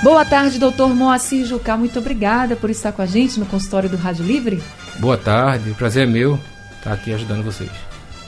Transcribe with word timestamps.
Boa 0.00 0.24
tarde, 0.24 0.60
doutor 0.60 0.94
Moacir 0.94 1.44
Jucá. 1.44 1.76
Muito 1.76 1.98
obrigada 1.98 2.54
por 2.54 2.70
estar 2.70 2.92
com 2.92 3.02
a 3.02 3.06
gente 3.06 3.40
no 3.40 3.46
consultório 3.46 3.88
do 3.88 3.96
Rádio 3.96 4.24
Livre. 4.24 4.62
Boa 5.00 5.18
tarde, 5.18 5.72
prazer 5.72 6.04
é 6.04 6.06
meu 6.06 6.38
estar 6.76 6.92
aqui 6.92 7.12
ajudando 7.12 7.42
vocês. 7.42 7.70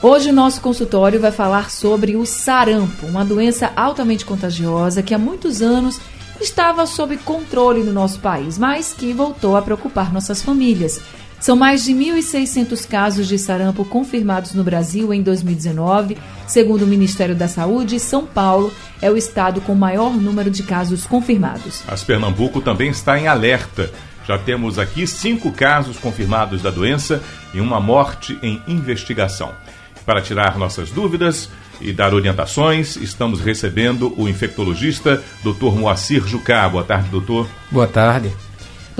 Hoje 0.01 0.31
o 0.31 0.33
nosso 0.33 0.59
consultório 0.59 1.21
vai 1.21 1.31
falar 1.31 1.69
sobre 1.69 2.17
o 2.17 2.25
sarampo, 2.25 3.05
uma 3.05 3.23
doença 3.23 3.71
altamente 3.73 4.25
contagiosa 4.25 5.01
que 5.01 5.13
há 5.13 5.17
muitos 5.17 5.61
anos 5.61 6.01
estava 6.41 6.85
sob 6.85 7.15
controle 7.17 7.83
no 7.83 7.93
nosso 7.93 8.19
país, 8.19 8.57
mas 8.57 8.93
que 8.93 9.13
voltou 9.13 9.55
a 9.55 9.61
preocupar 9.61 10.11
nossas 10.11 10.41
famílias. 10.41 10.99
São 11.41 11.55
mais 11.55 11.83
de 11.83 11.91
1.600 11.91 12.87
casos 12.87 13.27
de 13.27 13.35
sarampo 13.39 13.83
confirmados 13.83 14.53
no 14.53 14.63
Brasil 14.63 15.11
em 15.11 15.23
2019. 15.23 16.15
Segundo 16.45 16.83
o 16.83 16.87
Ministério 16.87 17.35
da 17.35 17.47
Saúde, 17.47 17.99
São 17.99 18.27
Paulo 18.27 18.71
é 19.01 19.09
o 19.09 19.17
estado 19.17 19.59
com 19.59 19.73
maior 19.73 20.13
número 20.13 20.51
de 20.51 20.61
casos 20.61 21.07
confirmados. 21.07 21.81
As 21.87 22.03
Pernambuco 22.03 22.61
também 22.61 22.91
está 22.91 23.19
em 23.19 23.27
alerta. 23.27 23.89
Já 24.27 24.37
temos 24.37 24.77
aqui 24.77 25.07
cinco 25.07 25.51
casos 25.51 25.97
confirmados 25.97 26.61
da 26.61 26.69
doença 26.69 27.23
e 27.55 27.59
uma 27.59 27.79
morte 27.79 28.37
em 28.43 28.61
investigação. 28.67 29.51
Para 30.05 30.21
tirar 30.21 30.59
nossas 30.59 30.91
dúvidas 30.91 31.49
e 31.81 31.91
dar 31.91 32.13
orientações, 32.13 32.95
estamos 32.97 33.41
recebendo 33.41 34.13
o 34.15 34.29
infectologista 34.29 35.23
Dr. 35.43 35.73
Moacir 35.75 36.23
Jucá. 36.27 36.69
Boa 36.69 36.83
tarde, 36.83 37.09
doutor. 37.09 37.47
Boa 37.71 37.87
tarde. 37.87 38.31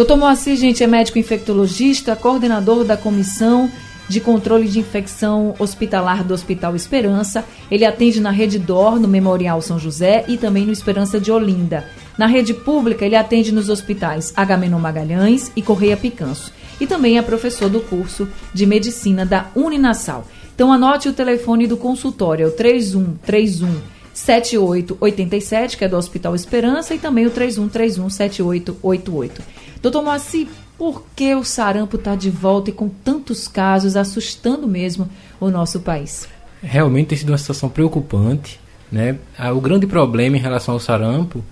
Doutor 0.01 0.17
Moacir, 0.17 0.55
gente, 0.55 0.83
é 0.83 0.87
médico 0.87 1.19
infectologista, 1.19 2.15
coordenador 2.15 2.83
da 2.83 2.97
Comissão 2.97 3.69
de 4.09 4.19
Controle 4.19 4.67
de 4.67 4.79
Infecção 4.79 5.53
Hospitalar 5.59 6.23
do 6.23 6.33
Hospital 6.33 6.75
Esperança. 6.75 7.45
Ele 7.69 7.85
atende 7.85 8.19
na 8.19 8.31
Rede 8.31 8.57
DOR, 8.57 8.99
no 8.99 9.07
Memorial 9.07 9.61
São 9.61 9.77
José 9.77 10.25
e 10.27 10.37
também 10.37 10.65
no 10.65 10.71
Esperança 10.71 11.19
de 11.19 11.31
Olinda. 11.31 11.85
Na 12.17 12.25
rede 12.25 12.51
pública, 12.51 13.05
ele 13.05 13.15
atende 13.15 13.51
nos 13.51 13.69
hospitais 13.69 14.33
Agamenon 14.35 14.79
Magalhães 14.79 15.51
e 15.55 15.61
Correia 15.61 15.95
Picanço. 15.95 16.51
E 16.79 16.87
também 16.87 17.19
é 17.19 17.21
professor 17.21 17.69
do 17.69 17.79
curso 17.79 18.27
de 18.55 18.65
Medicina 18.65 19.23
da 19.23 19.51
Uninasal. 19.55 20.25
Então 20.55 20.73
anote 20.73 21.09
o 21.09 21.13
telefone 21.13 21.67
do 21.67 21.77
consultório, 21.77 22.45
é 22.45 22.47
o 22.47 22.51
3131 22.51 23.79
7887, 24.13 25.77
que 25.77 25.85
é 25.85 25.87
do 25.87 25.95
Hospital 25.95 26.35
Esperança, 26.35 26.95
e 26.95 26.99
também 26.99 27.27
o 27.27 27.29
3131 27.29 28.09
7888. 28.09 29.41
Doutor 29.81 30.03
Moacir, 30.03 30.47
por 30.77 31.03
que 31.15 31.33
o 31.33 31.43
sarampo 31.43 31.95
está 31.95 32.15
de 32.15 32.29
volta 32.29 32.69
e 32.69 32.73
com 32.73 32.87
tantos 32.87 33.47
casos, 33.47 33.95
assustando 33.95 34.67
mesmo 34.67 35.09
o 35.39 35.49
nosso 35.49 35.79
país? 35.79 36.29
Realmente 36.61 37.07
tem 37.07 37.17
sido 37.17 37.29
uma 37.29 37.37
situação 37.37 37.67
preocupante. 37.67 38.59
Né? 38.91 39.17
O 39.55 39.59
grande 39.59 39.87
problema 39.87 40.37
em 40.37 40.39
relação 40.39 40.75
ao 40.75 40.79
sarampo 40.79 41.43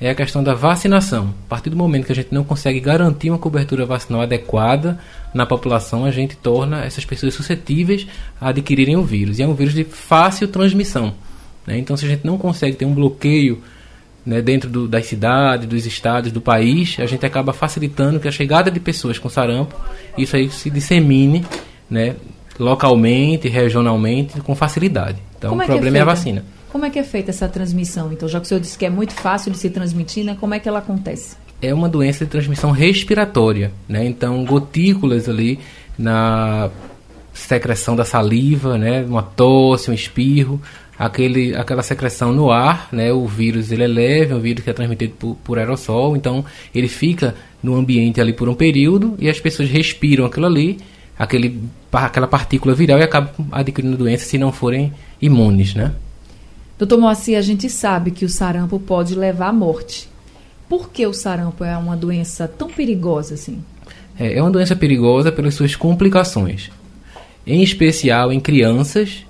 é 0.00 0.10
a 0.10 0.14
questão 0.14 0.44
da 0.44 0.54
vacinação. 0.54 1.34
A 1.46 1.48
partir 1.48 1.70
do 1.70 1.76
momento 1.76 2.06
que 2.06 2.12
a 2.12 2.14
gente 2.14 2.32
não 2.32 2.44
consegue 2.44 2.78
garantir 2.78 3.30
uma 3.30 3.38
cobertura 3.38 3.84
vacinal 3.84 4.20
adequada 4.20 4.98
na 5.34 5.44
população, 5.44 6.04
a 6.04 6.10
gente 6.12 6.36
torna 6.36 6.84
essas 6.84 7.04
pessoas 7.04 7.34
suscetíveis 7.34 8.06
a 8.40 8.50
adquirirem 8.50 8.96
o 8.96 9.02
vírus. 9.02 9.38
E 9.38 9.42
é 9.42 9.46
um 9.46 9.54
vírus 9.54 9.74
de 9.74 9.82
fácil 9.82 10.46
transmissão. 10.46 11.14
Né? 11.66 11.78
Então, 11.78 11.96
se 11.96 12.04
a 12.04 12.08
gente 12.08 12.24
não 12.24 12.38
consegue 12.38 12.76
ter 12.76 12.84
um 12.84 12.94
bloqueio 12.94 13.60
né, 14.24 14.40
dentro 14.40 14.70
do, 14.70 14.86
das 14.86 15.06
cidades, 15.06 15.66
dos 15.66 15.86
estados, 15.86 16.30
do 16.30 16.40
país, 16.40 16.96
a 16.98 17.06
gente 17.06 17.26
acaba 17.26 17.52
facilitando 17.52 18.20
que 18.20 18.28
a 18.28 18.32
chegada 18.32 18.70
de 18.70 18.78
pessoas 18.78 19.18
com 19.18 19.28
sarampo, 19.28 19.74
isso 20.16 20.36
aí 20.36 20.50
se 20.50 20.70
dissemine 20.70 21.44
né, 21.90 22.16
localmente, 22.58 23.48
regionalmente, 23.48 24.40
com 24.40 24.54
facilidade. 24.54 25.18
Então, 25.36 25.50
como 25.50 25.60
o 25.60 25.64
é, 25.64 25.66
é 25.66 25.68
problema 25.68 25.96
é, 25.96 26.00
é, 26.00 26.02
a 26.02 26.04
vacina. 26.04 26.44
Como 26.70 26.86
é 26.86 26.90
que 26.90 26.98
é 26.98 27.04
feita 27.04 27.30
essa 27.30 27.48
transmissão? 27.48 28.12
Então, 28.12 28.28
já 28.28 28.40
que 28.40 28.46
o 28.46 28.48
senhor 28.48 28.60
disse 28.60 28.78
que 28.78 28.86
é 28.86 28.90
muito 28.90 29.12
fácil 29.12 29.52
de 29.52 29.58
se 29.58 29.68
transmitir, 29.68 30.24
né, 30.24 30.36
como 30.40 30.54
é 30.54 30.58
que 30.58 30.68
ela 30.68 30.78
acontece? 30.78 31.36
É 31.60 31.72
uma 31.74 31.88
doença 31.88 32.24
de 32.24 32.30
transmissão 32.30 32.70
respiratória, 32.70 33.72
né? 33.88 34.04
Então, 34.04 34.44
gotículas 34.44 35.28
ali 35.28 35.60
na 35.96 36.70
secreção 37.32 37.96
da 37.96 38.04
saliva, 38.04 38.76
né? 38.76 39.04
Uma 39.04 39.22
tosse, 39.22 39.90
um 39.90 39.94
espirro, 39.94 40.60
aquele, 40.98 41.54
aquela 41.54 41.82
secreção 41.82 42.32
no 42.32 42.50
ar, 42.50 42.88
né? 42.92 43.12
O 43.12 43.26
vírus 43.26 43.72
ele 43.72 43.84
é 43.84 43.86
leve, 43.86 44.32
é 44.32 44.36
um 44.36 44.40
vírus 44.40 44.62
que 44.62 44.70
é 44.70 44.72
transmitido 44.72 45.14
por, 45.18 45.36
por 45.42 45.58
aerossol, 45.58 46.16
então 46.16 46.44
ele 46.74 46.88
fica 46.88 47.34
no 47.62 47.74
ambiente 47.74 48.20
ali 48.20 48.32
por 48.32 48.48
um 48.48 48.54
período 48.54 49.14
e 49.18 49.28
as 49.28 49.40
pessoas 49.40 49.70
respiram 49.70 50.24
aquilo 50.26 50.46
ali, 50.46 50.78
aquele, 51.18 51.62
aquela 51.92 52.26
partícula 52.26 52.74
viral 52.74 52.98
e 52.98 53.02
acabam 53.02 53.30
adquirindo 53.50 53.96
doença 53.96 54.24
se 54.24 54.36
não 54.38 54.52
forem 54.52 54.92
imunes, 55.20 55.74
né? 55.74 55.92
Doutor 56.78 56.98
Moacir, 56.98 57.38
a 57.38 57.42
gente 57.42 57.70
sabe 57.70 58.10
que 58.10 58.24
o 58.24 58.28
sarampo 58.28 58.78
pode 58.78 59.14
levar 59.14 59.48
à 59.48 59.52
morte. 59.52 60.08
Por 60.68 60.90
que 60.90 61.06
o 61.06 61.12
sarampo 61.12 61.62
é 61.62 61.76
uma 61.76 61.96
doença 61.96 62.48
tão 62.48 62.68
perigosa 62.68 63.34
assim? 63.34 63.62
É, 64.18 64.38
é 64.38 64.42
uma 64.42 64.50
doença 64.50 64.74
perigosa 64.74 65.30
pelas 65.30 65.54
suas 65.54 65.76
complicações, 65.76 66.70
em 67.46 67.62
especial 67.62 68.32
em 68.32 68.40
crianças 68.40 69.24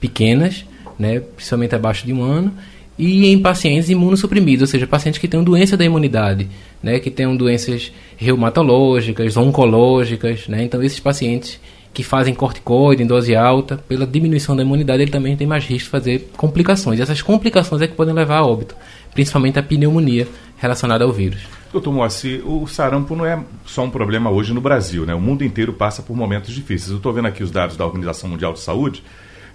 pequenas, 0.00 0.64
né, 0.98 1.20
principalmente 1.20 1.74
abaixo 1.74 2.06
de 2.06 2.12
um 2.12 2.22
ano, 2.22 2.52
e 2.98 3.26
em 3.26 3.38
pacientes 3.38 3.90
imunossuprimidos, 3.90 4.62
ou 4.62 4.66
seja, 4.66 4.86
pacientes 4.86 5.20
que 5.20 5.28
têm 5.28 5.42
doença 5.42 5.76
da 5.76 5.84
imunidade, 5.84 6.48
né, 6.82 6.98
que 6.98 7.10
têm 7.10 7.36
doenças 7.36 7.92
reumatológicas, 8.16 9.36
oncológicas, 9.36 10.48
né, 10.48 10.64
então 10.64 10.82
esses 10.82 11.00
pacientes 11.00 11.60
que 11.92 12.02
fazem 12.02 12.34
corticoide 12.34 13.02
em 13.02 13.06
dose 13.06 13.34
alta, 13.34 13.78
pela 13.88 14.06
diminuição 14.06 14.54
da 14.54 14.62
imunidade, 14.62 15.02
ele 15.02 15.10
também 15.10 15.34
tem 15.34 15.46
mais 15.46 15.64
risco 15.64 15.86
de 15.86 15.90
fazer 15.90 16.30
complicações. 16.36 16.98
E 16.98 17.02
essas 17.02 17.22
complicações 17.22 17.80
é 17.80 17.86
que 17.86 17.94
podem 17.94 18.12
levar 18.12 18.36
a 18.36 18.46
óbito, 18.46 18.74
principalmente 19.14 19.58
a 19.58 19.62
pneumonia 19.62 20.28
relacionada 20.58 21.04
ao 21.04 21.10
vírus. 21.10 21.40
Doutor 21.76 21.92
Moacir, 21.92 22.40
o 22.48 22.66
sarampo 22.66 23.14
não 23.14 23.26
é 23.26 23.38
só 23.66 23.84
um 23.84 23.90
problema 23.90 24.30
hoje 24.30 24.54
no 24.54 24.62
Brasil, 24.62 25.04
né? 25.04 25.14
O 25.14 25.20
mundo 25.20 25.44
inteiro 25.44 25.74
passa 25.74 26.02
por 26.02 26.16
momentos 26.16 26.54
difíceis. 26.54 26.90
Eu 26.90 26.96
estou 26.96 27.12
vendo 27.12 27.28
aqui 27.28 27.42
os 27.42 27.50
dados 27.50 27.76
da 27.76 27.84
Organização 27.84 28.30
Mundial 28.30 28.54
de 28.54 28.60
Saúde, 28.60 29.04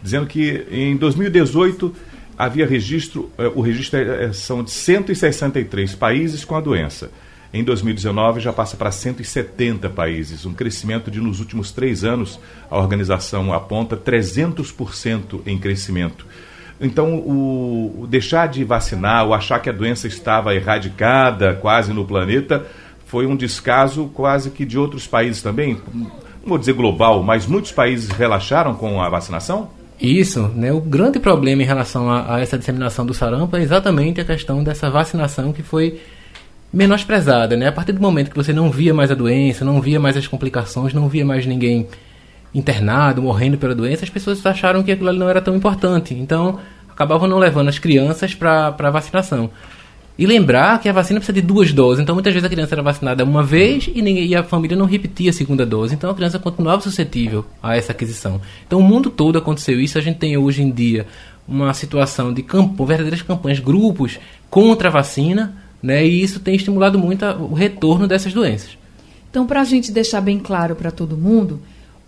dizendo 0.03 0.27
que 0.27 0.67
em 0.69 0.95
2018 0.95 1.91
havia 2.37 2.67
registro, 2.67 3.31
eh, 3.39 3.51
o 3.55 3.61
registro 3.61 3.97
é, 3.97 4.25
é, 4.25 4.33
são 4.33 4.63
de 4.63 4.69
163 4.69 5.95
países 5.95 6.45
com 6.45 6.55
a 6.55 6.61
doença. 6.61 7.09
Em 7.51 7.63
2019 7.63 8.39
já 8.39 8.53
passa 8.53 8.77
para 8.77 8.91
170 8.91 9.89
países, 9.89 10.45
um 10.45 10.53
crescimento 10.53 11.09
de 11.09 11.19
nos 11.19 11.39
últimos 11.39 11.71
três 11.71 12.03
anos, 12.03 12.39
a 12.69 12.77
organização 12.77 13.51
aponta 13.51 13.97
300% 13.97 15.41
em 15.47 15.57
crescimento. 15.57 16.27
Então, 16.81 17.15
o, 17.15 18.01
o, 18.01 18.07
deixar 18.07 18.47
de 18.47 18.63
vacinar, 18.63 19.25
ou 19.25 19.33
achar 19.35 19.59
que 19.59 19.69
a 19.69 19.73
doença 19.73 20.07
estava 20.07 20.55
erradicada 20.55 21.53
quase 21.53 21.93
no 21.93 22.03
planeta, 22.03 22.65
foi 23.05 23.27
um 23.27 23.35
descaso 23.35 24.09
quase 24.13 24.49
que 24.49 24.65
de 24.65 24.79
outros 24.79 25.05
países 25.05 25.43
também. 25.43 25.77
Não 25.93 26.09
vou 26.43 26.57
dizer 26.57 26.73
global, 26.73 27.21
mas 27.21 27.45
muitos 27.45 27.71
países 27.71 28.09
relaxaram 28.09 28.73
com 28.73 28.99
a 28.99 29.07
vacinação? 29.09 29.69
Isso, 29.99 30.49
né? 30.55 30.73
O 30.73 30.81
grande 30.81 31.19
problema 31.19 31.61
em 31.61 31.65
relação 31.65 32.09
a, 32.09 32.35
a, 32.35 32.41
essa 32.41 32.57
disseminação 32.57 33.05
do 33.05 33.13
sarampo 33.13 33.55
é 33.55 33.61
exatamente 33.61 34.19
a 34.19 34.25
questão 34.25 34.63
dessa 34.63 34.89
vacinação 34.89 35.53
que 35.53 35.61
foi 35.61 36.01
menosprezada, 36.73 37.55
né? 37.55 37.67
A 37.67 37.71
partir 37.71 37.91
do 37.91 38.01
momento 38.01 38.31
que 38.31 38.35
você 38.35 38.51
não 38.51 38.71
via 38.71 38.93
mais 38.93 39.11
a 39.11 39.13
doença, 39.13 39.63
não 39.63 39.79
via 39.79 39.99
mais 39.99 40.17
as 40.17 40.25
complicações, 40.25 40.91
não 40.93 41.07
via 41.07 41.23
mais 41.23 41.45
ninguém 41.45 41.87
internado, 42.53 43.21
morrendo 43.21 43.57
pela 43.57 43.73
doença, 43.73 44.03
as 44.03 44.09
pessoas 44.09 44.45
acharam 44.45 44.83
que 44.83 44.91
aquilo 44.91 45.11
não 45.13 45.29
era 45.29 45.41
tão 45.41 45.55
importante. 45.55 46.13
Então, 46.13 46.59
acabavam 46.89 47.27
não 47.27 47.37
levando 47.37 47.69
as 47.69 47.79
crianças 47.79 48.35
para 48.35 48.75
a 48.77 48.89
vacinação. 48.89 49.49
E 50.17 50.25
lembrar 50.25 50.79
que 50.79 50.89
a 50.89 50.93
vacina 50.93 51.19
precisa 51.19 51.33
de 51.33 51.41
duas 51.41 51.71
doses. 51.71 52.03
Então, 52.03 52.13
muitas 52.13 52.33
vezes 52.33 52.45
a 52.45 52.49
criança 52.49 52.75
era 52.75 52.83
vacinada 52.83 53.23
uma 53.23 53.41
vez 53.41 53.89
e, 53.93 54.01
ninguém, 54.01 54.27
e 54.27 54.35
a 54.35 54.43
família 54.43 54.77
não 54.77 54.85
repetia 54.85 55.31
a 55.31 55.33
segunda 55.33 55.65
dose. 55.65 55.95
Então, 55.95 56.09
a 56.09 56.13
criança 56.13 56.37
continuava 56.37 56.81
suscetível 56.81 57.45
a 57.63 57.75
essa 57.75 57.91
aquisição. 57.91 58.39
Então, 58.67 58.79
o 58.79 58.83
mundo 58.83 59.09
todo 59.09 59.37
aconteceu 59.37 59.79
isso. 59.79 59.97
A 59.97 60.01
gente 60.01 60.19
tem 60.19 60.37
hoje 60.37 60.61
em 60.61 60.69
dia 60.69 61.07
uma 61.47 61.73
situação 61.73 62.33
de 62.33 62.43
campo, 62.43 62.85
verdadeiras 62.85 63.21
campanhas, 63.21 63.59
grupos 63.59 64.19
contra 64.49 64.89
a 64.89 64.91
vacina, 64.91 65.55
né? 65.81 66.05
E 66.05 66.21
isso 66.21 66.39
tem 66.39 66.55
estimulado 66.55 66.99
muito 66.99 67.23
a, 67.23 67.33
o 67.33 67.53
retorno 67.53 68.07
dessas 68.07 68.33
doenças. 68.33 68.77
Então, 69.29 69.47
para 69.47 69.61
a 69.61 69.63
gente 69.63 69.91
deixar 69.91 70.21
bem 70.21 70.37
claro 70.37 70.75
para 70.75 70.91
todo 70.91 71.17
mundo, 71.17 71.61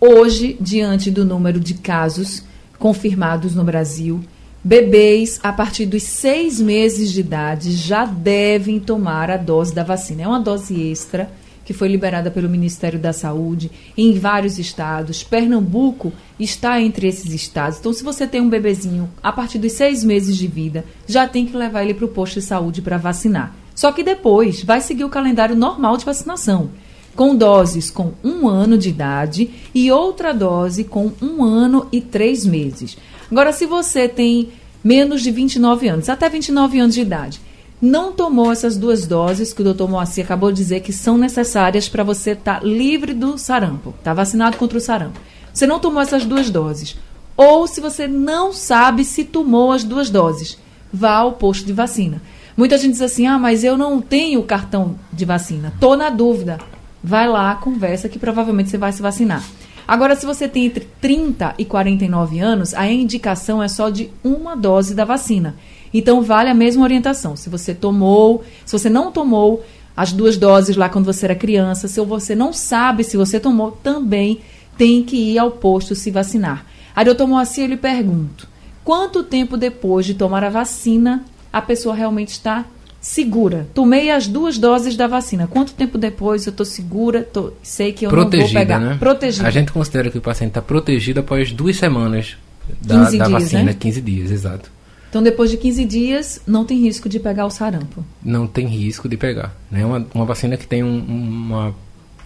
hoje, 0.05 0.57
diante 0.59 1.09
do 1.09 1.23
número 1.23 1.59
de 1.59 1.75
casos 1.75 2.43
confirmados 2.77 3.55
no 3.55 3.63
Brasil, 3.63 4.21
Bebês 4.65 5.41
a 5.43 5.51
partir 5.51 5.85
dos 5.85 6.03
seis 6.03 6.59
meses 6.59 7.11
de 7.11 7.19
idade 7.19 7.71
já 7.71 8.05
devem 8.05 8.79
tomar 8.79 9.29
a 9.29 9.35
dose 9.35 9.75
da 9.75 9.83
vacina. 9.83 10.23
É 10.23 10.27
uma 10.27 10.39
dose 10.39 10.73
extra 10.89 11.29
que 11.65 11.73
foi 11.73 11.89
liberada 11.89 12.31
pelo 12.31 12.49
Ministério 12.49 12.97
da 12.97 13.11
Saúde 13.11 13.69
em 13.97 14.17
vários 14.17 14.57
estados. 14.57 15.21
Pernambuco 15.21 16.13
está 16.39 16.81
entre 16.81 17.07
esses 17.07 17.33
estados. 17.33 17.79
Então, 17.79 17.91
se 17.91 18.05
você 18.05 18.25
tem 18.25 18.39
um 18.39 18.49
bebezinho 18.49 19.09
a 19.21 19.33
partir 19.33 19.59
dos 19.59 19.73
seis 19.73 20.01
meses 20.01 20.37
de 20.37 20.47
vida, 20.47 20.85
já 21.07 21.27
tem 21.27 21.45
que 21.45 21.57
levar 21.57 21.83
ele 21.83 21.93
para 21.93 22.05
o 22.05 22.09
posto 22.09 22.35
de 22.35 22.45
saúde 22.45 22.81
para 22.81 22.97
vacinar. 22.97 23.53
Só 23.75 23.91
que 23.91 24.03
depois 24.03 24.63
vai 24.63 24.79
seguir 24.79 25.03
o 25.03 25.09
calendário 25.09 25.55
normal 25.55 25.97
de 25.97 26.05
vacinação, 26.05 26.69
com 27.15 27.35
doses 27.35 27.89
com 27.89 28.13
um 28.23 28.47
ano 28.47 28.77
de 28.77 28.89
idade 28.89 29.49
e 29.73 29.91
outra 29.91 30.33
dose 30.33 30.83
com 30.83 31.11
um 31.21 31.43
ano 31.43 31.87
e 31.91 32.01
três 32.01 32.45
meses. 32.45 32.97
Agora, 33.31 33.51
se 33.51 33.65
você 33.65 34.07
tem 34.07 34.49
menos 34.83 35.21
de 35.21 35.31
29 35.31 35.87
anos, 35.87 36.09
até 36.09 36.27
29 36.27 36.79
anos 36.79 36.95
de 36.95 37.01
idade, 37.01 37.41
não 37.81 38.13
tomou 38.13 38.51
essas 38.51 38.77
duas 38.77 39.05
doses 39.05 39.53
que 39.53 39.61
o 39.61 39.63
doutor 39.63 39.89
Moacir 39.89 40.23
acabou 40.23 40.51
de 40.51 40.57
dizer 40.57 40.79
que 40.79 40.93
são 40.93 41.17
necessárias 41.17 41.89
para 41.89 42.03
você 42.03 42.31
estar 42.31 42.59
tá 42.59 42.65
livre 42.65 43.13
do 43.13 43.37
sarampo, 43.37 43.93
está 43.97 44.13
vacinado 44.13 44.57
contra 44.57 44.77
o 44.77 44.81
sarampo. 44.81 45.19
Você 45.53 45.67
não 45.67 45.79
tomou 45.79 46.01
essas 46.01 46.25
duas 46.25 46.49
doses. 46.49 46.97
Ou 47.35 47.67
se 47.67 47.81
você 47.81 48.07
não 48.07 48.53
sabe 48.53 49.03
se 49.03 49.23
tomou 49.23 49.71
as 49.71 49.83
duas 49.83 50.09
doses, 50.09 50.57
vá 50.91 51.15
ao 51.15 51.33
posto 51.33 51.65
de 51.65 51.73
vacina. 51.73 52.21
Muita 52.55 52.77
gente 52.77 52.91
diz 52.91 53.01
assim: 53.01 53.25
ah, 53.25 53.39
mas 53.39 53.63
eu 53.63 53.77
não 53.77 53.99
tenho 53.99 54.43
cartão 54.43 54.95
de 55.11 55.25
vacina. 55.25 55.73
Tô 55.79 55.95
na 55.95 56.09
dúvida. 56.09 56.59
Vai 57.03 57.27
lá, 57.27 57.53
conversa 57.55 58.07
que 58.07 58.17
provavelmente 58.17 58.69
você 58.69 58.77
vai 58.77 58.91
se 58.93 59.01
vacinar. 59.01 59.43
Agora, 59.85 60.15
se 60.15 60.25
você 60.25 60.47
tem 60.47 60.65
entre 60.65 60.87
30 61.01 61.55
e 61.57 61.65
49 61.65 62.39
anos, 62.39 62.73
a 62.73 62.89
indicação 62.89 63.61
é 63.61 63.67
só 63.67 63.89
de 63.89 64.09
uma 64.23 64.55
dose 64.55 64.95
da 64.95 65.03
vacina. 65.03 65.55
Então, 65.93 66.21
vale 66.21 66.49
a 66.49 66.53
mesma 66.53 66.83
orientação. 66.83 67.35
Se 67.35 67.49
você 67.49 67.73
tomou, 67.73 68.43
se 68.65 68.71
você 68.71 68.89
não 68.89 69.11
tomou 69.11 69.63
as 69.95 70.13
duas 70.13 70.37
doses 70.37 70.77
lá 70.77 70.87
quando 70.87 71.05
você 71.05 71.25
era 71.25 71.35
criança, 71.35 71.87
se 71.87 71.99
você 71.99 72.33
não 72.33 72.53
sabe 72.53 73.03
se 73.03 73.17
você 73.17 73.39
tomou, 73.39 73.71
também 73.71 74.39
tem 74.77 75.03
que 75.03 75.17
ir 75.17 75.37
ao 75.37 75.51
posto 75.51 75.93
se 75.93 76.09
vacinar. 76.09 76.65
Aí, 76.95 77.03
doutor 77.03 77.27
Moacir, 77.27 77.65
eu 77.65 77.69
lhe 77.69 77.77
pergunto: 77.77 78.47
quanto 78.83 79.23
tempo 79.23 79.57
depois 79.57 80.05
de 80.05 80.13
tomar 80.13 80.43
a 80.43 80.49
vacina 80.49 81.25
a 81.51 81.61
pessoa 81.61 81.93
realmente 81.93 82.29
está 82.29 82.65
segura. 83.03 83.67
Tomei 83.73 84.09
as 84.09 84.27
duas 84.27 84.57
doses 84.57 84.95
da 84.95 85.07
vacina. 85.07 85.45
Quanto 85.45 85.73
tempo 85.73 85.97
depois 85.97 86.47
eu 86.47 86.51
estou 86.51 86.65
segura? 86.65 87.21
Tô, 87.21 87.51
sei 87.61 87.91
que 87.91 88.05
eu 88.05 88.09
protegida, 88.09 88.39
não 88.39 88.47
vou 88.47 88.61
pegar. 88.61 88.79
Né? 88.79 88.97
Protegida. 88.97 89.45
A 89.45 89.51
gente 89.51 89.73
considera 89.73 90.09
que 90.09 90.17
o 90.17 90.21
paciente 90.21 90.51
está 90.51 90.61
protegido 90.61 91.19
após 91.19 91.51
duas 91.51 91.75
semanas 91.75 92.37
da, 92.81 93.03
da 93.03 93.09
dias, 93.09 93.29
vacina, 93.29 93.63
né? 93.63 93.75
15 93.77 94.01
dias, 94.01 94.31
exato. 94.31 94.71
Então, 95.09 95.21
depois 95.21 95.51
de 95.51 95.57
15 95.57 95.85
dias, 95.85 96.41
não 96.47 96.63
tem 96.63 96.79
risco 96.79 97.09
de 97.09 97.19
pegar 97.19 97.45
o 97.45 97.49
sarampo? 97.49 98.05
Não 98.23 98.47
tem 98.47 98.65
risco 98.67 99.09
de 99.09 99.17
pegar. 99.17 99.53
É 99.71 99.75
né? 99.75 99.85
uma, 99.85 100.07
uma 100.13 100.25
vacina 100.25 100.55
que 100.55 100.65
tem 100.65 100.81
um, 100.81 100.97
uma 100.97 101.75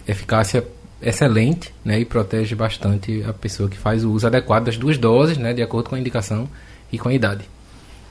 eficácia 0.06 0.64
excelente 1.02 1.74
né? 1.84 1.98
e 1.98 2.04
protege 2.04 2.54
bastante 2.54 3.24
a 3.24 3.32
pessoa 3.32 3.68
que 3.68 3.76
faz 3.76 4.04
o 4.04 4.12
uso 4.12 4.28
adequado 4.28 4.66
das 4.66 4.76
duas 4.76 4.96
doses, 4.96 5.36
né? 5.36 5.52
de 5.52 5.60
acordo 5.60 5.90
com 5.90 5.96
a 5.96 5.98
indicação 5.98 6.48
e 6.92 6.98
com 6.98 7.08
a 7.08 7.14
idade. 7.14 7.44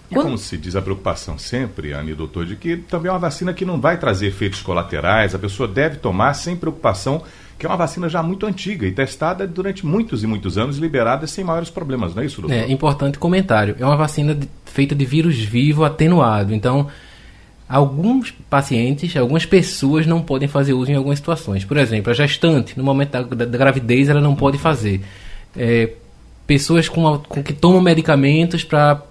E 0.09 0.13
Quando... 0.13 0.25
como 0.25 0.37
se 0.37 0.57
diz 0.57 0.75
a 0.75 0.81
preocupação 0.81 1.37
sempre, 1.37 1.91
Anne, 1.91 2.13
doutor, 2.13 2.45
de 2.45 2.55
que 2.55 2.77
também 2.77 3.09
é 3.09 3.11
uma 3.11 3.19
vacina 3.19 3.53
que 3.53 3.65
não 3.65 3.79
vai 3.79 3.97
trazer 3.97 4.27
efeitos 4.27 4.61
colaterais, 4.61 5.35
a 5.35 5.39
pessoa 5.39 5.67
deve 5.67 5.97
tomar 5.97 6.33
sem 6.33 6.55
preocupação, 6.55 7.21
que 7.59 7.65
é 7.65 7.69
uma 7.69 7.75
vacina 7.75 8.07
já 8.07 8.23
muito 8.23 8.45
antiga 8.45 8.87
e 8.87 8.91
testada 8.91 9.45
durante 9.45 9.85
muitos 9.85 10.23
e 10.23 10.27
muitos 10.27 10.57
anos, 10.57 10.77
liberada 10.77 11.27
sem 11.27 11.43
maiores 11.43 11.69
problemas, 11.69 12.15
não 12.15 12.23
é 12.23 12.25
isso, 12.25 12.41
doutor? 12.41 12.55
É, 12.55 12.71
importante 12.71 13.19
comentário. 13.19 13.75
É 13.79 13.85
uma 13.85 13.97
vacina 13.97 14.33
de, 14.33 14.47
feita 14.65 14.95
de 14.95 15.05
vírus 15.05 15.37
vivo 15.37 15.83
atenuado, 15.83 16.53
então 16.53 16.87
alguns 17.67 18.31
pacientes, 18.49 19.15
algumas 19.17 19.45
pessoas 19.45 20.07
não 20.07 20.21
podem 20.21 20.47
fazer 20.47 20.73
uso 20.73 20.89
em 20.89 20.95
algumas 20.95 21.19
situações. 21.19 21.65
Por 21.65 21.75
exemplo, 21.75 22.11
a 22.11 22.15
gestante, 22.15 22.77
no 22.77 22.83
momento 22.83 23.11
da, 23.11 23.45
da, 23.45 23.57
gravidez, 23.57 24.07
ela 24.07 24.21
não 24.21 24.35
pode 24.35 24.57
fazer. 24.57 25.01
É, 25.55 25.89
pessoas 26.45 26.87
com, 26.87 27.17
com 27.19 27.43
que 27.43 27.51
tomam 27.51 27.81
medicamentos 27.81 28.63
para 28.63 29.01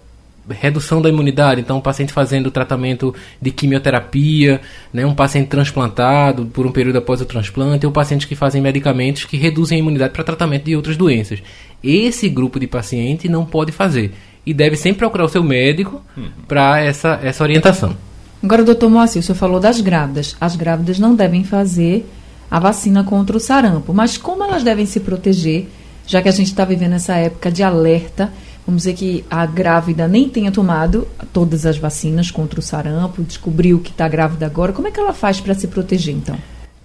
redução 0.54 1.02
da 1.02 1.08
imunidade, 1.08 1.60
então 1.60 1.78
um 1.78 1.80
paciente 1.80 2.12
fazendo 2.12 2.50
tratamento 2.50 3.14
de 3.40 3.50
quimioterapia, 3.50 4.60
né, 4.92 5.04
um 5.04 5.14
paciente 5.14 5.48
transplantado 5.48 6.46
por 6.46 6.66
um 6.66 6.72
período 6.72 6.98
após 6.98 7.20
o 7.20 7.24
transplante, 7.24 7.86
ou 7.86 7.92
pacientes 7.92 8.26
que 8.26 8.34
fazem 8.34 8.62
medicamentos 8.62 9.24
que 9.24 9.36
reduzem 9.36 9.76
a 9.76 9.78
imunidade 9.80 10.12
para 10.12 10.24
tratamento 10.24 10.64
de 10.64 10.76
outras 10.76 10.96
doenças. 10.96 11.42
Esse 11.82 12.28
grupo 12.28 12.60
de 12.60 12.66
paciente 12.66 13.28
não 13.28 13.44
pode 13.44 13.72
fazer 13.72 14.12
e 14.44 14.54
deve 14.54 14.76
sempre 14.76 14.98
procurar 14.98 15.24
o 15.24 15.28
seu 15.28 15.42
médico 15.42 16.00
uhum. 16.16 16.30
para 16.46 16.80
essa, 16.80 17.18
essa 17.22 17.42
orientação. 17.42 17.96
Agora, 18.42 18.62
doutor 18.62 18.88
Moacir, 18.88 19.20
o 19.20 19.22
senhor 19.22 19.36
falou 19.36 19.58
das 19.58 19.80
grávidas. 19.80 20.36
As 20.40 20.54
grávidas 20.54 20.98
não 20.98 21.14
devem 21.16 21.42
fazer 21.42 22.06
a 22.48 22.60
vacina 22.60 23.02
contra 23.02 23.36
o 23.36 23.40
sarampo, 23.40 23.92
mas 23.92 24.16
como 24.16 24.44
elas 24.44 24.62
devem 24.62 24.86
se 24.86 25.00
proteger, 25.00 25.66
já 26.06 26.22
que 26.22 26.28
a 26.28 26.32
gente 26.32 26.48
está 26.48 26.64
vivendo 26.64 26.92
essa 26.92 27.14
época 27.16 27.50
de 27.50 27.62
alerta 27.62 28.32
vamos 28.66 28.82
dizer 28.82 28.94
que 28.94 29.24
a 29.30 29.46
grávida 29.46 30.08
nem 30.08 30.28
tenha 30.28 30.50
tomado 30.50 31.06
todas 31.32 31.64
as 31.64 31.78
vacinas 31.78 32.30
contra 32.30 32.58
o 32.58 32.62
sarampo, 32.62 33.22
descobriu 33.22 33.78
que 33.78 33.90
está 33.90 34.08
grávida 34.08 34.44
agora, 34.44 34.72
como 34.72 34.88
é 34.88 34.90
que 34.90 34.98
ela 34.98 35.12
faz 35.12 35.40
para 35.40 35.54
se 35.54 35.68
proteger 35.68 36.14
então? 36.14 36.36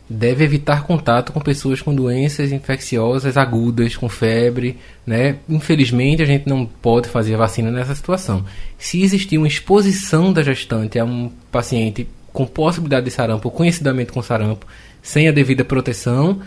Deve 0.08 0.44
evitar 0.44 0.84
contato 0.84 1.32
com 1.32 1.40
pessoas 1.40 1.82
com 1.82 1.96
doenças 1.96 2.52
infecciosas 2.52 3.38
agudas, 3.38 3.96
com 3.96 4.10
febre, 4.10 4.78
né? 5.08 5.38
Infelizmente 5.50 6.22
a 6.22 6.26
gente 6.26 6.50
não 6.50 6.66
pode 6.66 7.08
fazer 7.08 7.38
vacina 7.38 7.72
nessa 7.72 7.96
situação. 7.96 8.46
Se 8.78 9.02
existir 9.02 9.38
uma 9.38 9.48
exposição 9.48 10.34
da 10.34 10.44
gestante 10.44 11.00
a 11.00 11.06
um 11.06 11.32
paciente 11.50 12.08
com 12.34 12.46
possibilidade 12.46 13.06
de 13.06 13.12
sarampo, 13.12 13.50
conhecidamente 13.50 14.12
com 14.12 14.22
sarampo, 14.22 14.66
sem 15.02 15.30
a 15.30 15.32
devida 15.32 15.64
proteção, 15.64 16.42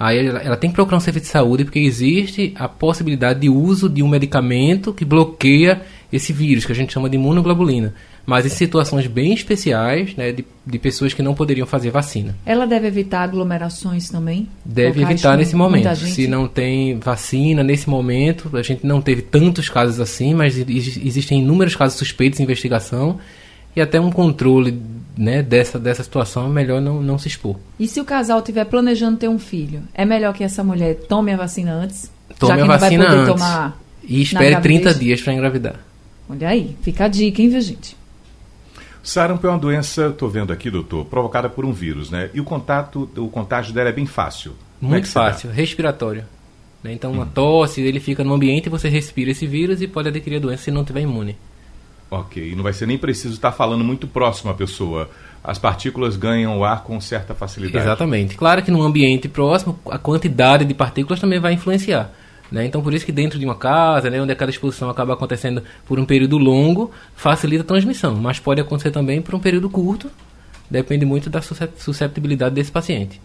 Aí 0.00 0.26
ela, 0.26 0.38
ela, 0.38 0.56
tem 0.56 0.70
que 0.70 0.74
procurar 0.74 0.96
um 0.96 1.00
serviço 1.00 1.26
de 1.26 1.30
saúde 1.30 1.62
porque 1.62 1.78
existe 1.78 2.54
a 2.56 2.66
possibilidade 2.66 3.40
de 3.40 3.50
uso 3.50 3.86
de 3.86 4.02
um 4.02 4.08
medicamento 4.08 4.94
que 4.94 5.04
bloqueia 5.04 5.82
esse 6.10 6.32
vírus, 6.32 6.64
que 6.64 6.72
a 6.72 6.74
gente 6.74 6.90
chama 6.90 7.10
de 7.10 7.16
imunoglobulina. 7.16 7.92
Mas 8.24 8.46
em 8.46 8.48
situações 8.48 9.06
bem 9.06 9.34
especiais, 9.34 10.16
né, 10.16 10.32
de, 10.32 10.42
de 10.66 10.78
pessoas 10.78 11.12
que 11.12 11.22
não 11.22 11.34
poderiam 11.34 11.66
fazer 11.66 11.90
vacina. 11.90 12.34
Ela 12.46 12.66
deve 12.66 12.86
evitar 12.86 13.24
aglomerações 13.24 14.08
também? 14.08 14.48
Deve 14.64 15.02
evitar 15.02 15.36
nesse 15.36 15.54
momento. 15.54 15.94
Se 15.96 16.26
não 16.26 16.48
tem 16.48 16.98
vacina 16.98 17.62
nesse 17.62 17.90
momento, 17.90 18.56
a 18.56 18.62
gente 18.62 18.86
não 18.86 19.02
teve 19.02 19.20
tantos 19.20 19.68
casos 19.68 20.00
assim, 20.00 20.32
mas 20.32 20.56
existem 20.56 21.40
inúmeros 21.40 21.76
casos 21.76 21.98
suspeitos 21.98 22.40
em 22.40 22.44
investigação 22.44 23.18
e 23.74 23.80
até 23.80 24.00
um 24.00 24.10
controle 24.10 24.80
né, 25.16 25.42
dessa, 25.42 25.78
dessa 25.78 26.02
situação 26.02 26.46
é 26.46 26.48
melhor 26.48 26.80
não, 26.80 27.02
não 27.02 27.18
se 27.18 27.28
expor. 27.28 27.56
E 27.78 27.86
se 27.86 28.00
o 28.00 28.04
casal 28.04 28.38
estiver 28.38 28.64
planejando 28.64 29.18
ter 29.18 29.28
um 29.28 29.38
filho, 29.38 29.82
é 29.94 30.04
melhor 30.04 30.32
que 30.32 30.42
essa 30.42 30.64
mulher 30.64 30.94
tome 31.08 31.32
a 31.32 31.36
vacina 31.36 31.72
antes? 31.72 32.10
Tome 32.38 32.52
já 32.52 32.56
que 32.56 32.62
a 32.62 32.76
vacina 32.76 33.04
vai 33.04 33.16
poder 33.16 33.30
antes. 33.30 33.42
Tomar 33.42 33.80
e 34.02 34.22
espere 34.22 34.60
30 34.60 34.94
dias 34.94 35.20
para 35.20 35.32
engravidar. 35.32 35.76
Olha 36.28 36.48
aí, 36.48 36.76
fica 36.82 37.04
a 37.04 37.08
dica, 37.08 37.42
hein, 37.42 37.48
viu, 37.48 37.60
gente? 37.60 37.96
Sarampo 39.02 39.46
é 39.46 39.50
uma 39.50 39.58
doença, 39.58 40.08
estou 40.08 40.28
vendo 40.28 40.52
aqui, 40.52 40.70
doutor, 40.70 41.04
provocada 41.06 41.48
por 41.48 41.64
um 41.64 41.72
vírus, 41.72 42.10
né? 42.10 42.28
E 42.34 42.40
o 42.40 42.44
contato, 42.44 43.08
o 43.16 43.28
contágio 43.28 43.72
dela 43.72 43.88
é 43.88 43.92
bem 43.92 44.06
fácil. 44.06 44.52
É 44.82 44.86
Muito 44.86 45.06
é 45.06 45.10
fácil, 45.10 45.50
respiratório. 45.50 46.24
Né? 46.82 46.92
Então, 46.92 47.12
uma 47.12 47.24
hum. 47.24 47.30
tosse, 47.32 47.80
ele 47.80 48.00
fica 48.00 48.22
no 48.24 48.34
ambiente, 48.34 48.68
você 48.68 48.88
respira 48.88 49.30
esse 49.30 49.46
vírus 49.46 49.80
e 49.80 49.86
pode 49.86 50.08
adquirir 50.08 50.36
a 50.36 50.40
doença 50.40 50.64
se 50.64 50.70
não 50.70 50.84
tiver 50.84 51.00
imune. 51.00 51.36
Ok, 52.10 52.54
não 52.56 52.64
vai 52.64 52.72
ser 52.72 52.86
nem 52.86 52.98
preciso 52.98 53.34
estar 53.34 53.52
falando 53.52 53.84
muito 53.84 54.06
próximo 54.06 54.50
à 54.50 54.54
pessoa. 54.54 55.08
As 55.44 55.58
partículas 55.58 56.16
ganham 56.16 56.58
o 56.58 56.64
ar 56.64 56.82
com 56.82 57.00
certa 57.00 57.34
facilidade. 57.34 57.84
Exatamente. 57.84 58.36
Claro 58.36 58.62
que 58.62 58.70
num 58.70 58.82
ambiente 58.82 59.28
próximo, 59.28 59.78
a 59.88 59.96
quantidade 59.96 60.64
de 60.64 60.74
partículas 60.74 61.20
também 61.20 61.38
vai 61.38 61.52
influenciar. 61.52 62.10
Né? 62.50 62.66
Então, 62.66 62.82
por 62.82 62.92
isso 62.92 63.06
que 63.06 63.12
dentro 63.12 63.38
de 63.38 63.44
uma 63.44 63.54
casa, 63.54 64.10
né, 64.10 64.20
onde 64.20 64.32
aquela 64.32 64.50
exposição 64.50 64.90
acaba 64.90 65.14
acontecendo 65.14 65.62
por 65.86 66.00
um 66.00 66.04
período 66.04 66.36
longo, 66.36 66.90
facilita 67.14 67.62
a 67.62 67.66
transmissão. 67.66 68.16
Mas 68.16 68.40
pode 68.40 68.60
acontecer 68.60 68.90
também 68.90 69.22
por 69.22 69.34
um 69.34 69.38
período 69.38 69.70
curto. 69.70 70.10
Depende 70.68 71.04
muito 71.04 71.30
da 71.30 71.40
susceptibilidade 71.40 72.54
desse 72.54 72.70
paciente. 72.70 73.20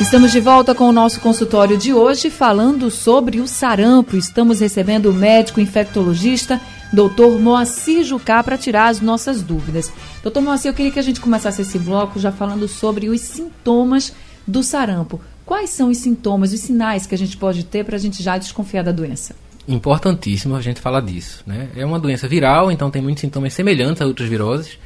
Estamos 0.00 0.32
de 0.32 0.40
volta 0.40 0.74
com 0.74 0.84
o 0.84 0.92
nosso 0.92 1.20
consultório 1.20 1.76
de 1.76 1.92
hoje, 1.92 2.30
falando 2.30 2.90
sobre 2.90 3.38
o 3.38 3.46
sarampo. 3.46 4.16
Estamos 4.16 4.60
recebendo 4.60 5.10
o 5.10 5.14
médico 5.14 5.60
infectologista 5.60 6.58
doutor 6.92 7.38
Moacir 7.38 8.04
Jucá 8.04 8.42
para 8.42 8.58
tirar 8.58 8.88
as 8.88 9.00
nossas 9.00 9.42
dúvidas. 9.42 9.92
Doutor 10.22 10.42
Moacir, 10.42 10.70
eu 10.70 10.74
queria 10.74 10.90
que 10.90 10.98
a 10.98 11.02
gente 11.02 11.20
começasse 11.20 11.62
esse 11.62 11.78
bloco 11.78 12.18
já 12.18 12.32
falando 12.32 12.66
sobre 12.66 13.08
os 13.08 13.20
sintomas 13.20 14.12
do 14.46 14.62
sarampo. 14.62 15.20
Quais 15.46 15.70
são 15.70 15.88
os 15.88 15.98
sintomas, 15.98 16.52
os 16.52 16.60
sinais 16.60 17.06
que 17.06 17.14
a 17.14 17.18
gente 17.18 17.36
pode 17.36 17.64
ter 17.64 17.84
para 17.84 17.96
a 17.96 17.98
gente 17.98 18.22
já 18.22 18.38
desconfiar 18.38 18.82
da 18.82 18.92
doença? 18.92 19.34
Importantíssimo 19.66 20.56
a 20.56 20.60
gente 20.60 20.80
falar 20.80 21.00
disso. 21.00 21.42
Né? 21.46 21.68
É 21.76 21.84
uma 21.84 21.98
doença 21.98 22.26
viral, 22.26 22.70
então 22.70 22.90
tem 22.90 23.02
muitos 23.02 23.20
sintomas 23.20 23.52
semelhantes 23.52 24.02
a 24.02 24.06
outras 24.06 24.28
viroses, 24.28 24.78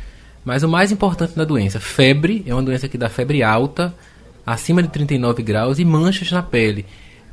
mas 0.45 0.63
o 0.63 0.69
mais 0.69 0.93
importante 0.93 1.35
da 1.35 1.45
doença, 1.45 1.81
febre, 1.81 2.45
é 2.47 2.55
uma 2.55 2.63
doença 2.63 2.89
que 2.89 2.99
dá 2.99 3.09
febre 3.09 3.43
alta, 3.43 3.95
acima 4.47 4.83
de 4.83 4.89
39 4.89 5.43
graus 5.43 5.79
e 5.79 5.85
manchas 5.85 6.31
na 6.31 6.43
pele 6.43 6.85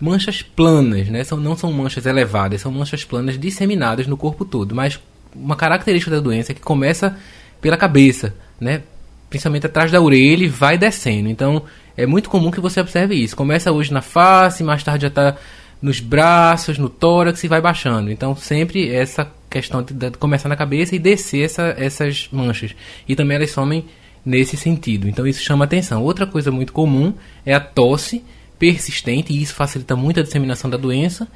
manchas 0.02 0.42
planas, 0.42 1.08
né? 1.08 1.24
São, 1.24 1.38
não 1.38 1.56
são 1.56 1.72
manchas 1.72 2.06
elevadas, 2.06 2.62
são 2.62 2.72
manchas 2.72 3.04
planas 3.04 3.40
disseminadas 3.40 4.08
no 4.08 4.18
corpo 4.18 4.44
todo. 4.44 4.76
Mas 4.76 5.00
uma 5.36 5.56
característica 5.56 6.14
da 6.14 6.20
doença 6.20 6.54
que 6.54 6.60
começa 6.60 7.16
pela 7.62 7.78
cabeça, 7.78 8.34
né? 8.60 8.82
Principalmente 9.30 9.68
atrás 9.68 9.92
da 9.92 10.02
orelha 10.02 10.44
e 10.44 10.48
vai 10.48 10.78
descendo. 10.78 11.30
Então, 11.30 11.64
é 11.96 12.06
muito 12.06 12.30
comum 12.30 12.52
que 12.52 12.60
você 12.60 12.82
observe 12.82 13.16
isso. 13.16 13.36
Começa 13.36 13.72
hoje 13.72 13.94
na 13.94 14.02
face, 14.02 14.64
mais 14.64 14.84
tarde 14.84 15.04
já 15.04 15.08
está 15.08 15.38
nos 15.82 16.00
braços, 16.00 16.78
no 16.78 16.90
tórax 16.90 17.44
e 17.44 17.48
vai 17.48 17.62
baixando. 17.62 18.12
Então, 18.12 18.36
sempre 18.36 18.90
essa 18.90 19.32
questão 19.50 19.84
de 19.84 20.12
começar 20.12 20.50
na 20.50 20.56
cabeça 20.56 20.96
e 20.96 21.00
descer 21.00 21.46
essa, 21.46 21.76
essas 21.78 22.28
manchas. 22.32 22.76
E 23.08 23.16
também 23.16 23.38
elas 23.38 23.52
somem 23.52 23.86
nesse 24.26 24.58
sentido. 24.58 25.08
Então, 25.08 25.26
isso 25.28 25.42
chama 25.42 25.66
atenção. 25.66 26.04
Outra 26.04 26.26
coisa 26.26 26.52
muito 26.52 26.74
comum 26.74 27.14
é 27.46 27.54
a 27.54 27.60
tosse 27.60 28.24
persistente, 28.62 29.34
e 29.34 29.42
isso 29.42 29.56
facilita 29.56 29.96
muito 29.96 30.20
a 30.20 30.24
disseminação 30.24 30.70
da 30.70 30.78
doença. 30.78 31.28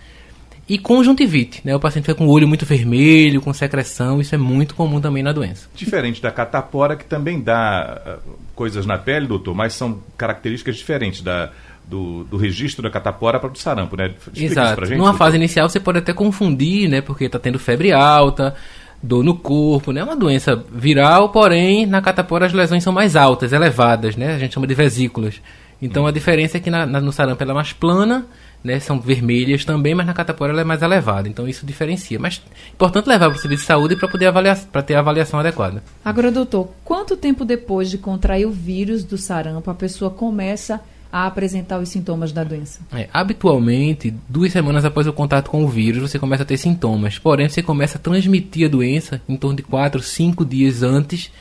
E 0.69 0.77
conjuntivite, 0.77 1.61
né? 1.63 1.75
O 1.75 1.79
paciente 1.79 2.05
fica 2.05 2.15
com 2.15 2.27
o 2.27 2.29
olho 2.29 2.47
muito 2.47 2.65
vermelho, 2.65 3.41
com 3.41 3.51
secreção, 3.51 4.21
isso 4.21 4.33
é 4.33 4.37
muito 4.37 4.75
comum 4.75 5.01
também 5.01 5.23
na 5.23 5.31
doença. 5.31 5.67
Diferente 5.75 6.21
da 6.21 6.31
catapora, 6.31 6.95
que 6.95 7.05
também 7.05 7.41
dá 7.41 8.19
uh, 8.25 8.31
coisas 8.55 8.85
na 8.85 8.97
pele, 8.97 9.27
doutor, 9.27 9.55
mas 9.55 9.73
são 9.73 10.01
características 10.17 10.75
diferentes 10.75 11.21
da, 11.21 11.51
do, 11.87 12.23
do 12.25 12.37
registro 12.37 12.83
da 12.83 12.89
catapora 12.89 13.39
para 13.39 13.51
o 13.51 13.55
sarampo, 13.55 13.95
né? 13.95 14.13
Explica 14.17 14.45
Exato. 14.45 14.85
Gente, 14.85 14.97
Numa 14.97 15.09
doutor. 15.09 15.17
fase 15.17 15.35
inicial 15.37 15.69
você 15.69 15.79
pode 15.79 15.99
até 15.99 16.13
confundir, 16.13 16.89
né? 16.89 17.01
Porque 17.01 17.25
está 17.25 17.37
tendo 17.37 17.59
febre 17.59 17.91
alta, 17.91 18.55
dor 19.01 19.23
no 19.23 19.35
corpo, 19.35 19.91
né? 19.91 20.01
É 20.01 20.03
uma 20.03 20.15
doença 20.15 20.63
viral, 20.71 21.29
porém 21.29 21.85
na 21.85 22.01
catapora 22.01 22.47
as 22.47 22.53
lesões 22.53 22.83
são 22.83 22.93
mais 22.93 23.15
altas, 23.15 23.53
elevadas, 23.53 24.15
né? 24.15 24.33
A 24.33 24.39
gente 24.39 24.55
chama 24.55 24.65
de 24.65 24.73
vesículas. 24.73 25.39
Então 25.85 26.07
a 26.07 26.11
diferença 26.11 26.57
é 26.57 26.59
que 26.59 26.69
na, 26.69 26.85
na, 26.85 26.99
no 26.99 27.11
sarampo 27.11 27.41
ela 27.41 27.51
é 27.51 27.55
mais 27.55 27.73
plana 27.73 28.25
né, 28.65 28.79
são 28.79 28.99
vermelhas 28.99 29.63
também, 29.63 29.93
mas 29.93 30.07
na 30.07 30.13
catapora 30.13 30.51
ela 30.51 30.61
é 30.61 30.63
mais 30.63 30.81
elevada, 30.81 31.29
então 31.29 31.47
isso 31.47 31.63
diferencia. 31.63 32.17
Mas 32.17 32.41
é 32.47 32.71
importante 32.73 33.07
levar 33.07 33.29
para 33.29 33.37
o 33.37 33.39
serviço 33.39 33.61
de 33.61 33.67
saúde 33.67 33.95
para 33.95 34.07
poder 34.07 34.25
avaliar, 34.25 34.57
para 34.71 34.81
ter 34.81 34.95
a 34.95 34.99
avaliação 34.99 35.39
adequada. 35.39 35.83
Agora, 36.03 36.31
doutor, 36.31 36.71
quanto 36.83 37.15
tempo 37.15 37.45
depois 37.45 37.91
de 37.91 37.99
contrair 37.99 38.47
o 38.47 38.51
vírus 38.51 39.03
do 39.03 39.19
sarampo 39.19 39.69
a 39.69 39.75
pessoa 39.75 40.09
começa 40.09 40.81
a 41.11 41.27
apresentar 41.27 41.79
os 41.79 41.89
sintomas 41.89 42.31
da 42.31 42.43
doença? 42.43 42.79
É, 42.91 43.07
habitualmente, 43.13 44.11
duas 44.27 44.51
semanas 44.51 44.83
após 44.83 45.05
o 45.05 45.13
contato 45.13 45.51
com 45.51 45.63
o 45.63 45.67
vírus, 45.67 46.01
você 46.01 46.17
começa 46.17 46.41
a 46.41 46.45
ter 46.45 46.57
sintomas. 46.57 47.19
Porém, 47.19 47.47
você 47.47 47.61
começa 47.61 47.99
a 47.99 48.01
transmitir 48.01 48.65
a 48.65 48.69
doença 48.69 49.21
em 49.29 49.37
torno 49.37 49.57
de 49.57 49.63
quatro, 49.63 50.01
cinco 50.01 50.43
dias 50.43 50.81
antes 50.81 51.31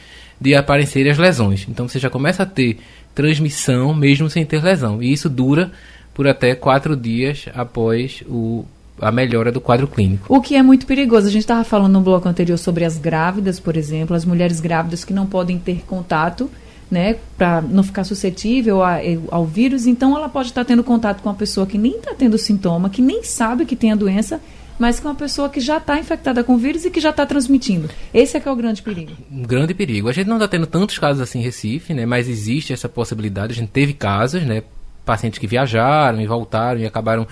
de 0.41 0.55
aparecerem 0.55 1.13
as 1.13 1.19
lesões. 1.19 1.67
Então, 1.69 1.89
você 1.89 1.99
já 1.99 2.11
começa 2.11 2.43
a 2.43 2.47
ter 2.47 2.79
transmissão 3.15 3.95
mesmo 3.95 4.29
sem 4.29 4.45
ter 4.45 4.63
lesão. 4.63 5.03
E 5.03 5.13
isso 5.13 5.29
dura 5.29 5.71
por 6.13 6.27
até 6.27 6.55
quatro 6.55 6.97
dias 6.97 7.47
após 7.55 8.23
o, 8.29 8.65
a 9.01 9.11
melhora 9.11 9.51
do 9.51 9.61
quadro 9.61 9.87
clínico. 9.87 10.27
O 10.29 10.41
que 10.41 10.57
é 10.57 10.63
muito 10.63 10.87
perigoso. 10.87 11.27
A 11.27 11.31
gente 11.31 11.43
estava 11.43 11.65
falando 11.65 11.93
no 11.93 12.01
bloco 12.01 12.29
anterior 12.29 12.57
sobre 12.57 12.85
as 12.85 12.99
grávidas, 12.99 13.59
por 13.59 13.77
exemplo, 13.77 14.15
as 14.15 14.25
mulheres 14.25 14.61
grávidas 14.61 15.05
que 15.05 15.13
não 15.13 15.27
podem 15.27 15.59
ter 15.59 15.83
contato, 15.87 16.51
né, 16.91 17.17
para 17.37 17.61
não 17.63 17.83
ficar 17.83 18.05
suscetível 18.05 18.83
a, 18.83 18.99
ao 19.31 19.45
vírus. 19.45 19.87
Então, 19.87 20.17
ela 20.17 20.29
pode 20.29 20.49
estar 20.49 20.65
tendo 20.65 20.85
contato 20.85 21.23
com 21.23 21.29
uma 21.29 21.35
pessoa 21.35 21.67
que 21.67 21.79
nem 21.79 21.97
está 21.97 22.15
tendo 22.15 22.39
sintoma, 22.39 22.91
que 22.91 23.03
nem 23.03 23.23
sabe 23.25 23.65
que 23.65 23.75
tem 23.75 23.93
a 23.93 23.97
doença, 23.97 24.41
mas 24.79 25.01
com 25.01 25.09
uma 25.09 25.15
pessoa 25.15 25.49
que 25.49 25.61
já 25.61 25.79
está 25.79 25.99
infectada 25.99 26.43
com 26.43 26.57
vírus 26.57 26.85
e 26.85 26.91
que 26.91 27.01
já 27.01 27.11
está 27.11 27.25
transmitindo. 27.25 27.89
Esse 28.13 28.37
é 28.37 28.41
que 28.41 28.49
é 28.49 28.51
o 28.53 28.57
grande 28.57 28.83
perigo. 28.83 29.13
Um 29.31 29.43
grande 29.43 29.75
perigo. 29.75 30.09
A 30.09 30.13
gente 30.13 30.27
não 30.27 30.37
está 30.37 30.49
tendo 30.49 30.67
tantos 30.67 30.99
casos 30.99 31.21
assim 31.21 31.41
em 31.41 31.43
Recife, 31.43 31.95
né? 31.95 32.07
Mas 32.07 32.29
existe 32.29 32.73
essa 32.73 32.89
possibilidade. 32.89 33.53
A 33.53 33.57
gente 33.57 33.71
teve 33.71 33.93
casos, 33.93 34.43
né? 34.43 34.63
pacientes 35.05 35.39
que 35.39 35.47
viajaram 35.47 36.21
e 36.21 36.27
voltaram 36.27 36.81
e 36.81 36.87
acabaram 36.87 37.27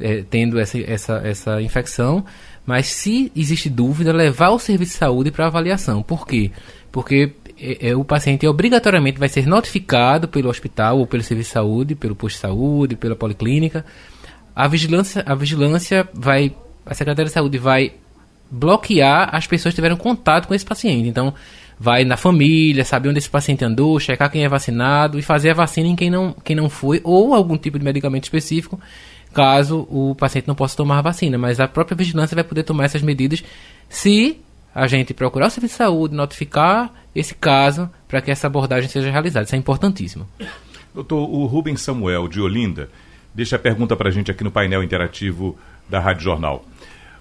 é, 0.00 0.22
tendo 0.28 0.58
essa, 0.58 0.78
essa, 0.78 1.20
essa 1.24 1.62
infecção. 1.62 2.24
Mas 2.64 2.86
se 2.86 3.32
existe 3.34 3.68
dúvida, 3.68 4.12
levar 4.12 4.46
ao 4.46 4.58
serviço 4.58 4.92
de 4.92 4.98
saúde 4.98 5.30
para 5.30 5.46
avaliação. 5.46 6.02
Por 6.02 6.26
quê? 6.26 6.50
Porque 6.92 7.32
é, 7.58 7.90
é, 7.90 7.96
o 7.96 8.04
paciente 8.04 8.46
obrigatoriamente 8.46 9.18
vai 9.18 9.28
ser 9.28 9.46
notificado 9.46 10.28
pelo 10.28 10.48
hospital 10.48 10.98
ou 10.98 11.06
pelo 11.06 11.22
serviço 11.22 11.48
de 11.48 11.54
saúde, 11.54 11.94
pelo 11.94 12.14
posto 12.14 12.36
de 12.36 12.40
saúde, 12.40 12.96
pela 12.96 13.16
policlínica. 13.16 13.84
A 14.54 14.68
vigilância, 14.68 15.22
a 15.26 15.34
vigilância 15.34 16.08
vai, 16.12 16.54
a 16.88 16.94
Secretaria 16.94 17.26
de 17.26 17.32
Saúde 17.32 17.58
vai 17.58 17.92
bloquear 18.50 19.28
as 19.34 19.46
pessoas 19.46 19.72
que 19.72 19.76
tiveram 19.76 19.96
contato 19.96 20.48
com 20.48 20.54
esse 20.54 20.64
paciente. 20.64 21.08
Então, 21.08 21.34
vai 21.78 22.04
na 22.04 22.16
família, 22.16 22.84
saber 22.84 23.08
onde 23.08 23.18
esse 23.18 23.30
paciente 23.30 23.64
andou, 23.64 24.00
checar 24.00 24.30
quem 24.30 24.44
é 24.44 24.48
vacinado 24.48 25.18
e 25.18 25.22
fazer 25.22 25.50
a 25.50 25.54
vacina 25.54 25.88
em 25.88 25.94
quem 25.94 26.10
não, 26.10 26.34
quem 26.44 26.56
não 26.56 26.68
foi, 26.68 27.00
ou 27.04 27.34
algum 27.34 27.56
tipo 27.56 27.78
de 27.78 27.84
medicamento 27.84 28.24
específico, 28.24 28.80
caso 29.32 29.86
o 29.90 30.14
paciente 30.14 30.48
não 30.48 30.54
possa 30.54 30.76
tomar 30.76 30.98
a 30.98 31.02
vacina. 31.02 31.38
Mas 31.38 31.60
a 31.60 31.68
própria 31.68 31.96
vigilância 31.96 32.34
vai 32.34 32.44
poder 32.44 32.64
tomar 32.64 32.84
essas 32.84 33.02
medidas 33.02 33.44
se 33.88 34.40
a 34.74 34.86
gente 34.86 35.14
procurar 35.14 35.46
o 35.46 35.50
serviço 35.50 35.74
de 35.74 35.78
saúde, 35.78 36.14
notificar 36.14 36.92
esse 37.14 37.34
caso 37.34 37.90
para 38.06 38.20
que 38.20 38.30
essa 38.30 38.46
abordagem 38.46 38.88
seja 38.88 39.10
realizada. 39.10 39.44
Isso 39.44 39.54
é 39.54 39.58
importantíssimo. 39.58 40.26
Doutor, 40.94 41.28
o 41.28 41.46
Rubens 41.46 41.80
Samuel, 41.80 42.28
de 42.28 42.40
Olinda, 42.40 42.90
deixa 43.38 43.54
a 43.54 43.58
pergunta 43.58 43.94
para 43.94 44.08
a 44.08 44.10
gente 44.10 44.32
aqui 44.32 44.42
no 44.42 44.50
painel 44.50 44.82
interativo 44.82 45.56
da 45.88 46.00
Rádio 46.00 46.24
Jornal. 46.24 46.64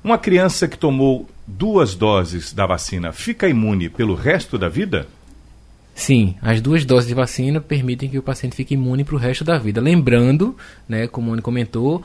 Uma 0.03 0.17
criança 0.17 0.67
que 0.67 0.75
tomou 0.75 1.29
duas 1.45 1.93
doses 1.93 2.51
da 2.51 2.65
vacina 2.65 3.11
fica 3.11 3.47
imune 3.47 3.87
pelo 3.87 4.15
resto 4.15 4.57
da 4.57 4.67
vida? 4.67 5.05
Sim, 5.93 6.33
as 6.41 6.59
duas 6.59 6.83
doses 6.83 7.07
de 7.07 7.13
vacina 7.13 7.61
permitem 7.61 8.09
que 8.09 8.17
o 8.17 8.23
paciente 8.23 8.55
fique 8.55 8.73
imune 8.73 9.03
para 9.03 9.13
o 9.13 9.19
resto 9.19 9.43
da 9.43 9.59
vida. 9.59 9.79
Lembrando, 9.79 10.57
né, 10.89 11.05
como 11.07 11.27
o 11.27 11.29
Moni 11.29 11.41
comentou, 11.43 12.03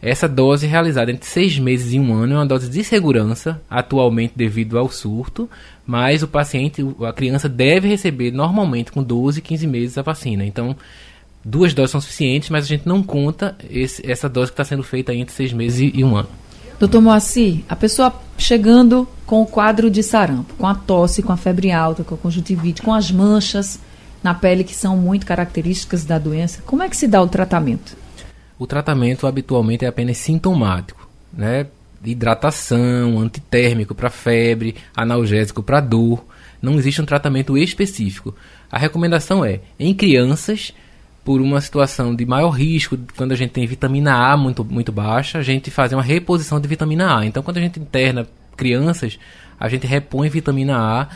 essa 0.00 0.26
dose 0.26 0.66
realizada 0.66 1.12
entre 1.12 1.28
seis 1.28 1.58
meses 1.58 1.92
e 1.92 2.00
um 2.00 2.14
ano 2.14 2.32
é 2.32 2.36
uma 2.36 2.46
dose 2.46 2.70
de 2.70 2.82
segurança, 2.82 3.60
atualmente 3.68 4.32
devido 4.34 4.78
ao 4.78 4.88
surto, 4.88 5.50
mas 5.86 6.22
o 6.22 6.28
paciente, 6.28 6.82
a 7.06 7.12
criança 7.12 7.46
deve 7.46 7.88
receber 7.88 8.30
normalmente 8.30 8.90
com 8.90 9.02
12, 9.02 9.42
15 9.42 9.66
meses 9.66 9.98
a 9.98 10.02
vacina. 10.02 10.46
Então, 10.46 10.74
duas 11.44 11.74
doses 11.74 11.92
são 11.92 12.00
suficientes, 12.00 12.50
mas 12.50 12.64
a 12.64 12.68
gente 12.68 12.86
não 12.86 13.02
conta 13.02 13.56
esse, 13.68 14.08
essa 14.08 14.28
dose 14.28 14.50
que 14.50 14.54
está 14.54 14.64
sendo 14.64 14.82
feita 14.82 15.14
entre 15.14 15.34
seis 15.34 15.52
meses 15.52 15.80
e, 15.80 15.98
e 15.98 16.04
um 16.04 16.16
ano. 16.16 16.28
Doutor 16.78 17.00
Moacir, 17.02 17.60
a 17.68 17.76
pessoa 17.76 18.12
chegando 18.38 19.06
com 19.26 19.42
o 19.42 19.46
quadro 19.46 19.90
de 19.90 20.02
sarampo, 20.02 20.54
com 20.54 20.66
a 20.66 20.74
tosse, 20.74 21.22
com 21.22 21.32
a 21.32 21.36
febre 21.36 21.70
alta, 21.70 22.02
com 22.02 22.14
a 22.14 22.18
conjuntivite, 22.18 22.80
com 22.80 22.94
as 22.94 23.10
manchas 23.10 23.78
na 24.22 24.34
pele 24.34 24.64
que 24.64 24.74
são 24.74 24.96
muito 24.96 25.26
características 25.26 26.04
da 26.04 26.18
doença, 26.18 26.62
como 26.64 26.82
é 26.82 26.88
que 26.88 26.96
se 26.96 27.06
dá 27.06 27.20
o 27.22 27.28
tratamento? 27.28 27.96
O 28.58 28.66
tratamento 28.66 29.26
habitualmente 29.26 29.84
é 29.84 29.88
apenas 29.88 30.18
sintomático, 30.18 31.08
né? 31.32 31.66
Hidratação, 32.04 33.18
antitérmico 33.18 33.94
para 33.94 34.10
febre, 34.10 34.74
analgésico 34.96 35.62
para 35.62 35.80
dor. 35.80 36.24
Não 36.62 36.78
existe 36.78 37.00
um 37.00 37.06
tratamento 37.06 37.56
específico. 37.56 38.34
A 38.70 38.78
recomendação 38.78 39.44
é, 39.44 39.60
em 39.78 39.94
crianças, 39.94 40.72
por 41.24 41.40
uma 41.40 41.60
situação 41.60 42.14
de 42.14 42.24
maior 42.24 42.50
risco, 42.50 42.98
quando 43.16 43.32
a 43.32 43.36
gente 43.36 43.50
tem 43.50 43.66
vitamina 43.66 44.14
A 44.14 44.36
muito, 44.36 44.64
muito 44.64 44.90
baixa, 44.90 45.38
a 45.38 45.42
gente 45.42 45.70
fazer 45.70 45.94
uma 45.94 46.02
reposição 46.02 46.60
de 46.60 46.66
vitamina 46.66 47.18
A. 47.18 47.26
Então, 47.26 47.42
quando 47.42 47.58
a 47.58 47.60
gente 47.60 47.78
interna 47.78 48.26
crianças, 48.56 49.18
a 49.58 49.68
gente 49.68 49.86
repõe 49.86 50.28
vitamina 50.28 50.76
A 50.76 51.08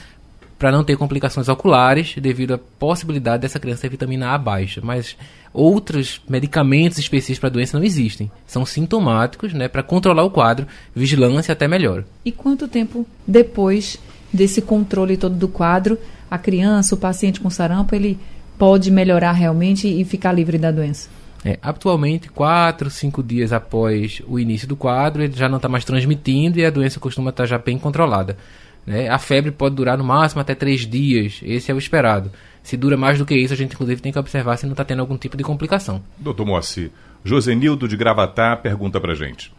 para 0.59 0.71
não 0.71 0.85
ter 0.85 0.97
complicações 0.97 1.49
oculares 1.49 2.15
devido 2.21 2.55
à 2.55 2.59
possibilidade 2.59 3.43
dessa 3.43 3.59
criança 3.59 3.83
ter 3.83 3.89
vitamina 3.89 4.31
A 4.31 4.39
baixa. 4.39 4.81
Mas 4.83 5.17
outros 5.53 6.21
medicamentos 6.29 6.99
específicos 6.99 7.39
para 7.39 7.49
a 7.49 7.53
doença 7.53 7.79
não 7.79 7.85
existem. 7.85 8.31
São 8.47 8.65
sintomáticos, 8.65 9.53
né, 9.53 9.69
para 9.69 9.83
controlar 9.83 10.25
o 10.25 10.31
quadro, 10.31 10.67
vigilância 10.95 11.53
até 11.53 11.67
melhor. 11.67 12.05
E 12.25 12.33
quanto 12.33 12.69
tempo 12.69 13.07
depois 13.27 13.99
desse 14.33 14.61
controle 14.61 15.17
todo 15.17 15.35
do 15.35 15.49
quadro, 15.49 15.99
a 16.31 16.39
criança, 16.39 16.95
o 16.95 16.99
paciente 16.99 17.41
com 17.41 17.49
sarampo, 17.49 17.95
ele 17.95 18.19
pode 18.59 18.91
melhorar 18.91 19.33
realmente 19.33 19.89
e 19.89 20.05
ficar 20.05 20.33
livre 20.33 20.59
da 20.59 20.71
doença? 20.71 21.09
É, 21.45 21.59
atualmente, 21.61 22.31
4, 22.31 22.89
5 22.89 23.23
dias 23.23 23.53
após 23.53 24.23
o 24.27 24.39
início 24.39 24.67
do 24.67 24.75
quadro, 24.75 25.23
ele 25.23 25.37
já 25.37 25.49
não 25.49 25.57
está 25.57 25.69
mais 25.69 25.85
transmitindo 25.85 26.59
e 26.59 26.65
a 26.65 26.71
doença 26.71 26.99
costuma 26.99 27.31
estar 27.31 27.43
tá 27.43 27.47
já 27.47 27.59
bem 27.59 27.79
controlada. 27.79 28.39
Né? 28.87 29.09
A 29.09 29.19
febre 29.19 29.51
pode 29.51 29.75
durar 29.75 29.99
no 29.99 30.05
máximo 30.05 30.41
até 30.41 30.55
3 30.55 30.87
dias, 30.87 31.41
esse 31.43 31.71
é 31.71 31.75
o 31.75 31.79
esperado. 31.79 32.31
Se 32.63 32.79
dura 32.79 32.97
mais 32.97 33.19
do 33.19 33.27
que 33.27 33.37
isso, 33.37 33.53
a 33.53 33.57
gente 33.57 33.75
inclusive 33.75 34.01
tem 34.01 34.11
que 34.11 34.19
observar 34.19 34.57
se 34.57 34.65
não 34.65 34.73
está 34.73 34.85
tendo 34.85 35.01
algum 35.01 35.19
tipo 35.19 35.37
de 35.37 35.45
complicação. 35.45 36.03
Doutor 36.17 36.47
Moacir, 36.47 36.91
Josenildo 37.23 37.87
de 37.87 37.97
Gravatá 37.97 38.57
pergunta 38.57 38.99
para 38.99 39.15
gente. 39.15 39.53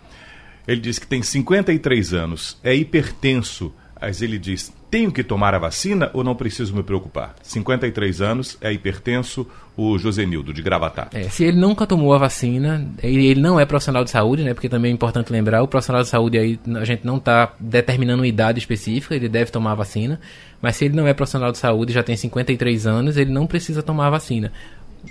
Ele 0.68 0.82
diz 0.82 0.98
que 0.98 1.06
tem 1.06 1.22
53 1.22 2.14
anos, 2.16 2.58
é 2.64 2.74
hipertenso, 2.74 3.72
mas 4.00 4.22
ele 4.22 4.38
diz: 4.38 4.74
tenho 4.90 5.12
que 5.12 5.24
tomar 5.24 5.54
a 5.54 5.60
vacina 5.60 6.10
ou 6.14 6.24
não 6.24 6.36
preciso 6.36 6.76
me 6.76 6.84
preocupar? 6.84 7.36
53 7.42 8.22
anos, 8.22 8.58
é 8.62 8.72
hipertenso, 8.72 9.48
o 9.76 9.98
Josenildo, 9.98 10.54
de 10.54 10.62
Gravatá. 10.62 11.08
É, 11.14 11.24
se 11.24 11.44
ele 11.44 11.58
nunca 11.58 11.88
tomou 11.88 12.14
a 12.14 12.18
vacina, 12.18 12.88
ele, 13.02 13.26
ele, 13.26 13.42
não 13.42 13.60
é 13.60 13.66
profissional 13.66 14.04
de 14.04 14.12
saúde, 14.12 14.44
né? 14.44 14.54
Porque 14.54 14.70
também 14.70 14.92
é 14.92 14.94
importante 14.94 15.32
lembrar, 15.32 15.64
o 15.64 15.68
profissional 15.68 16.04
de 16.04 16.10
saúde 16.10 16.38
aí, 16.38 16.60
a 16.76 16.86
gente 16.86 17.06
não 17.06 17.18
está 17.18 17.54
determinando 17.60 18.22
uma 18.22 18.28
idade 18.28 18.60
específica, 18.60 19.16
ele 19.16 19.28
deve 19.28 19.52
tomar 19.52 19.72
a 19.72 19.76
vacina. 19.76 20.20
Mas 20.62 20.78
se 20.78 20.86
ele 20.86 20.96
não 20.96 21.08
é 21.08 21.14
profissional 21.14 21.52
de 21.52 21.58
saúde, 21.58 21.92
já 21.92 22.04
tem 22.04 22.16
53 22.16 22.88
anos, 22.88 23.18
ele 23.18 23.32
não 23.32 23.48
precisa 23.48 23.84
tomar 23.84 24.08
a 24.08 24.12
vacina. 24.12 24.52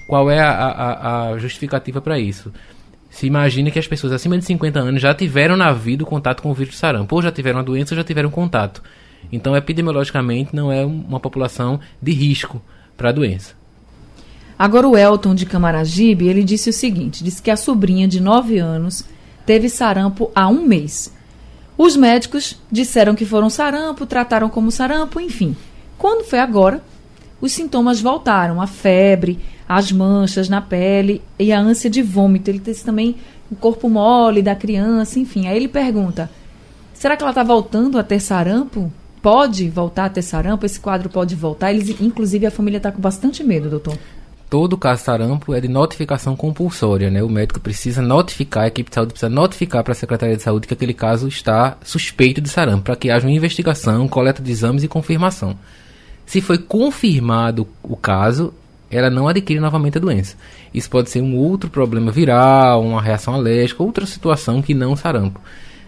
Qual 0.09 0.31
é 0.31 0.41
a, 0.41 0.51
a, 0.51 1.29
a 1.31 1.39
justificativa 1.39 2.01
para 2.01 2.19
isso? 2.19 2.53
Se 3.15 3.29
imagina 3.29 3.71
que 3.71 3.79
as 3.79 3.87
pessoas 3.87 4.13
acima 4.13 4.37
de 4.37 4.45
50 4.45 4.81
anos 4.81 5.01
já 5.01 5.15
tiveram 5.15 5.57
na 5.57 5.73
vida 5.73 6.03
o 6.03 6.07
contato 6.07 6.43
com 6.43 6.51
o 6.51 6.55
vírus 6.55 6.75
do 6.75 6.79
sarampo, 6.79 7.15
ou 7.15 7.23
já 7.23 7.31
tiveram 7.31 7.61
a 7.61 7.63
doença 7.63 7.95
ou 7.95 7.97
já 7.97 8.03
tiveram 8.03 8.29
contato. 8.29 8.83
Então, 9.31 9.57
epidemiologicamente, 9.57 10.51
não 10.53 10.71
é 10.73 10.85
uma 10.85 11.21
população 11.21 11.79
de 12.03 12.11
risco 12.11 12.61
para 12.97 13.11
a 13.11 13.13
doença. 13.13 13.55
Agora, 14.59 14.89
o 14.89 14.99
Elton 14.99 15.33
de 15.33 15.47
Camaragibe, 15.47 16.27
ele 16.27 16.43
disse 16.43 16.71
o 16.71 16.73
seguinte, 16.73 17.23
disse 17.23 17.41
que 17.41 17.53
a 17.53 17.57
sobrinha 17.57 18.09
de 18.09 18.19
9 18.19 18.59
anos 18.59 19.05
teve 19.47 19.69
sarampo 19.69 20.33
há 20.35 20.49
um 20.49 20.67
mês. 20.67 21.15
Os 21.79 21.97
médicos 21.97 22.61
disseram 22.69 23.15
que 23.15 23.25
foram 23.25 23.49
sarampo, 23.49 24.07
trataram 24.07 24.49
como 24.49 24.73
sarampo, 24.73 25.21
enfim. 25.21 25.57
Quando 25.97 26.25
foi 26.25 26.41
agora, 26.41 26.83
os 27.41 27.53
sintomas 27.53 28.01
voltaram, 28.01 28.61
a 28.61 28.67
febre, 28.67 29.39
as 29.69 29.91
manchas 29.91 30.49
na 30.49 30.61
pele 30.61 31.23
e 31.39 31.53
a 31.53 31.61
ânsia 31.61 31.91
de 31.91 32.03
vômito. 32.03 32.51
Ele 32.51 32.59
disse 32.59 32.85
também 32.85 33.17
o 33.51 33.57
corpo 33.57 33.89
mole 33.89 34.43
da 34.43 34.55
criança, 34.55 35.19
enfim. 35.19 35.47
Aí 35.47 35.57
ele 35.57 35.69
pergunta: 35.69 36.31
será 36.93 37.17
que 37.17 37.23
ela 37.23 37.31
está 37.31 37.43
voltando 37.43 37.99
a 37.99 38.03
ter 38.03 38.21
sarampo? 38.21 38.93
Pode 39.23 39.71
voltar 39.71 40.07
a 40.07 40.11
ter 40.11 40.23
sarampo? 40.23 40.67
Esse 40.67 40.79
quadro 40.79 41.09
pode 41.09 41.35
voltar? 41.35 41.73
Eles, 41.73 42.01
inclusive, 42.01 42.45
a 42.47 42.51
família 42.51 42.77
está 42.77 42.93
com 42.93 43.01
bastante 43.01 43.43
medo, 43.43 43.71
doutor. 43.71 43.97
Todo 44.51 44.77
caso 44.77 45.01
de 45.01 45.07
sarampo 45.07 45.55
é 45.55 45.61
de 45.61 45.67
notificação 45.67 46.37
compulsória, 46.37 47.11
né? 47.11 47.23
O 47.23 47.29
médico 47.29 47.59
precisa 47.59 48.03
notificar, 48.03 48.65
a 48.65 48.69
equipe 48.69 48.91
de 48.91 48.95
saúde 48.95 49.13
precisa 49.13 49.31
notificar 49.31 49.83
para 49.83 49.93
a 49.93 49.97
Secretaria 49.97 50.37
de 50.37 50.43
Saúde 50.43 50.69
que 50.69 50.75
aquele 50.75 50.93
caso 50.93 51.27
está 51.27 51.79
suspeito 51.83 52.41
de 52.41 52.49
sarampo, 52.49 52.85
para 52.85 52.97
que 52.97 53.11
haja 53.11 53.27
uma 53.27 53.35
investigação, 53.35 54.07
coleta 54.07 54.43
de 54.43 54.53
exames 54.53 54.85
e 54.85 54.89
confirmação. 54.89 55.57
Se 56.27 56.41
foi 56.41 56.59
confirmado 56.59 57.67
o 57.83 57.97
caso, 57.97 58.53
ela 58.97 59.11
não 59.11 59.29
adquire 59.29 59.61
novamente 59.61 59.99
a 59.99 60.01
doença. 60.01 60.37
Isso 60.73 60.89
pode 60.89 61.11
ser 61.11 61.21
um 61.21 61.37
outro 61.37 61.69
problema 61.71 62.11
viral, 62.11 62.83
uma 62.83 63.03
reação 63.03 63.35
alérgica, 63.35 63.83
outra 63.83 64.07
situação 64.07 64.63
que 64.63 64.75
não 64.75 64.97
sarampo. 64.97 65.41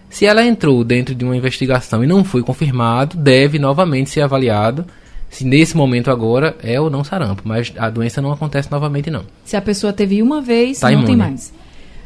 Se 0.09 0.25
ela 0.25 0.45
entrou 0.45 0.83
dentro 0.83 1.13
de 1.13 1.25
uma 1.25 1.35
investigação 1.35 2.03
e 2.03 2.07
não 2.07 2.23
foi 2.23 2.41
confirmado, 2.41 3.17
deve 3.17 3.59
novamente 3.59 4.09
ser 4.09 4.21
avaliado 4.21 4.85
se 5.29 5.45
nesse 5.45 5.75
momento 5.75 6.09
agora 6.09 6.55
é 6.63 6.79
ou 6.79 6.89
não 6.89 7.03
sarampo, 7.03 7.41
mas 7.45 7.73
a 7.77 7.89
doença 7.89 8.21
não 8.21 8.31
acontece 8.31 8.71
novamente 8.71 9.11
não. 9.11 9.25
Se 9.43 9.57
a 9.57 9.61
pessoa 9.61 9.91
teve 9.91 10.21
uma 10.21 10.41
vez, 10.41 10.79
tá 10.79 10.87
não 10.87 10.93
imune. 10.93 11.07
tem 11.07 11.15
mais. 11.17 11.53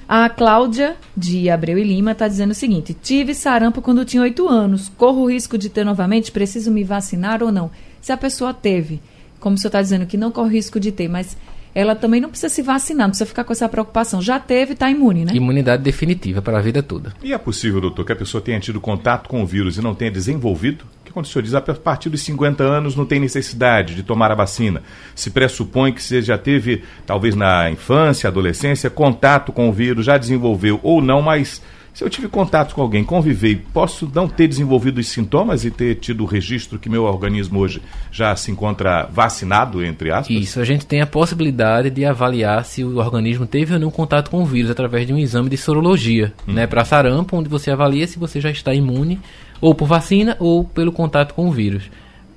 A 0.07 0.27
Cláudia 0.27 0.97
de 1.15 1.49
Abreu 1.49 1.77
e 1.77 1.83
Lima 1.83 2.11
está 2.11 2.27
dizendo 2.27 2.51
o 2.51 2.55
seguinte: 2.55 2.93
tive 2.93 3.33
sarampo 3.33 3.81
quando 3.81 4.03
tinha 4.03 4.23
8 4.23 4.47
anos. 4.47 4.91
Corro 4.97 5.21
o 5.21 5.29
risco 5.29 5.57
de 5.57 5.69
ter 5.69 5.85
novamente? 5.85 6.31
Preciso 6.31 6.71
me 6.71 6.83
vacinar 6.83 7.41
ou 7.41 7.51
não? 7.51 7.71
Se 8.01 8.11
a 8.11 8.17
pessoa 8.17 8.53
teve, 8.53 8.99
como 9.41 9.55
o 9.55 9.59
senhor 9.59 9.69
está 9.69 9.81
dizendo, 9.81 10.05
que 10.05 10.15
não 10.15 10.31
corre 10.31 10.53
risco 10.53 10.79
de 10.79 10.91
ter, 10.91 11.09
mas 11.09 11.35
ela 11.73 11.95
também 11.95 12.21
não 12.21 12.29
precisa 12.29 12.53
se 12.53 12.61
vacinar, 12.61 13.07
não 13.07 13.11
precisa 13.11 13.25
ficar 13.25 13.43
com 13.43 13.51
essa 13.51 13.67
preocupação. 13.67 14.21
Já 14.21 14.39
teve, 14.39 14.73
está 14.73 14.89
imune, 14.89 15.25
né? 15.25 15.33
Imunidade 15.33 15.81
definitiva 15.81 16.41
para 16.41 16.59
a 16.59 16.61
vida 16.61 16.83
toda. 16.83 17.13
E 17.23 17.33
é 17.33 17.37
possível, 17.37 17.81
doutor, 17.81 18.05
que 18.05 18.11
a 18.11 18.15
pessoa 18.15 18.41
tenha 18.41 18.59
tido 18.59 18.79
contato 18.79 19.27
com 19.27 19.41
o 19.41 19.45
vírus 19.45 19.77
e 19.77 19.81
não 19.81 19.95
tenha 19.95 20.11
desenvolvido? 20.11 20.85
Que 21.03 21.11
quando 21.11 21.25
o 21.25 21.27
senhor 21.27 21.43
diz, 21.43 21.55
a 21.55 21.61
partir 21.61 22.09
dos 22.09 22.21
50 22.21 22.63
anos 22.63 22.95
não 22.95 23.05
tem 23.05 23.19
necessidade 23.19 23.95
de 23.95 24.03
tomar 24.03 24.31
a 24.31 24.35
vacina. 24.35 24.83
Se 25.15 25.29
pressupõe 25.29 25.93
que 25.93 26.03
você 26.03 26.21
já 26.21 26.37
teve, 26.37 26.83
talvez 27.05 27.35
na 27.35 27.71
infância, 27.71 28.27
adolescência, 28.27 28.89
contato 28.89 29.51
com 29.51 29.69
o 29.69 29.73
vírus, 29.73 30.05
já 30.05 30.17
desenvolveu 30.17 30.79
ou 30.83 31.01
não, 31.01 31.21
mas 31.21 31.61
se 31.93 32.03
eu 32.03 32.09
tive 32.09 32.29
contato 32.29 32.73
com 32.73 32.81
alguém, 32.81 33.03
convivei, 33.03 33.55
posso 33.55 34.09
não 34.13 34.27
ter 34.27 34.47
desenvolvido 34.47 34.99
os 34.99 35.07
sintomas 35.07 35.65
e 35.65 35.71
ter 35.71 35.95
tido 35.95 36.23
o 36.23 36.25
registro 36.25 36.79
que 36.79 36.89
meu 36.89 37.03
organismo 37.03 37.59
hoje 37.59 37.81
já 38.11 38.33
se 38.35 38.49
encontra 38.49 39.09
vacinado, 39.11 39.83
entre 39.83 40.09
aspas? 40.09 40.35
Isso, 40.35 40.59
a 40.59 40.63
gente 40.63 40.85
tem 40.85 41.01
a 41.01 41.07
possibilidade 41.07 41.89
de 41.89 42.05
avaliar 42.05 42.63
se 42.63 42.83
o 42.83 42.97
organismo 42.97 43.45
teve 43.45 43.73
ou 43.73 43.79
não 43.79 43.91
contato 43.91 44.31
com 44.31 44.41
o 44.41 44.45
vírus 44.45 44.71
através 44.71 45.05
de 45.05 45.13
um 45.13 45.17
exame 45.17 45.49
de 45.49 45.57
sorologia, 45.57 46.33
hum. 46.47 46.53
né, 46.53 46.65
para 46.65 46.85
sarampo, 46.85 47.35
onde 47.35 47.49
você 47.49 47.71
avalia 47.71 48.07
se 48.07 48.17
você 48.17 48.39
já 48.39 48.49
está 48.49 48.73
imune 48.73 49.19
ou 49.59 49.75
por 49.75 49.87
vacina 49.87 50.37
ou 50.39 50.63
pelo 50.63 50.93
contato 50.93 51.33
com 51.33 51.47
o 51.47 51.51
vírus. 51.51 51.83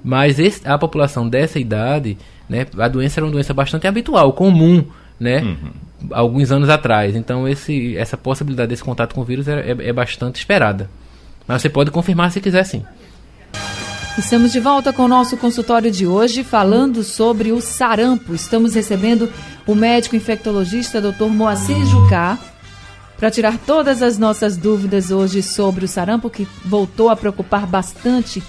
Mas 0.02 0.38
esse, 0.38 0.66
a 0.68 0.76
população 0.76 1.28
dessa 1.28 1.60
idade, 1.60 2.18
né, 2.48 2.66
a 2.76 2.88
doença 2.88 3.20
era 3.20 3.26
uma 3.26 3.32
doença 3.32 3.54
bastante 3.54 3.86
habitual, 3.86 4.32
comum, 4.32 4.84
né? 5.18 5.40
Uhum. 5.40 5.70
Alguns 6.10 6.50
anos 6.52 6.68
atrás. 6.68 7.16
Então 7.16 7.48
esse, 7.48 7.96
essa 7.96 8.16
possibilidade 8.16 8.68
desse 8.68 8.84
contato 8.84 9.14
com 9.14 9.20
o 9.20 9.24
vírus 9.24 9.48
é, 9.48 9.70
é, 9.70 9.88
é 9.88 9.92
bastante 9.92 10.36
esperada. 10.36 10.90
Mas 11.46 11.62
você 11.62 11.68
pode 11.68 11.90
confirmar 11.90 12.30
se 12.30 12.40
quiser 12.40 12.64
sim. 12.64 12.84
Estamos 14.16 14.52
de 14.52 14.60
volta 14.60 14.92
com 14.92 15.02
o 15.02 15.08
nosso 15.08 15.36
consultório 15.36 15.90
de 15.90 16.06
hoje, 16.06 16.44
falando 16.44 17.02
sobre 17.02 17.50
o 17.50 17.60
sarampo. 17.60 18.32
Estamos 18.32 18.74
recebendo 18.74 19.28
o 19.66 19.74
médico 19.74 20.14
infectologista 20.14 21.00
Dr. 21.00 21.24
Moacir 21.24 21.84
Jucá 21.84 22.38
para 23.16 23.30
tirar 23.30 23.58
todas 23.58 24.02
as 24.02 24.16
nossas 24.16 24.56
dúvidas 24.56 25.10
hoje 25.10 25.42
sobre 25.42 25.84
o 25.84 25.88
sarampo, 25.88 26.30
que 26.30 26.46
voltou 26.64 27.10
a 27.10 27.16
preocupar 27.16 27.66
bastante 27.66 28.40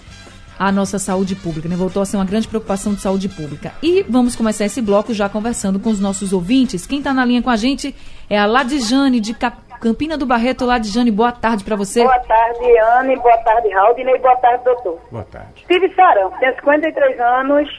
a 0.58 0.72
nossa 0.72 0.98
saúde 0.98 1.36
pública, 1.36 1.68
né? 1.68 1.76
Voltou 1.76 2.02
a 2.02 2.06
ser 2.06 2.18
uma 2.18 2.26
grande 2.26 2.48
preocupação 2.48 2.94
de 2.94 3.02
saúde 3.02 3.30
pública. 3.30 3.74
E 3.82 4.04
vamos 4.04 4.36
começar 4.36 4.66
esse 4.66 4.82
bloco 4.82 5.14
já 5.14 5.28
conversando 5.28 5.80
com 5.80 5.90
os 5.90 6.00
nossos 6.00 6.34
ouvintes. 6.34 6.88
Quem 6.88 7.00
está 7.00 7.14
na 7.14 7.26
linha 7.26 7.42
com 7.42 7.50
a 7.50 7.56
gente 7.56 7.96
é 8.30 8.38
a 8.38 8.46
Ladijane 8.46 9.20
de 9.20 9.34
Cap 9.34 9.58
Campina 9.80 10.18
do 10.18 10.26
Barreto. 10.26 10.66
Ladijane, 10.66 11.12
boa 11.12 11.32
tarde 11.32 11.64
para 11.64 11.76
você. 11.76 12.02
Boa 12.04 12.20
tarde, 12.20 12.78
Anne. 12.98 13.16
Boa 13.18 13.38
tarde, 13.40 13.70
Raudinei. 13.70 14.18
Boa 14.20 14.36
tarde, 14.38 14.64
doutor. 14.64 15.00
Boa 15.12 15.26
tarde. 15.26 15.66
Tive 15.68 15.94
sarampo, 15.94 16.38
tenho 16.40 16.56
53 16.56 17.20
anos, 17.20 17.70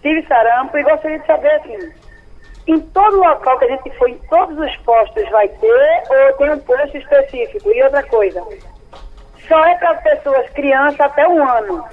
tive 0.00 0.26
sarampo 0.26 0.78
e 0.78 0.82
gostaria 0.82 1.18
de 1.18 1.26
saber, 1.26 1.50
assim, 1.56 1.92
em 2.66 2.80
todo 2.80 3.16
local 3.16 3.58
que 3.58 3.64
a 3.64 3.68
gente 3.68 3.90
for, 3.98 4.08
em 4.08 4.18
todos 4.30 4.58
os 4.58 4.76
postos 4.78 5.28
vai 5.30 5.48
ter 5.48 6.02
ou 6.08 6.32
tem 6.38 6.52
um 6.52 6.58
posto 6.60 6.96
específico? 6.96 7.70
E 7.70 7.82
outra 7.82 8.02
coisa, 8.04 8.42
só 9.48 9.64
é 9.64 9.74
para 9.76 9.94
pessoas 9.96 10.48
crianças 10.50 11.00
até 11.00 11.26
um 11.28 11.46
ano. 11.46 11.84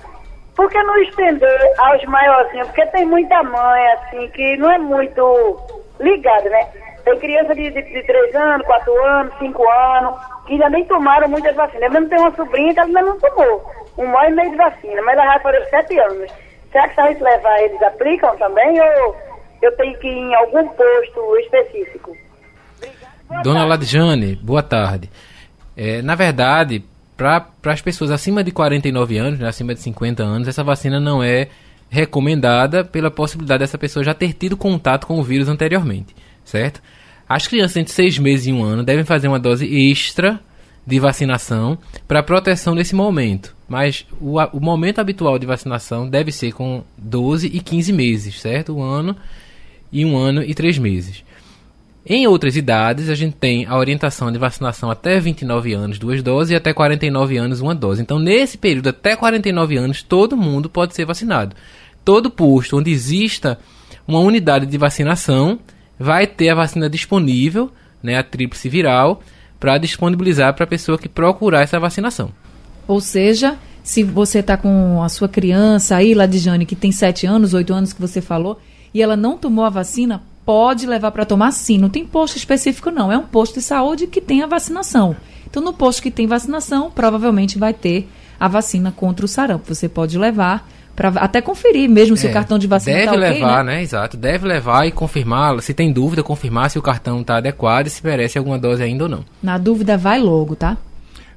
Por 0.58 0.68
que 0.72 0.82
não 0.82 0.98
estender 1.04 1.74
aos 1.78 2.04
maiorzinhos? 2.06 2.68
Porque 2.68 2.86
tem 2.88 3.06
muita 3.06 3.44
mãe, 3.44 3.88
assim, 3.94 4.28
que 4.30 4.58
não 4.58 4.72
é 4.72 4.80
muito 4.80 5.56
ligada, 6.00 6.50
né? 6.50 6.68
Tem 7.06 7.20
criança 7.20 7.54
de, 7.54 7.70
de, 7.70 7.82
de 7.84 8.04
3 8.04 8.36
anos, 8.36 8.66
4 8.66 9.06
anos, 9.06 9.34
5 9.38 9.70
anos, 9.70 10.20
que 10.48 10.54
ainda 10.54 10.70
nem 10.72 10.84
tomaram 10.86 11.30
muitas 11.30 11.56
vacinas. 11.56 11.84
Eu 11.84 11.92
mesmo 11.92 12.10
tenho 12.10 12.22
uma 12.22 12.36
sobrinha 12.36 12.74
que 12.74 12.80
ela 12.80 12.88
ainda 12.88 13.02
não 13.04 13.20
tomou 13.20 13.72
um 14.00 14.08
mês 14.08 14.32
e 14.32 14.36
meio 14.36 14.50
de 14.50 14.58
vacina, 14.58 15.02
mas 15.04 15.18
ela 15.18 15.34
já 15.34 15.40
fazer 15.40 15.66
7 15.66 16.00
anos. 16.00 16.32
Será 16.72 16.88
que 16.88 16.96
se 16.96 17.02
a 17.02 17.08
gente 17.08 17.24
levar, 17.24 17.60
eles 17.62 17.82
aplicam 17.84 18.36
também 18.38 18.82
ou 18.82 19.16
eu 19.62 19.76
tenho 19.78 19.98
que 20.00 20.08
ir 20.08 20.18
em 20.18 20.36
algum 20.36 20.68
posto 20.70 21.38
específico? 21.38 22.18
Dona 23.44 23.64
Ladjane, 23.64 24.36
boa 24.36 24.64
tarde. 24.64 25.10
É, 25.76 26.02
na 26.02 26.16
verdade, 26.16 26.84
para 27.18 27.52
as 27.66 27.82
pessoas 27.82 28.12
acima 28.12 28.44
de 28.44 28.52
49 28.52 29.18
anos, 29.18 29.40
né, 29.40 29.48
acima 29.48 29.74
de 29.74 29.82
50 29.82 30.24
anos, 30.24 30.48
essa 30.48 30.64
vacina 30.64 31.00
não 31.00 31.24
é 31.24 31.48
recomendada 31.90 32.86
pela 32.86 33.10
possibilidade 33.10 33.60
dessa 33.60 33.78
pessoa 33.78 34.04
já 34.04 34.14
ter 34.14 34.34
tido 34.34 34.56
contato 34.56 35.08
com 35.08 35.20
o 35.20 35.24
vírus 35.24 35.50
anteriormente, 35.50 36.16
certo? 36.46 36.82
As 37.28 37.48
crianças 37.48 37.78
entre 37.78 37.92
6 37.92 38.20
meses 38.20 38.48
e 38.48 38.54
1 38.54 38.64
ano 38.64 38.84
devem 38.84 39.04
fazer 39.04 39.28
uma 39.28 39.40
dose 39.40 39.66
extra 39.66 40.40
de 40.86 41.00
vacinação 41.00 41.78
para 42.08 42.24
proteção 42.24 42.74
nesse 42.74 42.96
momento. 42.96 43.54
Mas 43.68 44.06
o, 44.22 44.38
o 44.54 44.60
momento 44.62 45.00
habitual 45.00 45.38
de 45.38 45.46
vacinação 45.46 46.10
deve 46.10 46.32
ser 46.32 46.54
com 46.54 46.84
12 46.98 47.48
e 47.48 47.60
15 47.60 47.92
meses, 47.92 48.40
certo? 48.40 48.78
Um 48.78 48.82
ano 48.82 49.16
e 49.92 50.06
um 50.06 50.16
ano 50.16 50.42
e 50.42 50.54
três 50.54 50.78
meses. 50.78 51.24
Em 52.10 52.26
outras 52.26 52.56
idades, 52.56 53.10
a 53.10 53.16
gente 53.16 53.36
tem 53.36 53.66
a 53.66 53.78
orientação 53.78 54.32
de 54.32 54.38
vacinação 54.38 54.90
até 54.90 55.20
29 55.20 55.74
anos, 55.74 56.00
duas 56.00 56.24
doses, 56.24 56.52
e 56.52 56.56
até 56.56 56.74
49 56.74 57.36
anos, 57.36 57.60
uma 57.60 57.76
dose. 57.76 58.02
Então, 58.02 58.18
nesse 58.18 58.58
período, 58.58 58.88
até 58.88 59.14
49 59.14 59.76
anos, 59.76 60.02
todo 60.02 60.38
mundo 60.38 60.70
pode 60.70 60.96
ser 60.96 61.04
vacinado. 61.06 61.54
Todo 62.06 62.32
posto 62.32 62.78
onde 62.78 62.92
exista 62.92 63.60
uma 64.08 64.20
unidade 64.20 64.66
de 64.66 64.78
vacinação 64.78 65.60
vai 66.00 66.26
ter 66.26 66.48
a 66.48 66.56
vacina 66.56 66.90
disponível, 66.90 67.70
né, 68.02 68.18
a 68.18 68.24
tríplice 68.24 68.70
viral, 68.70 69.22
para 69.60 69.78
disponibilizar 69.78 70.54
para 70.54 70.64
a 70.64 70.68
pessoa 70.68 70.98
que 70.98 71.10
procurar 71.10 71.64
essa 71.64 71.78
vacinação. 71.78 72.32
Ou 72.88 73.02
seja, 73.02 73.58
se 73.84 74.02
você 74.02 74.40
está 74.40 74.56
com 74.56 75.04
a 75.04 75.10
sua 75.10 75.28
criança 75.28 75.98
aí, 75.98 76.14
Ladijane, 76.14 76.66
que 76.66 76.76
tem 76.76 76.90
7 76.90 77.28
anos, 77.28 77.54
8 77.54 77.74
anos 77.74 77.92
que 77.92 78.00
você 78.00 78.22
falou, 78.22 78.62
e 78.94 79.02
ela 79.02 79.18
não 79.18 79.38
tomou 79.38 79.66
a 79.66 79.70
vacina, 79.70 80.24
pode 80.48 80.88
levar 80.88 81.12
para 81.12 81.26
tomar 81.26 81.52
sim. 81.52 81.78
Não 81.78 81.90
tem 81.90 82.06
posto 82.06 82.38
específico, 82.38 82.90
não. 82.90 83.12
É 83.12 83.18
um 83.18 83.24
posto 83.24 83.56
de 83.56 83.62
saúde 83.62 84.08
que 84.08 84.22
tem 84.22 84.42
a 84.42 84.48
vacinação. 84.48 85.14
Então, 85.46 85.62
no 85.62 85.74
posto 85.74 86.02
que 86.02 86.10
tem 86.10 86.26
vacinação, 86.26 86.90
provavelmente 86.90 87.60
vai 87.60 87.74
ter 87.74 88.08
a 88.40 88.48
vacina 88.48 88.90
contra 88.90 89.26
o 89.26 89.28
sarampo. 89.28 89.76
Você 89.76 89.90
pode 89.90 90.18
levar 90.18 90.66
para 90.96 91.10
até 91.10 91.42
conferir 91.42 91.90
mesmo 91.90 92.16
se 92.16 92.28
é, 92.28 92.30
o 92.30 92.34
cartão 92.34 92.58
de 92.58 92.66
vacina 92.66 92.96
deve 92.96 93.08
tá 93.08 93.12
okay, 93.12 93.34
levar, 93.34 93.64
né? 93.64 93.76
né? 93.76 93.82
Exato, 93.84 94.16
deve 94.16 94.48
levar 94.48 94.88
e 94.88 94.92
confirmar, 94.92 95.62
se 95.62 95.74
tem 95.74 95.92
dúvida, 95.92 96.24
confirmar 96.24 96.72
se 96.72 96.80
o 96.80 96.82
cartão 96.82 97.22
está 97.22 97.38
adequado 97.38 97.88
e 97.88 97.90
se 97.90 98.04
merece 98.04 98.38
alguma 98.38 98.58
dose 98.58 98.82
ainda 98.82 99.04
ou 99.04 99.10
não. 99.10 99.26
Na 99.44 99.58
dúvida, 99.58 99.98
vai 99.98 100.20
logo, 100.20 100.56
tá? 100.56 100.78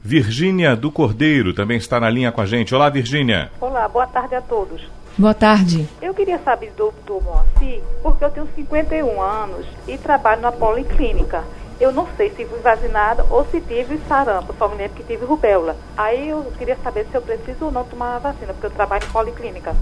Virgínia 0.03 0.75
do 0.77 0.91
Cordeiro 0.91 1.53
também 1.53 1.77
está 1.77 2.01
na 2.01 2.09
linha 2.09 2.33
com 2.33 2.41
a 2.41 2.47
gente. 2.47 2.75
Olá, 2.75 2.89
Virgínia. 2.89 3.51
Olá, 3.61 3.87
boa 3.87 4.07
tarde 4.07 4.35
a 4.35 4.41
todos. 4.41 4.81
Boa 5.19 5.35
tarde. 5.35 5.87
Eu 6.01 6.15
queria 6.15 6.39
saber 6.39 6.71
do 6.71 6.93
doutor 6.93 7.23
Moacir, 7.23 7.81
porque 8.03 8.25
eu 8.25 8.31
tenho 8.31 8.49
51 8.55 9.21
anos 9.21 9.67
e 9.87 9.99
trabalho 9.99 10.41
na 10.41 10.53
policlínica. 10.53 11.45
eu 11.81 11.93
não 11.93 12.07
sei 12.17 12.31
se 12.31 12.45
fui 12.45 12.59
vacinada 12.61 13.25
ou 13.31 13.45
se 13.47 13.61
tive 13.61 13.99
sarampo, 14.07 14.55
só 14.59 14.69
me 14.69 14.77
lembro 14.77 14.97
que 14.97 15.03
tive 15.03 15.25
rubéola. 15.25 15.77
Aí 15.97 16.29
eu 16.29 16.45
queria 16.59 16.77
saber 16.83 17.07
se 17.11 17.15
eu 17.15 17.23
preciso 17.23 17.67
ou 17.67 17.73
não 17.73 17.85
tomar 17.85 18.17
a 18.17 18.19
vacina, 18.19 18.53
porque 18.53 18.67
eu 18.67 18.71
trabalho 18.71 19.05
em 19.05 19.11
policlínica. 19.11 19.75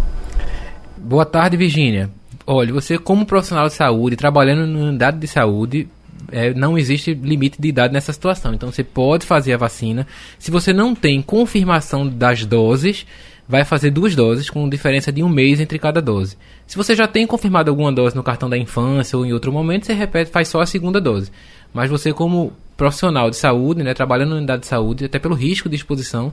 Boa 0.97 1.25
tarde, 1.25 1.57
Virgínia. 1.57 2.09
Olha, 2.47 2.73
você 2.73 2.99
como 2.99 3.27
profissional 3.27 3.67
de 3.67 3.75
saúde, 3.75 4.17
trabalhando 4.17 4.67
na 4.67 4.87
unidade 4.87 5.19
de 5.19 5.27
saúde, 5.27 5.89
é, 6.31 6.53
não 6.55 6.79
existe 6.79 7.15
limite 7.15 7.61
de 7.61 7.69
idade 7.69 7.93
nessa 7.93 8.13
situação. 8.13 8.55
Então 8.55 8.71
você 8.71 8.85
pode 8.85 9.27
fazer 9.27 9.53
a 9.53 9.57
vacina. 9.57 10.07
Se 10.39 10.51
você 10.51 10.73
não 10.73 10.95
tem 10.95 11.21
confirmação 11.23 12.07
das 12.07 12.45
doses, 12.45 13.07
vai 13.49 13.65
fazer 13.65 13.91
duas 13.91 14.15
doses 14.15 14.51
com 14.51 14.69
diferença 14.69 15.11
de 15.11 15.23
um 15.23 15.29
mês 15.29 15.59
entre 15.59 15.79
cada 15.79 16.03
dose. 16.03 16.37
Se 16.67 16.77
você 16.77 16.95
já 16.95 17.09
tem 17.09 17.27
confirmado 17.27 17.71
alguma 17.71 17.91
dose 17.91 18.15
no 18.15 18.23
cartão 18.23 18.51
da 18.51 18.59
infância 18.59 19.17
ou 19.17 19.25
em 19.25 19.33
outro 19.33 19.51
momento, 19.51 19.87
você 19.87 19.95
repete, 19.95 20.31
faz 20.31 20.49
só 20.49 20.61
a 20.61 20.67
segunda 20.67 21.01
dose. 21.01 21.33
Mas 21.73 21.91
você 21.91 22.13
como 22.13 22.53
profissional 22.77 23.31
de 23.31 23.37
saúde, 23.37 23.83
né, 23.83 23.95
trabalhando 23.95 24.31
na 24.31 24.37
unidade 24.37 24.61
de 24.61 24.69
saúde, 24.69 25.07
até 25.07 25.19
pelo 25.19 25.35
risco 25.35 25.69
de 25.69 25.77
exposição, 25.77 26.33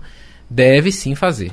deve 0.50 0.92
sim 0.92 1.16
fazer. 1.16 1.52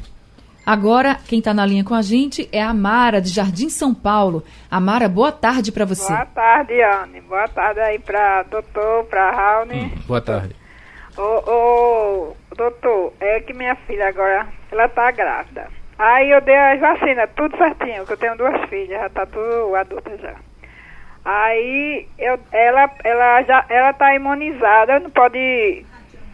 Agora, 0.65 1.19
quem 1.27 1.41
está 1.41 1.53
na 1.53 1.67
linha 1.67 1.83
com 1.83 1.95
a 1.95 2.03
gente 2.03 2.49
é 2.53 2.63
a 2.63 2.73
Mara, 2.73 3.21
de 3.21 3.31
Jardim 3.31 3.69
São 3.69 3.93
Paulo. 3.93 4.45
Amara, 4.71 5.09
boa 5.09 5.33
tarde 5.33 5.73
para 5.73 5.85
você. 5.85 6.13
Boa 6.13 6.27
tarde, 6.27 6.81
Anne. 6.81 7.21
Boa 7.23 7.49
tarde 7.49 7.81
aí 7.81 7.99
para 7.99 8.45
doutor, 8.45 9.05
para 9.07 9.31
Raul. 9.33 9.67
Hum, 9.73 9.91
boa 10.07 10.21
tarde. 10.21 10.55
Ô, 11.17 11.51
ô, 11.51 12.37
doutor, 12.57 13.13
é 13.19 13.41
que 13.41 13.53
minha 13.53 13.75
filha 13.75 14.09
agora, 14.09 14.47
ela 14.73 14.89
tá 14.89 15.11
grávida. 15.11 15.69
Aí 15.99 16.31
eu 16.31 16.41
dei 16.41 16.57
as 16.57 16.81
vacinas, 16.81 17.31
tudo 17.37 17.57
certinho, 17.57 18.07
que 18.07 18.13
eu 18.13 18.17
tenho 18.17 18.37
duas 18.37 18.69
filhas, 18.69 19.01
já 19.01 19.09
tá 19.11 19.27
tudo 19.27 19.77
adulta 19.77 20.17
já. 20.19 20.35
Aí 21.25 22.09
eu, 22.19 22.39
ela, 22.51 22.91
ela 23.05 23.43
já 23.43 23.65
ela 23.69 23.93
tá 23.93 24.15
imunizada, 24.15 24.99
não 24.99 25.11
pode. 25.11 25.85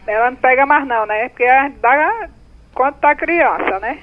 Ela 0.07 0.31
não 0.31 0.37
pega 0.37 0.65
mais 0.65 0.87
não, 0.87 1.05
né? 1.05 1.29
Porque 1.29 1.45
dá 1.79 2.29
quando 2.73 2.95
tá 2.95 3.13
criança, 3.13 3.79
né? 3.79 3.99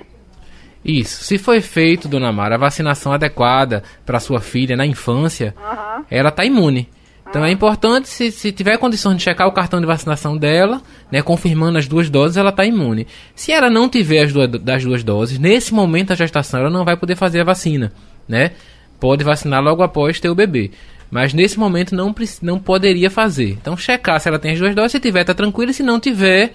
Isso. 0.85 1.25
Se 1.25 1.37
foi 1.37 1.61
feito, 1.61 2.07
dona 2.07 2.31
Mara, 2.31 2.55
a 2.55 2.59
vacinação 2.59 3.13
adequada 3.13 3.83
para 4.05 4.21
sua 4.21 4.41
filha 4.41 4.77
na 4.77 4.87
infância, 4.87 5.53
uhum. 5.59 6.05
ela 6.09 6.29
está 6.29 6.45
imune. 6.45 6.89
Então 7.29 7.45
é 7.45 7.51
importante, 7.51 8.09
se, 8.09 8.31
se 8.31 8.53
tiver 8.53 8.79
condições 8.79 9.17
de 9.17 9.23
checar 9.23 9.47
o 9.49 9.53
cartão 9.53 9.81
de 9.81 9.87
vacinação 9.87 10.37
dela, 10.37 10.81
né, 11.11 11.23
confirmando 11.23 11.77
as 11.77 11.89
duas 11.89 12.09
doses, 12.09 12.37
ela 12.37 12.51
está 12.51 12.65
imune. 12.65 13.07
Se 13.35 13.53
ela 13.53 13.69
não 13.69 13.89
tiver 13.89 14.25
as 14.25 14.33
duas, 14.33 14.49
das 14.49 14.85
duas 14.85 15.03
doses, 15.03 15.39
nesse 15.39 15.75
momento 15.75 16.09
da 16.09 16.15
gestação, 16.15 16.61
ela 16.61 16.71
não 16.71 16.85
vai 16.85 16.97
poder 16.97 17.17
fazer 17.17 17.41
a 17.41 17.45
vacina, 17.45 17.93
né? 18.29 18.53
Pode 18.99 19.25
vacinar 19.25 19.63
logo 19.63 19.83
após 19.83 20.21
ter 20.21 20.31
o 20.31 20.35
bebê. 20.35 20.71
Mas 21.11 21.35
nesse 21.35 21.59
momento 21.59 21.95
não, 21.95 22.15
não 22.43 22.59
poderia 22.59 23.11
fazer. 23.11 23.51
Então 23.51 23.77
checar 23.77 24.21
se 24.21 24.29
ela 24.29 24.39
tem 24.39 24.53
as 24.53 24.59
duas 24.59 24.75
doses, 24.75 24.93
se 24.93 25.01
tiver, 25.01 25.25
tá 25.25 25.35
tranquilo, 25.35 25.73
se 25.73 25.83
não 25.83 26.01
tiver, 26.01 26.53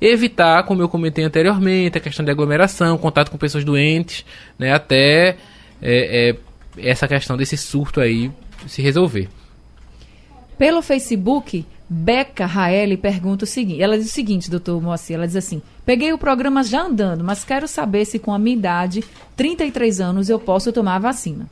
evitar, 0.00 0.64
como 0.64 0.82
eu 0.82 0.88
comentei 0.88 1.24
anteriormente, 1.24 1.98
a 1.98 2.00
questão 2.00 2.24
de 2.24 2.30
aglomeração, 2.30 2.96
contato 2.98 3.30
com 3.30 3.38
pessoas 3.38 3.64
doentes, 3.64 4.24
né, 4.58 4.72
até 4.72 5.36
é, 5.80 6.30
é, 6.30 6.36
essa 6.78 7.06
questão 7.06 7.36
desse 7.36 7.56
surto 7.56 8.00
aí 8.00 8.30
se 8.66 8.80
resolver. 8.80 9.28
Pelo 10.58 10.82
Facebook, 10.82 11.64
Beca 11.88 12.46
Raeli 12.46 12.96
pergunta 12.96 13.44
o 13.44 13.46
seguinte: 13.46 13.82
ela 13.82 13.98
diz 13.98 14.06
o 14.06 14.12
seguinte, 14.12 14.50
doutor 14.50 14.80
Moacir, 14.80 15.16
ela 15.16 15.26
diz 15.26 15.36
assim: 15.36 15.60
peguei 15.84 16.12
o 16.12 16.18
programa 16.18 16.62
já 16.62 16.82
andando, 16.82 17.22
mas 17.22 17.44
quero 17.44 17.68
saber 17.68 18.04
se 18.04 18.18
com 18.18 18.32
a 18.32 18.38
minha 18.38 18.56
idade, 18.56 19.04
33 19.36 20.00
anos, 20.00 20.28
eu 20.30 20.38
posso 20.38 20.72
tomar 20.72 20.96
a 20.96 21.00
vacina. 21.00 21.48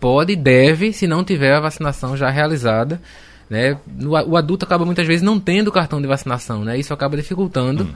Pode, 0.00 0.34
deve, 0.34 0.92
se 0.92 1.06
não 1.06 1.22
tiver 1.22 1.54
a 1.54 1.60
vacinação 1.60 2.16
já 2.16 2.28
realizada. 2.28 3.00
Né? 3.48 3.78
O, 4.04 4.36
adulto 4.36 4.64
acaba 4.64 4.84
muitas 4.84 5.06
vezes 5.06 5.22
não 5.22 5.38
tendo 5.38 5.70
cartão 5.70 6.00
de 6.00 6.08
vacinação, 6.08 6.64
né? 6.64 6.78
Isso 6.78 6.92
acaba 6.92 7.16
dificultando 7.16 7.84
hum. 7.84 7.92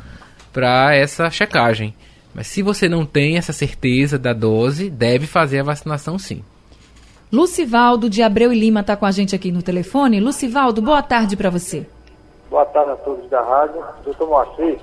para 0.53 0.95
essa 0.95 1.31
checagem. 1.31 1.95
Mas 2.35 2.47
se 2.47 2.63
você 2.63 2.89
não 2.89 3.07
tem 3.07 3.39
essa 3.39 3.55
certeza 3.55 4.19
da 4.19 4.35
dose, 4.35 4.91
deve 4.91 5.27
fazer 5.27 5.61
a 5.61 5.65
vacinação 5.65 6.19
sim. 6.19 6.45
Lucivaldo 7.33 8.09
de 8.09 8.23
Abreu 8.23 8.53
e 8.53 8.59
Lima 8.59 8.81
está 8.81 8.97
com 8.97 9.05
a 9.05 9.11
gente 9.11 9.35
aqui 9.35 9.51
no 9.51 9.63
telefone. 9.63 10.21
Lucivaldo, 10.21 10.81
boa 10.81 11.03
tarde 11.03 11.37
para 11.37 11.51
você. 11.51 11.87
Boa 12.49 12.65
tarde 12.67 12.93
a 12.93 12.97
todos 12.97 13.29
da 13.29 13.43
rádio. 13.43 13.83
Doutor 14.05 14.29
Moacir, 14.29 14.79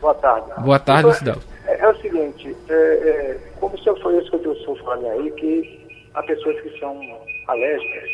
boa 0.00 0.14
tarde. 0.14 0.46
Boa 0.62 0.78
tarde, 0.78 1.06
Lucivaldo. 1.06 1.42
É, 1.66 1.80
é, 1.80 1.90
o 1.90 1.96
seguinte, 2.00 2.56
é, 2.68 2.74
é, 2.74 3.40
como 3.58 3.74
o 3.74 3.78
senhor 3.78 4.00
foi 4.00 4.18
isso 4.18 4.30
que 4.38 4.46
eu 4.46 4.52
estou 4.52 4.76
falando 4.76 5.06
aí, 5.08 5.30
que 5.32 6.00
há 6.14 6.22
pessoas 6.22 6.60
que 6.60 6.78
são 6.78 6.96
alérgicas 7.48 8.10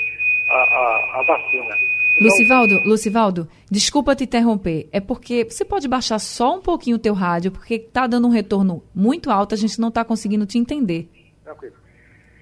à, 0.50 0.56
à, 0.56 1.20
à 1.20 1.24
vacina. 1.26 1.74
Então, 2.16 2.26
Lucivaldo, 2.26 2.74
Lucivaldo, 2.86 3.48
desculpa 3.70 4.16
te 4.16 4.24
interromper. 4.24 4.88
É 4.90 5.00
porque 5.00 5.44
você 5.44 5.64
pode 5.64 5.86
baixar 5.86 6.18
só 6.18 6.56
um 6.56 6.60
pouquinho 6.60 6.96
o 6.96 6.98
teu 6.98 7.12
rádio, 7.12 7.52
porque 7.52 7.74
está 7.74 8.06
dando 8.06 8.26
um 8.26 8.30
retorno 8.30 8.82
muito 8.94 9.30
alto, 9.30 9.54
a 9.54 9.58
gente 9.58 9.78
não 9.78 9.88
está 9.88 10.02
conseguindo 10.02 10.46
te 10.46 10.58
entender. 10.58 11.10
Tranquilo. 11.44 11.79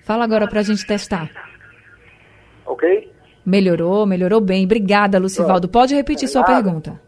Fala 0.09 0.25
agora 0.25 0.49
para 0.49 0.61
a 0.61 0.63
gente 0.63 0.87
testar. 0.87 1.31
Ok? 2.65 3.13
Melhorou, 3.45 4.07
melhorou 4.07 4.41
bem. 4.41 4.65
Obrigada, 4.65 5.19
Lucivaldo. 5.19 5.69
Pode 5.69 5.95
repetir 5.95 6.27
sua 6.29 6.43
pergunta. 6.45 6.99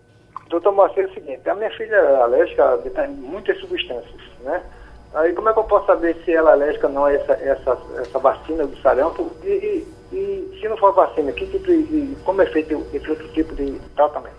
Doutor 0.50 0.70
Marcelo, 0.74 1.08
é 1.08 1.10
o 1.10 1.14
seguinte, 1.14 1.48
a 1.48 1.54
minha 1.54 1.70
filha 1.70 1.96
é 1.96 2.16
alérgica 2.16 2.62
a 2.62 3.08
muitas 3.08 3.58
substâncias, 3.58 4.20
né? 4.44 4.60
Aí 5.14 5.32
como 5.32 5.48
é 5.48 5.52
que 5.54 5.60
eu 5.60 5.64
posso 5.64 5.86
saber 5.86 6.14
se 6.26 6.30
ela 6.30 6.50
é 6.50 6.52
alérgica 6.52 6.88
ou 6.88 6.92
não 6.92 7.04
a 7.06 7.12
essa, 7.14 7.32
essa, 7.32 7.78
essa 7.98 8.18
vacina 8.18 8.66
do 8.66 8.76
sarampo? 8.82 9.32
E, 9.44 9.48
e, 9.48 10.14
e 10.14 10.58
se 10.60 10.68
não 10.68 10.76
for 10.76 10.92
vacina, 10.92 11.32
que 11.32 11.46
tipo 11.46 11.66
de, 11.66 12.14
como 12.22 12.42
é 12.42 12.46
feito 12.46 12.86
esse 12.92 13.08
outro 13.08 13.26
tipo 13.28 13.54
de 13.54 13.80
tratamento? 13.96 14.36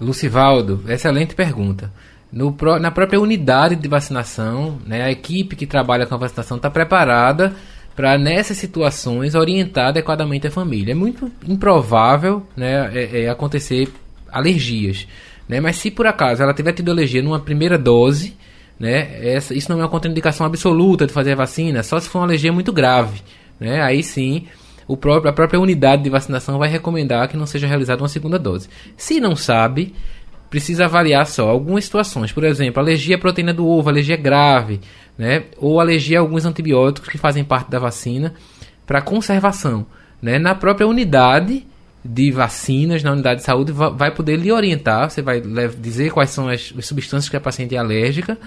Lucivaldo, 0.00 0.80
excelente 0.88 1.34
pergunta. 1.34 1.90
No, 2.32 2.56
na 2.80 2.90
própria 2.90 3.20
unidade 3.20 3.76
de 3.76 3.88
vacinação, 3.88 4.78
né, 4.86 5.02
a 5.02 5.10
equipe 5.10 5.54
que 5.54 5.66
trabalha 5.66 6.06
com 6.06 6.14
a 6.14 6.18
vacinação 6.18 6.56
está 6.56 6.70
preparada 6.70 7.52
para, 8.00 8.16
nessas 8.16 8.56
situações, 8.56 9.34
orientar 9.34 9.88
adequadamente 9.88 10.46
a 10.46 10.50
família. 10.50 10.92
É 10.92 10.94
muito 10.94 11.30
improvável 11.46 12.46
né, 12.56 12.90
é, 12.94 13.24
é 13.24 13.28
acontecer 13.28 13.92
alergias. 14.32 15.06
Né, 15.46 15.60
mas 15.60 15.76
se 15.76 15.90
por 15.90 16.06
acaso 16.06 16.42
ela 16.42 16.54
tiver 16.54 16.72
tido 16.72 16.90
alergia 16.90 17.22
numa 17.22 17.38
primeira 17.38 17.76
dose, 17.76 18.34
né? 18.78 19.34
Essa, 19.34 19.52
isso 19.52 19.70
não 19.70 19.78
é 19.78 19.82
uma 19.82 19.90
contraindicação 19.90 20.46
absoluta 20.46 21.06
de 21.06 21.12
fazer 21.12 21.32
a 21.32 21.36
vacina, 21.36 21.82
só 21.82 22.00
se 22.00 22.08
for 22.08 22.20
uma 22.20 22.24
alergia 22.24 22.50
muito 22.50 22.72
grave. 22.72 23.20
Né? 23.58 23.82
Aí 23.82 24.02
sim, 24.02 24.46
o 24.88 24.96
próprio, 24.96 25.28
a 25.28 25.34
própria 25.34 25.60
unidade 25.60 26.02
de 26.02 26.08
vacinação 26.08 26.58
vai 26.58 26.70
recomendar 26.70 27.28
que 27.28 27.36
não 27.36 27.44
seja 27.44 27.66
realizada 27.66 28.00
uma 28.00 28.08
segunda 28.08 28.38
dose. 28.38 28.70
Se 28.96 29.20
não 29.20 29.36
sabe, 29.36 29.94
precisa 30.48 30.86
avaliar 30.86 31.26
só 31.26 31.50
algumas 31.50 31.84
situações. 31.84 32.32
Por 32.32 32.44
exemplo, 32.44 32.80
alergia 32.80 33.16
à 33.16 33.18
proteína 33.18 33.52
do 33.52 33.66
ovo, 33.66 33.90
alergia 33.90 34.16
grave, 34.16 34.80
né? 35.20 35.44
ou 35.58 35.78
alergia 35.78 36.18
a 36.18 36.22
alguns 36.22 36.46
antibióticos 36.46 37.10
que 37.10 37.18
fazem 37.18 37.44
parte 37.44 37.70
da 37.70 37.78
vacina 37.78 38.32
para 38.86 39.02
conservação. 39.02 39.84
Né? 40.20 40.38
Na 40.38 40.54
própria 40.54 40.86
unidade 40.86 41.66
de 42.02 42.32
vacinas, 42.32 43.02
na 43.02 43.12
unidade 43.12 43.40
de 43.40 43.46
saúde, 43.46 43.70
vai 43.70 44.10
poder 44.10 44.36
lhe 44.36 44.50
orientar, 44.50 45.10
você 45.10 45.20
vai 45.20 45.42
dizer 45.78 46.10
quais 46.10 46.30
são 46.30 46.48
as, 46.48 46.72
as 46.76 46.86
substâncias 46.86 47.28
que 47.28 47.36
a 47.36 47.40
paciente 47.40 47.76
é 47.76 47.78
alérgica 47.78 48.38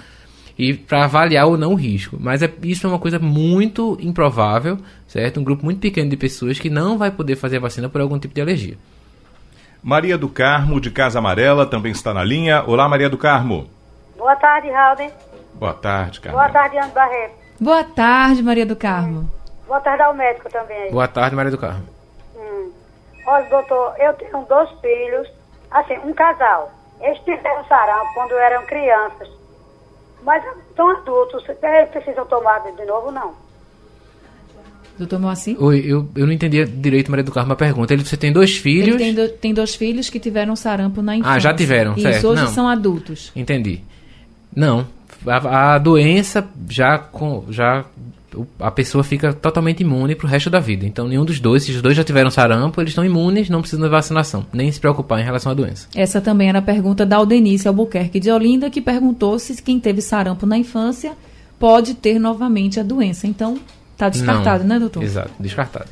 e 0.58 0.74
para 0.74 1.04
avaliar 1.04 1.46
ou 1.46 1.60
não 1.60 1.74
o 1.74 1.76
risco. 1.76 2.18
Mas 2.20 2.42
é, 2.42 2.52
isso 2.64 2.88
é 2.88 2.90
uma 2.90 2.98
coisa 2.98 3.20
muito 3.20 3.96
improvável, 4.02 4.80
certo? 5.08 5.40
Um 5.40 5.44
grupo 5.44 5.64
muito 5.64 5.80
pequeno 5.80 6.10
de 6.10 6.18
pessoas 6.18 6.58
que 6.58 6.72
não 6.72 6.98
vai 6.98 7.12
poder 7.12 7.36
fazer 7.36 7.58
a 7.58 7.60
vacina 7.60 7.88
por 7.88 8.02
algum 8.02 8.18
tipo 8.18 8.34
de 8.34 8.42
alergia. 8.42 8.78
Maria 9.84 10.18
do 10.18 10.28
Carmo, 10.28 10.82
de 10.82 10.90
Casa 10.90 11.20
Amarela, 11.20 11.68
também 11.68 11.92
está 11.92 12.16
na 12.16 12.24
linha. 12.24 12.64
Olá, 12.66 12.90
Maria 12.90 13.12
do 13.12 13.18
Carmo. 13.18 13.70
Boa 14.18 14.36
tarde, 14.36 14.72
Raul. 14.72 15.33
Boa 15.64 15.74
tarde, 15.76 16.20
Carmo. 16.20 16.38
Boa 16.38 16.50
tarde, 16.50 16.78
Ana 16.78 16.88
Barreto. 16.90 17.36
Boa 17.58 17.84
tarde, 17.86 18.44
Maria 18.44 18.66
do 18.66 18.76
Carmo. 18.76 19.32
Boa 19.66 19.80
tarde 19.80 20.04
ao 20.04 20.14
médico 20.14 20.50
também. 20.50 20.76
Aí. 20.76 20.92
Boa 20.92 21.08
tarde, 21.08 21.36
Maria 21.38 21.52
do 21.52 21.58
Carmo. 21.58 21.86
Hum. 22.36 22.70
Olha, 23.26 23.50
doutor, 23.50 23.96
eu 23.98 24.14
tenho 24.16 24.46
dois 24.50 24.70
filhos, 24.82 25.26
assim, 25.72 25.98
um 26.04 26.14
casal. 26.14 26.70
Eles 27.00 27.18
tiveram 27.20 27.64
sarampo 27.66 28.14
quando 28.14 28.34
eram 28.34 28.66
crianças. 28.66 29.30
Mas 30.22 30.44
são 30.76 30.90
adultos, 30.98 31.42
eles 31.48 31.90
precisam 31.92 32.26
tomar 32.26 32.60
de 32.60 32.86
novo, 32.86 33.10
não. 33.10 33.34
Doutor 34.98 35.18
Moacir? 35.18 35.56
Oi, 35.64 35.80
eu, 35.86 36.10
eu 36.14 36.26
não 36.26 36.34
entendi 36.34 36.66
direito, 36.66 37.10
Maria 37.10 37.24
do 37.24 37.32
Carmo, 37.32 37.54
a 37.54 37.56
pergunta. 37.56 37.94
Ele, 37.94 38.04
você 38.04 38.18
tem 38.18 38.34
dois 38.34 38.58
filhos? 38.58 38.96
Ele 38.96 38.98
tem, 38.98 39.14
do, 39.16 39.30
tem 39.30 39.54
dois 39.54 39.76
filhos 39.76 40.10
que 40.10 40.20
tiveram 40.20 40.58
sarampo 40.58 41.02
na 41.02 41.16
infância. 41.16 41.38
Ah, 41.38 41.40
já 41.40 41.54
tiveram, 41.54 41.94
Isso, 41.94 42.02
certo. 42.02 42.28
hoje 42.28 42.42
não. 42.42 42.50
são 42.50 42.68
adultos. 42.68 43.32
Entendi. 43.34 43.82
Não, 44.54 44.86
a, 45.28 45.76
a 45.76 45.78
doença 45.78 46.48
já, 46.70 46.98
com, 46.98 47.46
já 47.50 47.86
a 48.60 48.72
pessoa 48.72 49.04
fica 49.04 49.34
totalmente 49.34 49.82
imune 49.82 50.16
para 50.16 50.26
o 50.26 50.30
resto 50.30 50.50
da 50.50 50.60
vida. 50.60 50.86
Então, 50.86 51.08
nenhum 51.08 51.26
dos 51.26 51.40
dois, 51.40 51.64
se 51.64 51.72
os 51.72 51.82
dois 51.82 51.96
já 51.96 52.04
tiveram 52.04 52.30
sarampo, 52.30 52.82
eles 52.82 52.92
estão 52.92 53.06
imunes, 53.06 53.50
não 53.50 53.62
precisam 53.62 53.86
de 53.86 53.92
vacinação, 53.92 54.46
nem 54.52 54.72
se 54.72 54.80
preocupar 54.80 55.20
em 55.20 55.24
relação 55.24 55.52
à 55.52 55.56
doença. 55.56 55.88
Essa 55.96 56.22
também 56.22 56.50
era 56.50 56.60
a 56.60 56.62
pergunta 56.62 57.06
da 57.06 57.18
Aldenice 57.18 57.68
Albuquerque 57.68 58.20
de 58.20 58.32
Olinda, 58.32 58.70
que 58.70 58.82
perguntou 58.82 59.38
se 59.38 59.62
quem 59.62 59.80
teve 59.80 60.02
sarampo 60.02 60.46
na 60.46 60.58
infância 60.58 61.14
pode 61.60 61.94
ter 61.94 62.20
novamente 62.20 62.80
a 62.80 62.84
doença. 62.84 63.28
Então, 63.28 63.60
está 63.94 64.10
descartado, 64.10 64.64
não, 64.64 64.76
né, 64.76 64.80
doutor? 64.80 65.04
Exato, 65.04 65.32
descartado. 65.40 65.90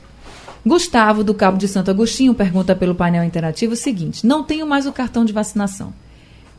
Gustavo, 0.66 1.24
do 1.24 1.34
Cabo 1.34 1.58
de 1.58 1.68
Santo 1.68 1.90
Agostinho, 1.90 2.36
pergunta 2.36 2.76
pelo 2.76 2.94
painel 2.94 3.24
interativo 3.24 3.74
o 3.74 3.76
seguinte: 3.76 4.26
Não 4.26 4.44
tenho 4.44 4.68
mais 4.68 4.86
o 4.86 4.92
cartão 4.92 5.26
de 5.26 5.34
vacinação, 5.34 5.92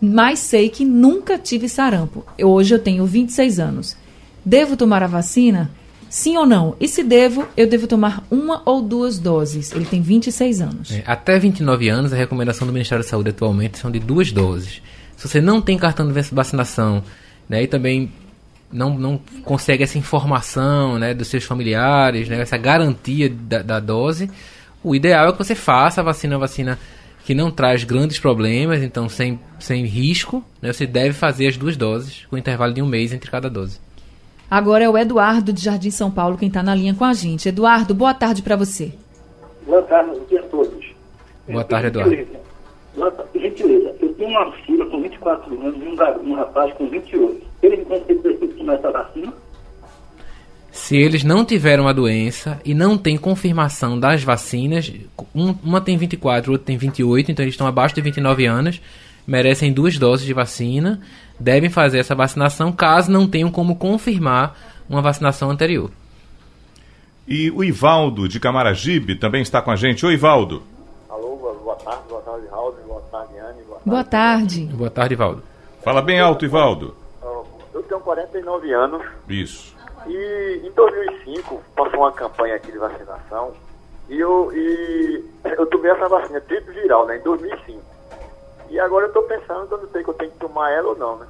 mas 0.04 0.40
sei 0.40 0.68
que 0.68 0.84
nunca 0.84 1.38
tive 1.38 1.68
sarampo. 1.68 2.26
Hoje 2.42 2.74
eu 2.74 2.78
tenho 2.80 3.06
26 3.06 3.60
anos. 3.60 3.96
Devo 4.44 4.76
tomar 4.76 5.00
a 5.00 5.06
vacina? 5.06 5.70
Sim 6.10 6.36
ou 6.36 6.44
não? 6.44 6.74
E 6.80 6.88
se 6.88 7.04
devo, 7.04 7.46
eu 7.56 7.68
devo 7.68 7.86
tomar 7.86 8.26
uma 8.28 8.62
ou 8.66 8.82
duas 8.82 9.20
doses. 9.20 9.70
Ele 9.70 9.84
tem 9.84 10.02
26 10.02 10.60
anos. 10.60 10.90
É, 10.90 11.04
até 11.06 11.38
29 11.38 11.88
anos, 11.88 12.12
a 12.12 12.16
recomendação 12.16 12.66
do 12.66 12.72
Ministério 12.72 13.04
da 13.04 13.08
Saúde 13.08 13.30
atualmente 13.30 13.78
são 13.78 13.92
de 13.92 14.00
duas 14.00 14.32
doses. 14.32 14.82
Se 15.16 15.28
você 15.28 15.40
não 15.40 15.62
tem 15.62 15.78
cartão 15.78 16.10
de 16.10 16.20
vacinação 16.32 17.04
né, 17.48 17.62
e 17.62 17.68
também 17.68 18.10
não, 18.72 18.98
não 18.98 19.20
consegue 19.44 19.84
essa 19.84 19.98
informação 19.98 20.98
né, 20.98 21.14
dos 21.14 21.28
seus 21.28 21.44
familiares, 21.44 22.28
né, 22.28 22.40
essa 22.40 22.56
garantia 22.56 23.30
da, 23.30 23.62
da 23.62 23.78
dose, 23.78 24.28
o 24.82 24.96
ideal 24.96 25.28
é 25.28 25.32
que 25.32 25.38
você 25.38 25.54
faça 25.54 26.00
a 26.00 26.04
vacina, 26.04 26.34
a 26.34 26.40
vacina 26.40 26.78
que 27.24 27.34
não 27.34 27.50
traz 27.50 27.84
grandes 27.84 28.18
problemas, 28.18 28.82
então 28.82 29.08
sem, 29.08 29.38
sem 29.58 29.84
risco, 29.84 30.44
né, 30.60 30.72
você 30.72 30.86
deve 30.86 31.12
fazer 31.12 31.46
as 31.46 31.56
duas 31.56 31.76
doses, 31.76 32.26
com 32.26 32.36
intervalo 32.36 32.72
de 32.72 32.82
um 32.82 32.86
mês 32.86 33.12
entre 33.12 33.30
cada 33.30 33.48
dose. 33.48 33.80
Agora 34.50 34.84
é 34.84 34.88
o 34.88 34.98
Eduardo 34.98 35.52
de 35.52 35.62
Jardim 35.62 35.90
São 35.90 36.10
Paulo 36.10 36.36
quem 36.36 36.48
está 36.48 36.62
na 36.62 36.74
linha 36.74 36.94
com 36.94 37.04
a 37.04 37.14
gente. 37.14 37.48
Eduardo, 37.48 37.94
boa 37.94 38.12
tarde 38.12 38.42
para 38.42 38.56
você. 38.56 38.92
Boa 39.66 39.82
tarde 39.82 40.36
a 40.36 40.42
todos. 40.42 40.92
Boa 41.48 41.64
tarde, 41.64 41.86
Eduardo. 41.86 42.10
Gentileza. 42.14 42.42
Gentileza. 43.34 43.96
Eu 44.00 44.14
tenho 44.14 44.28
uma 44.28 44.52
filha 44.52 44.84
com 44.86 45.00
24 45.00 45.60
anos 45.60 45.82
e 45.82 45.88
um, 45.88 46.30
um 46.30 46.34
rapaz 46.34 46.72
com 46.74 46.86
28. 46.88 47.46
Eles 47.62 47.88
vão 47.88 48.00
ter 48.00 48.14
que 48.16 48.48
tomar 48.48 48.74
essa 48.74 48.90
vacina? 48.90 49.32
Se 50.82 50.96
eles 50.96 51.22
não 51.22 51.44
tiveram 51.44 51.86
a 51.86 51.92
doença 51.92 52.60
e 52.64 52.74
não 52.74 52.98
tem 52.98 53.16
confirmação 53.16 53.96
das 54.00 54.24
vacinas, 54.24 54.92
um, 55.32 55.54
uma 55.62 55.80
tem 55.80 55.96
24, 55.96 56.50
outra 56.50 56.66
tem 56.66 56.76
28, 56.76 57.30
então 57.30 57.44
eles 57.44 57.54
estão 57.54 57.68
abaixo 57.68 57.94
de 57.94 58.00
29 58.00 58.46
anos, 58.46 58.82
merecem 59.24 59.72
duas 59.72 59.96
doses 59.96 60.26
de 60.26 60.34
vacina, 60.34 61.00
devem 61.38 61.70
fazer 61.70 62.00
essa 62.00 62.16
vacinação 62.16 62.72
caso 62.72 63.12
não 63.12 63.28
tenham 63.28 63.48
como 63.48 63.76
confirmar 63.76 64.58
uma 64.90 65.00
vacinação 65.00 65.52
anterior. 65.52 65.88
E 67.28 67.48
o 67.52 67.62
Ivaldo 67.62 68.26
de 68.26 68.40
Camaragibe 68.40 69.14
também 69.14 69.40
está 69.40 69.62
com 69.62 69.70
a 69.70 69.76
gente. 69.76 70.04
Oi, 70.04 70.14
Ivaldo. 70.14 70.64
Alô, 71.08 71.36
boa 71.36 71.76
tarde, 71.76 72.02
boa 72.08 72.22
tarde, 72.22 72.46
Raul, 72.50 72.74
boa 72.88 73.02
tarde, 73.02 73.38
Anne. 73.38 73.62
Boa, 73.68 73.80
boa 73.86 74.04
tarde. 74.04 74.64
Boa 74.64 74.90
tarde, 74.90 75.14
Ivaldo. 75.14 75.44
Fala 75.84 76.02
bem 76.02 76.18
alto, 76.18 76.44
Ivaldo. 76.44 76.96
Eu 77.72 77.82
tenho 77.84 78.00
49 78.00 78.72
anos. 78.74 79.02
Isso. 79.28 79.80
E 80.06 80.62
em 80.64 80.70
2005 80.72 81.62
passou 81.76 82.00
uma 82.00 82.12
campanha 82.12 82.56
aqui 82.56 82.72
de 82.72 82.78
vacinação 82.78 83.52
e 84.08 84.18
eu, 84.18 84.52
e 84.52 85.24
eu 85.44 85.66
tomei 85.66 85.90
essa 85.90 86.08
vacina 86.08 86.40
triple 86.40 86.74
viral, 86.74 87.06
né, 87.06 87.18
em 87.18 87.22
2005. 87.22 87.80
E 88.70 88.80
agora 88.80 89.04
eu 89.04 89.08
estou 89.08 89.22
pensando 89.24 89.68
eu 89.70 89.78
não 89.78 89.88
sei 89.90 90.02
que 90.02 90.10
eu 90.10 90.14
tenho 90.14 90.30
que 90.30 90.38
tomar 90.38 90.70
ela 90.70 90.88
ou 90.88 90.98
não, 90.98 91.18
né? 91.18 91.26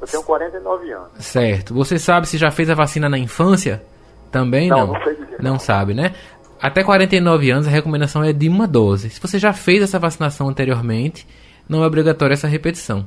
Eu 0.00 0.06
tenho 0.08 0.22
49 0.22 0.92
anos. 0.92 1.08
Certo. 1.18 1.72
Você 1.74 1.98
sabe 1.98 2.28
se 2.28 2.36
já 2.36 2.50
fez 2.50 2.68
a 2.68 2.74
vacina 2.74 3.08
na 3.08 3.16
infância? 3.16 3.82
Também 4.30 4.68
não? 4.68 4.88
Não, 4.88 4.94
não 4.94 5.02
sei 5.02 5.14
dizer. 5.14 5.42
Não, 5.42 5.52
não 5.52 5.58
sabe, 5.58 5.94
né? 5.94 6.14
Até 6.60 6.82
49 6.82 7.50
anos 7.50 7.66
a 7.66 7.70
recomendação 7.70 8.24
é 8.24 8.32
de 8.32 8.48
uma 8.48 8.66
dose. 8.66 9.10
Se 9.10 9.20
você 9.20 9.38
já 9.38 9.52
fez 9.52 9.82
essa 9.82 9.98
vacinação 9.98 10.48
anteriormente, 10.48 11.26
não 11.68 11.82
é 11.82 11.86
obrigatória 11.86 12.34
essa 12.34 12.48
repetição, 12.48 13.06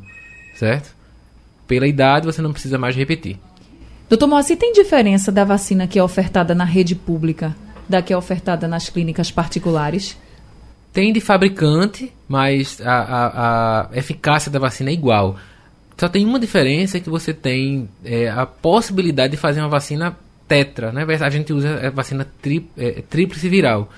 certo? 0.55 0.95
Pela 1.67 1.87
idade 1.87 2.25
você 2.25 2.41
não 2.41 2.51
precisa 2.51 2.77
mais 2.77 2.95
repetir. 2.95 3.39
Doutor 4.09 4.27
Moacir, 4.27 4.57
tem 4.57 4.71
diferença 4.71 5.31
da 5.31 5.43
vacina 5.43 5.85
que 5.85 5.99
é 5.99 6.03
ofertada 6.03 6.55
na 6.55 6.63
rede 6.63 6.95
pública 6.95 7.55
da 7.89 8.01
que 8.01 8.13
é 8.13 8.17
ofertada 8.17 8.67
nas 8.67 8.89
clínicas 8.89 9.31
particulares? 9.31 10.17
Tem 10.93 11.11
de 11.11 11.19
fabricante, 11.19 12.13
mas 12.27 12.81
a, 12.81 12.93
a, 12.93 13.81
a 13.91 13.97
eficácia 13.97 14.51
da 14.51 14.59
vacina 14.59 14.89
é 14.89 14.93
igual. 14.93 15.37
Só 15.97 16.07
tem 16.07 16.25
uma 16.25 16.39
diferença 16.39 16.99
que 16.99 17.09
você 17.09 17.33
tem 17.33 17.89
é, 18.03 18.29
a 18.29 18.45
possibilidade 18.45 19.31
de 19.31 19.37
fazer 19.37 19.59
uma 19.59 19.69
vacina 19.69 20.17
tetra, 20.47 20.91
né? 20.91 21.05
A 21.19 21.29
gente 21.29 21.51
usa 21.51 21.87
a 21.87 21.89
vacina 21.89 22.25
tri, 22.41 22.69
é, 22.77 23.03
tríplice 23.09 23.49
viral. 23.49 23.89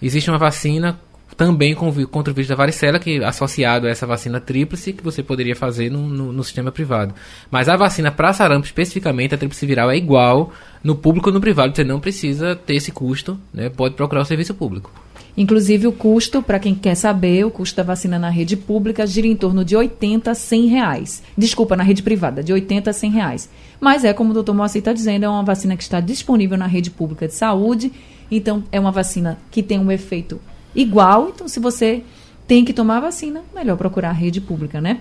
Existe 0.00 0.30
uma 0.30 0.38
vacina 0.38 0.98
também 1.36 1.74
contra 1.74 2.32
o 2.32 2.34
vírus 2.34 2.48
da 2.48 2.54
varicela, 2.54 2.98
que 2.98 3.22
associado 3.22 3.86
a 3.86 3.90
essa 3.90 4.06
vacina 4.06 4.40
tríplice, 4.40 4.92
que 4.92 5.04
você 5.04 5.22
poderia 5.22 5.54
fazer 5.54 5.90
no, 5.90 6.08
no, 6.08 6.32
no 6.32 6.42
sistema 6.42 6.72
privado. 6.72 7.14
Mas 7.50 7.68
a 7.68 7.76
vacina 7.76 8.10
para 8.10 8.32
sarampo, 8.32 8.66
especificamente, 8.66 9.34
a 9.34 9.38
tríplice 9.38 9.66
viral, 9.66 9.90
é 9.90 9.96
igual 9.96 10.52
no 10.82 10.96
público 10.96 11.28
ou 11.28 11.34
no 11.34 11.40
privado. 11.40 11.76
Você 11.76 11.84
não 11.84 12.00
precisa 12.00 12.56
ter 12.56 12.76
esse 12.76 12.90
custo, 12.90 13.38
né? 13.52 13.68
pode 13.68 13.94
procurar 13.94 14.22
o 14.22 14.24
serviço 14.24 14.54
público. 14.54 14.90
Inclusive, 15.36 15.86
o 15.86 15.92
custo, 15.92 16.42
para 16.42 16.58
quem 16.58 16.74
quer 16.74 16.94
saber, 16.94 17.44
o 17.44 17.50
custo 17.50 17.76
da 17.76 17.82
vacina 17.82 18.18
na 18.18 18.30
rede 18.30 18.56
pública 18.56 19.06
gira 19.06 19.26
em 19.26 19.36
torno 19.36 19.62
de 19.62 19.76
80 19.76 20.30
a 20.30 20.34
100 20.34 20.66
reais. 20.66 21.22
Desculpa, 21.36 21.76
na 21.76 21.82
rede 21.82 22.02
privada, 22.02 22.42
de 22.42 22.54
80 22.54 22.88
a 22.88 22.92
100 22.94 23.10
reais. 23.10 23.50
Mas 23.78 24.04
é 24.04 24.14
como 24.14 24.30
o 24.30 24.34
doutor 24.34 24.54
Moacir 24.54 24.78
está 24.78 24.94
dizendo, 24.94 25.24
é 25.24 25.28
uma 25.28 25.42
vacina 25.42 25.76
que 25.76 25.82
está 25.82 26.00
disponível 26.00 26.56
na 26.56 26.66
rede 26.66 26.90
pública 26.90 27.28
de 27.28 27.34
saúde. 27.34 27.92
Então, 28.30 28.64
é 28.72 28.80
uma 28.80 28.90
vacina 28.90 29.38
que 29.50 29.62
tem 29.62 29.78
um 29.78 29.92
efeito 29.92 30.40
igual. 30.76 31.30
Então, 31.34 31.48
se 31.48 31.58
você 31.58 32.04
tem 32.46 32.64
que 32.64 32.72
tomar 32.72 32.98
a 32.98 33.00
vacina, 33.00 33.42
melhor 33.54 33.76
procurar 33.76 34.10
a 34.10 34.12
rede 34.12 34.40
pública, 34.40 34.80
né? 34.80 35.00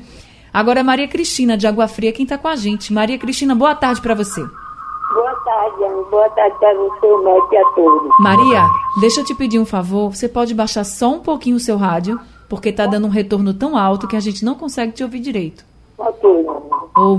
Agora 0.51 0.79
é 0.79 0.83
Maria 0.83 1.07
Cristina, 1.07 1.57
de 1.57 1.67
Água 1.67 1.87
Fria, 1.87 2.13
quem 2.13 2.23
está 2.23 2.37
com 2.37 2.47
a 2.47 2.55
gente. 2.55 2.93
Maria 2.93 3.17
Cristina, 3.19 3.53
boa 3.53 3.75
tarde 3.75 4.01
para 4.01 4.15
você. 4.15 4.41
Boa 4.41 5.35
tarde, 5.43 5.83
Anne. 5.83 6.05
Boa 6.09 6.29
tarde 6.29 6.55
para 6.59 6.73
você, 6.73 7.05
o 7.05 7.23
médico 7.23 7.53
e 7.53 7.57
a 7.57 7.65
todos. 7.71 8.09
Maria, 8.19 8.69
deixa 9.01 9.21
eu 9.21 9.25
te 9.25 9.35
pedir 9.35 9.59
um 9.59 9.65
favor. 9.65 10.15
Você 10.15 10.27
pode 10.27 10.53
baixar 10.53 10.83
só 10.83 11.11
um 11.11 11.19
pouquinho 11.19 11.57
o 11.57 11.59
seu 11.59 11.77
rádio, 11.77 12.19
porque 12.49 12.69
está 12.69 12.85
dando 12.85 13.05
um 13.05 13.09
retorno 13.09 13.53
tão 13.53 13.77
alto 13.77 14.07
que 14.07 14.15
a 14.15 14.19
gente 14.19 14.43
não 14.43 14.55
consegue 14.55 14.93
te 14.93 15.03
ouvir 15.03 15.19
direito. 15.19 15.65
Ok, 15.97 16.29
Ou... 16.97 17.17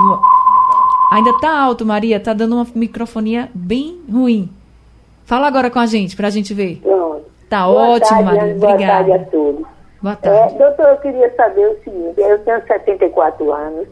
Ainda 1.13 1.31
está 1.31 1.59
alto, 1.59 1.87
Maria. 1.87 2.17
Está 2.17 2.33
dando 2.33 2.57
uma 2.57 2.67
microfonia 2.75 3.51
bem 3.55 4.01
ruim. 4.11 4.51
Fala 5.25 5.47
agora 5.47 5.71
com 5.71 5.79
a 5.79 5.87
gente, 5.87 6.17
para 6.17 6.29
a 6.29 6.31
gente 6.31 6.53
ver. 6.53 6.81
Pronto. 6.83 6.96
Tá 7.49 7.67
boa 7.67 7.91
ótimo, 7.91 8.09
tarde, 8.09 8.25
Maria. 8.25 8.43
Anne. 8.43 8.65
Obrigada. 8.65 8.77
Boa 8.77 8.87
tarde 8.87 9.13
a 9.13 9.31
todos. 9.31 9.67
Boa 10.03 10.17
tarde. 10.17 10.55
É, 10.55 10.59
doutor, 10.59 10.89
eu 10.89 10.97
queria 10.99 11.35
saber 11.35 11.69
o 11.69 11.85
seguinte. 11.85 12.21
Eu 12.21 12.39
tenho 12.45 12.67
74 12.67 13.53
anos. 13.53 13.89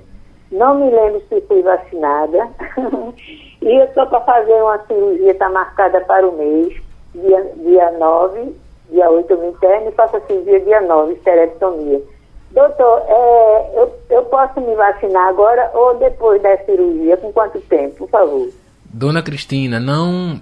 Não 0.50 0.74
me 0.74 0.90
lembro 0.90 1.22
se 1.28 1.40
fui 1.42 1.62
vacinada. 1.62 2.48
e 3.62 3.80
eu 3.80 3.84
estou 3.84 4.06
para 4.06 4.20
fazer 4.20 4.54
uma 4.54 4.78
cirurgia, 4.86 5.32
está 5.32 5.48
marcada 5.48 6.00
para 6.02 6.28
o 6.28 6.36
mês, 6.36 6.74
dia, 7.14 7.52
dia 7.56 7.90
9, 7.92 8.54
dia 8.90 9.10
8 9.10 9.32
eu 9.32 9.38
me 9.38 9.48
interno 9.48 9.88
e 9.88 9.92
faço 9.92 10.16
a 10.16 10.20
cirurgia 10.20 10.60
dia 10.60 10.80
9, 10.80 11.14
esterectomia. 11.14 12.02
Doutor, 12.50 13.02
é, 13.08 13.70
eu, 13.74 13.92
eu 14.10 14.22
posso 14.26 14.60
me 14.60 14.76
vacinar 14.76 15.28
agora 15.28 15.70
ou 15.74 15.96
depois 15.96 16.40
da 16.40 16.56
cirurgia? 16.58 17.16
Com 17.16 17.32
quanto 17.32 17.60
tempo, 17.62 18.06
por 18.06 18.10
favor? 18.10 18.48
Dona 18.84 19.22
Cristina, 19.22 19.80
não 19.80 20.40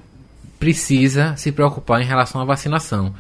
precisa 0.62 1.34
se 1.34 1.50
preocupar 1.50 2.00
em 2.00 2.04
relação 2.04 2.40
à 2.40 2.44
vacinação. 2.44 3.12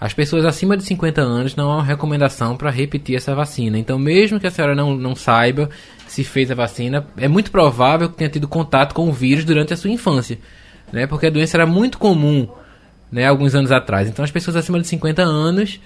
As 0.00 0.12
pessoas 0.12 0.44
acima 0.44 0.76
de 0.76 0.82
50 0.82 1.20
anos 1.20 1.54
não 1.54 1.70
há 1.70 1.76
uma 1.76 1.84
recomendação 1.84 2.56
para 2.56 2.72
repetir 2.72 3.14
essa 3.14 3.36
vacina. 3.36 3.78
Então, 3.78 3.96
mesmo 4.00 4.40
que 4.40 4.48
a 4.48 4.50
senhora 4.50 4.74
não, 4.74 4.96
não 4.96 5.14
saiba 5.14 5.70
se 6.08 6.24
fez 6.24 6.50
a 6.50 6.56
vacina, 6.56 7.06
é 7.16 7.28
muito 7.28 7.52
provável 7.52 8.08
que 8.08 8.16
tenha 8.16 8.28
tido 8.28 8.48
contato 8.48 8.94
com 8.94 9.08
o 9.08 9.12
vírus 9.12 9.44
durante 9.44 9.72
a 9.72 9.76
sua 9.76 9.92
infância, 9.92 10.40
né? 10.92 11.06
Porque 11.06 11.26
a 11.26 11.30
doença 11.30 11.56
era 11.56 11.66
muito 11.66 11.98
comum, 11.98 12.48
né, 13.12 13.26
alguns 13.26 13.54
anos 13.54 13.70
atrás. 13.70 14.08
Então, 14.08 14.24
as 14.24 14.32
pessoas 14.32 14.56
acima 14.56 14.80
de 14.80 14.88
50 14.88 15.22
anos, 15.22 15.78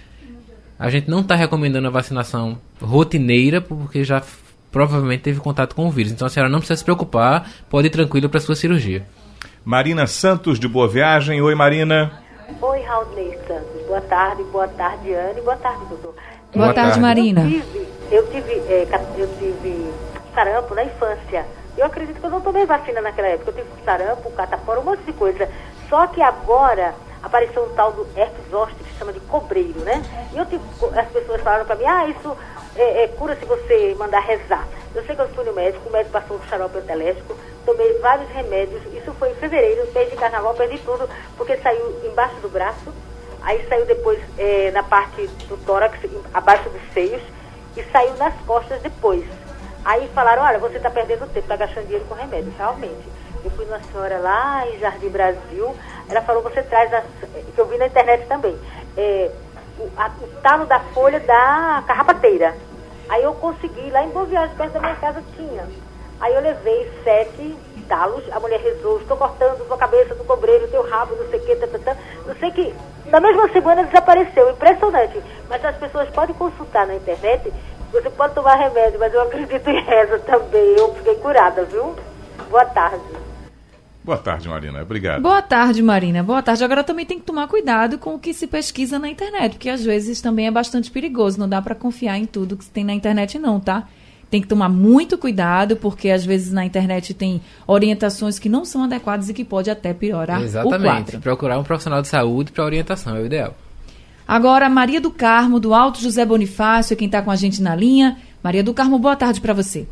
a 0.78 0.88
gente 0.88 1.10
não 1.10 1.20
está 1.20 1.34
recomendando 1.34 1.88
a 1.88 1.90
vacinação 1.90 2.58
rotineira, 2.80 3.60
porque 3.60 4.02
já 4.02 4.22
provavelmente 4.70 5.20
teve 5.20 5.40
contato 5.40 5.74
com 5.74 5.86
o 5.86 5.90
vírus. 5.90 6.10
Então, 6.10 6.26
a 6.26 6.30
senhora 6.30 6.50
não 6.50 6.60
precisa 6.60 6.78
se 6.78 6.84
preocupar, 6.84 7.50
pode 7.68 7.88
ir 7.88 7.90
tranquilo 7.90 8.30
para 8.30 8.40
sua 8.40 8.56
cirurgia. 8.56 9.04
Marina 9.64 10.06
Santos, 10.06 10.58
de 10.58 10.66
Boa 10.66 10.88
Viagem. 10.88 11.40
Oi, 11.40 11.54
Marina. 11.54 12.20
Oi, 12.60 12.80
Raulney 12.82 13.38
Santos. 13.46 13.86
Boa 13.86 14.00
tarde, 14.00 14.42
boa 14.44 14.68
tarde, 14.68 15.14
Anne. 15.14 15.40
Boa 15.40 15.56
tarde, 15.56 15.84
doutor. 15.88 16.14
Boa, 16.52 16.66
Boa 16.66 16.74
tarde, 16.74 16.90
tarde. 16.90 17.00
Marina. 17.00 17.42
Eu 17.42 17.48
tive, 17.48 17.88
eu 18.10 18.26
tive, 18.30 18.52
é, 18.68 18.88
eu 19.16 19.28
tive 19.38 19.92
sarampo 20.34 20.74
na 20.74 20.84
infância. 20.84 21.46
Eu 21.76 21.86
acredito 21.86 22.18
que 22.20 22.26
eu 22.26 22.30
não 22.30 22.40
tomei 22.40 22.66
vacina 22.66 23.00
naquela 23.00 23.28
época. 23.28 23.50
Eu 23.52 23.64
tive 23.64 23.68
sarampo, 23.84 24.30
catapora, 24.32 24.80
um 24.80 24.84
monte 24.84 25.02
de 25.04 25.12
coisa. 25.12 25.48
Só 25.88 26.06
que 26.08 26.20
agora 26.20 26.94
apareceu 27.22 27.62
um 27.62 27.74
tal 27.74 27.92
do 27.92 28.06
herpes 28.16 28.50
zoster 28.50 28.84
que 28.84 28.98
chama 28.98 29.12
de 29.12 29.20
cobreiro, 29.20 29.78
né? 29.80 30.02
E 30.32 30.38
eu 30.38 30.44
tive, 30.46 30.62
as 30.98 31.06
pessoas 31.08 31.40
falaram 31.40 31.64
pra 31.64 31.76
mim, 31.76 31.84
ah, 31.86 32.06
isso 32.08 32.36
é, 32.76 33.04
é 33.04 33.08
cura 33.08 33.36
se 33.36 33.44
você 33.44 33.94
mandar 33.98 34.20
rezar. 34.20 34.66
Eu 34.94 35.04
sei 35.04 35.14
que 35.14 35.22
eu 35.22 35.28
fui 35.30 35.44
no 35.44 35.52
médico, 35.52 35.88
o 35.88 35.92
médico 35.92 36.12
passou 36.12 36.36
um 36.36 36.42
xarope 36.48 36.78
anteléstico, 36.78 37.36
tomei 37.64 37.98
vários 37.98 38.28
remédios. 38.30 38.82
Isso 38.92 39.12
foi 39.14 39.30
em 39.30 39.34
fevereiro, 39.34 39.90
mês 39.92 40.10
de 40.10 40.16
carnaval, 40.16 40.54
perdi 40.54 40.78
tudo, 40.78 41.08
porque 41.36 41.56
saiu 41.58 42.00
embaixo 42.04 42.36
do 42.36 42.48
braço, 42.48 42.92
aí 43.42 43.66
saiu 43.68 43.86
depois 43.86 44.20
é, 44.38 44.70
na 44.70 44.82
parte 44.82 45.26
do 45.48 45.56
tórax, 45.64 45.98
abaixo 46.32 46.68
dos 46.68 46.82
seios, 46.92 47.22
e 47.76 47.82
saiu 47.84 48.14
nas 48.16 48.34
costas 48.46 48.80
depois. 48.82 49.24
Aí 49.84 50.08
falaram, 50.14 50.42
olha, 50.42 50.58
você 50.58 50.76
está 50.76 50.90
perdendo 50.90 51.26
tempo, 51.32 51.40
está 51.40 51.56
gastando 51.56 51.84
dinheiro 51.84 52.04
com 52.08 52.14
remédio, 52.14 52.52
realmente. 52.56 53.22
Eu 53.44 53.50
fui 53.50 53.64
numa 53.64 53.82
senhora 53.82 54.18
lá 54.18 54.64
em 54.68 54.78
Jardim 54.78 55.08
Brasil, 55.08 55.74
ela 56.08 56.20
falou, 56.22 56.42
você 56.42 56.62
traz, 56.62 56.92
a, 56.94 57.02
que 57.02 57.58
eu 57.58 57.66
vi 57.66 57.76
na 57.78 57.86
internet 57.86 58.26
também, 58.28 58.56
é, 58.96 59.30
o, 59.78 59.90
a, 59.96 60.10
o 60.20 60.26
talo 60.42 60.66
da 60.66 60.80
folha 60.80 61.20
da 61.20 61.82
carrapateira. 61.86 62.54
Aí 63.08 63.22
eu 63.22 63.34
consegui, 63.34 63.90
lá 63.90 64.04
em 64.04 64.10
Boa 64.10 64.26
Viagem, 64.26 64.56
perto 64.56 64.72
da 64.72 64.80
minha 64.80 64.96
casa, 64.96 65.22
tinha. 65.36 65.66
Aí 66.20 66.34
eu 66.34 66.40
levei 66.40 66.90
sete 67.02 67.56
talos, 67.88 68.24
a 68.32 68.40
mulher 68.40 68.60
rezou, 68.60 69.00
estou 69.00 69.16
cortando 69.16 69.66
sua 69.66 69.76
cabeça 69.76 70.14
do 70.14 70.24
cobreiro, 70.24 70.68
teu 70.68 70.88
rabo, 70.88 71.16
não 71.16 71.28
sei 71.28 71.40
o 71.40 71.44
que, 71.44 71.56
tá, 71.56 71.66
tá, 71.66 71.78
tá. 71.78 71.96
não 72.26 72.34
sei 72.36 72.50
que. 72.52 72.74
Na 73.06 73.20
mesma 73.20 73.48
semana 73.48 73.84
desapareceu, 73.84 74.50
impressionante. 74.50 75.20
Mas 75.48 75.64
as 75.64 75.76
pessoas 75.76 76.08
podem 76.10 76.34
consultar 76.34 76.86
na 76.86 76.94
internet, 76.94 77.52
você 77.92 78.08
pode 78.08 78.34
tomar 78.34 78.54
remédio, 78.54 78.98
mas 78.98 79.12
eu 79.12 79.20
acredito 79.20 79.68
em 79.68 79.82
reza 79.82 80.18
também. 80.20 80.76
Eu 80.78 80.94
fiquei 80.94 81.16
curada, 81.16 81.64
viu? 81.64 81.94
Boa 82.48 82.64
tarde. 82.64 83.31
Boa 84.04 84.18
tarde, 84.18 84.48
Marina. 84.48 84.82
Obrigado. 84.82 85.22
Boa 85.22 85.40
tarde, 85.40 85.80
Marina. 85.80 86.22
Boa 86.24 86.42
tarde. 86.42 86.64
Agora 86.64 86.82
também 86.82 87.06
tem 87.06 87.20
que 87.20 87.24
tomar 87.24 87.46
cuidado 87.46 87.98
com 87.98 88.14
o 88.14 88.18
que 88.18 88.34
se 88.34 88.48
pesquisa 88.48 88.98
na 88.98 89.08
internet, 89.08 89.52
porque 89.52 89.68
às 89.68 89.84
vezes 89.84 90.20
também 90.20 90.48
é 90.48 90.50
bastante 90.50 90.90
perigoso. 90.90 91.38
Não 91.38 91.48
dá 91.48 91.62
para 91.62 91.74
confiar 91.74 92.18
em 92.18 92.26
tudo 92.26 92.56
que 92.56 92.64
tem 92.64 92.82
na 92.82 92.92
internet, 92.92 93.38
não, 93.38 93.60
tá? 93.60 93.86
Tem 94.28 94.40
que 94.40 94.48
tomar 94.48 94.68
muito 94.68 95.16
cuidado, 95.16 95.76
porque 95.76 96.10
às 96.10 96.24
vezes 96.24 96.52
na 96.52 96.64
internet 96.64 97.14
tem 97.14 97.40
orientações 97.66 98.38
que 98.38 98.48
não 98.48 98.64
são 98.64 98.82
adequadas 98.82 99.28
e 99.28 99.34
que 99.34 99.44
pode 99.44 99.70
até 99.70 99.94
piorar 99.94 100.42
Exatamente. 100.42 100.80
o 100.80 100.82
quadro. 100.82 101.20
Procurar 101.20 101.58
um 101.58 101.62
profissional 101.62 102.02
de 102.02 102.08
saúde 102.08 102.50
para 102.50 102.64
orientação 102.64 103.14
é 103.14 103.20
o 103.20 103.26
ideal. 103.26 103.54
Agora, 104.26 104.68
Maria 104.68 105.00
do 105.00 105.10
Carmo, 105.10 105.60
do 105.60 105.74
Alto 105.74 106.00
José 106.00 106.24
Bonifácio, 106.24 106.94
é 106.94 106.96
quem 106.96 107.06
está 107.06 107.22
com 107.22 107.30
a 107.30 107.36
gente 107.36 107.62
na 107.62 107.76
linha. 107.76 108.16
Maria 108.42 108.64
do 108.64 108.74
Carmo, 108.74 108.98
boa 108.98 109.14
tarde 109.14 109.40
para 109.40 109.52
você. 109.52 109.86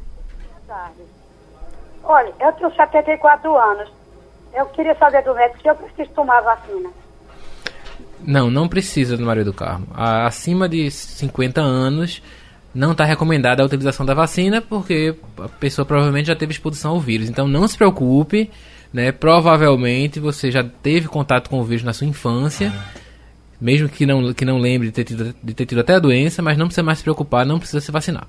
Boa 0.69 0.79
tarde. 0.79 1.01
Olha, 2.03 2.33
eu 2.41 2.53
tenho 2.55 2.75
74 2.75 3.57
anos. 3.57 4.00
Eu 4.55 4.67
queria 4.67 4.95
saber 4.97 5.23
do 5.23 5.35
médico 5.35 5.63
se 5.63 5.69
eu 5.69 5.75
preciso 5.77 6.11
tomar 6.11 6.41
vacina. 6.41 6.91
Não, 8.23 8.51
não 8.51 8.69
precisa 8.69 9.17
Maria 9.17 9.45
do 9.45 9.53
Carmo. 9.53 9.87
A- 9.95 10.27
Acima 10.27 10.69
de 10.69 10.91
50 10.91 11.61
anos 11.61 12.23
não 12.75 12.93
está 12.93 13.05
recomendada 13.05 13.63
a 13.63 13.67
utilização 13.67 14.05
da 14.05 14.15
vacina 14.15 14.61
porque 14.61 15.15
a 15.39 15.49
pessoa 15.49 15.85
provavelmente 15.87 16.27
já 16.27 16.37
teve 16.37 16.53
exposição 16.53 16.93
ao 16.93 17.01
vírus. 17.01 17.29
Então 17.29 17.49
não 17.49 17.67
se 17.67 17.77
preocupe, 17.77 18.51
né? 18.93 19.11
Provavelmente 19.13 20.21
você 20.21 20.51
já 20.51 20.63
teve 20.63 21.09
contato 21.09 21.49
com 21.49 21.61
o 21.61 21.65
vírus 21.65 21.83
na 21.85 21.93
sua 21.93 22.07
infância, 22.07 22.73
mesmo 23.61 23.89
que 23.89 24.05
não, 24.05 24.33
que 24.35 24.45
não 24.45 24.59
lembre 24.59 24.89
de 24.89 24.93
ter, 24.93 25.05
tido, 25.05 25.35
de 25.43 25.55
ter 25.55 25.65
tido 25.67 25.81
até 25.81 25.95
a 25.95 25.99
doença, 25.99 26.43
mas 26.43 26.59
não 26.59 26.67
precisa 26.67 26.83
mais 26.83 26.99
se 26.99 27.05
preocupar, 27.05 27.47
não 27.47 27.59
precisa 27.59 27.81
se 27.81 27.91
vacinar. 27.91 28.27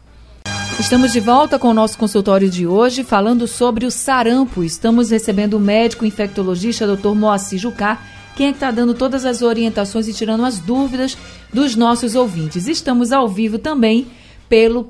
Estamos 0.82 1.13
de 1.13 1.20
volta 1.20 1.60
com 1.60 1.67
o 1.70 1.74
nosso 1.76 1.96
consultório 1.96 2.50
de 2.50 2.65
hoje, 2.65 3.04
falando 3.04 3.48
sobre 3.48 3.86
o 3.86 3.91
sarampo. 3.91 4.63
Estamos 4.63 5.12
recebendo 5.12 5.54
o 5.54 5.60
médico 5.60 6.06
infectologista 6.06 6.88
Dr. 6.88 7.13
Moacir 7.13 7.60
Jucá, 7.60 8.02
quem 8.36 8.48
é 8.48 8.50
que 8.50 8.58
está 8.58 8.72
dando 8.72 8.96
todas 8.96 9.24
as 9.24 9.44
orientações 9.44 10.08
e 10.08 10.13
tirando 10.13 10.44
as 10.44 10.58
dúvidas 10.58 11.15
dos 11.54 11.76
nossos 11.76 12.15
ouvintes. 12.15 12.67
Estamos 12.67 13.12
ao 13.12 13.30
vivo 13.30 13.60
também 13.60 14.08
pelo, 14.50 14.86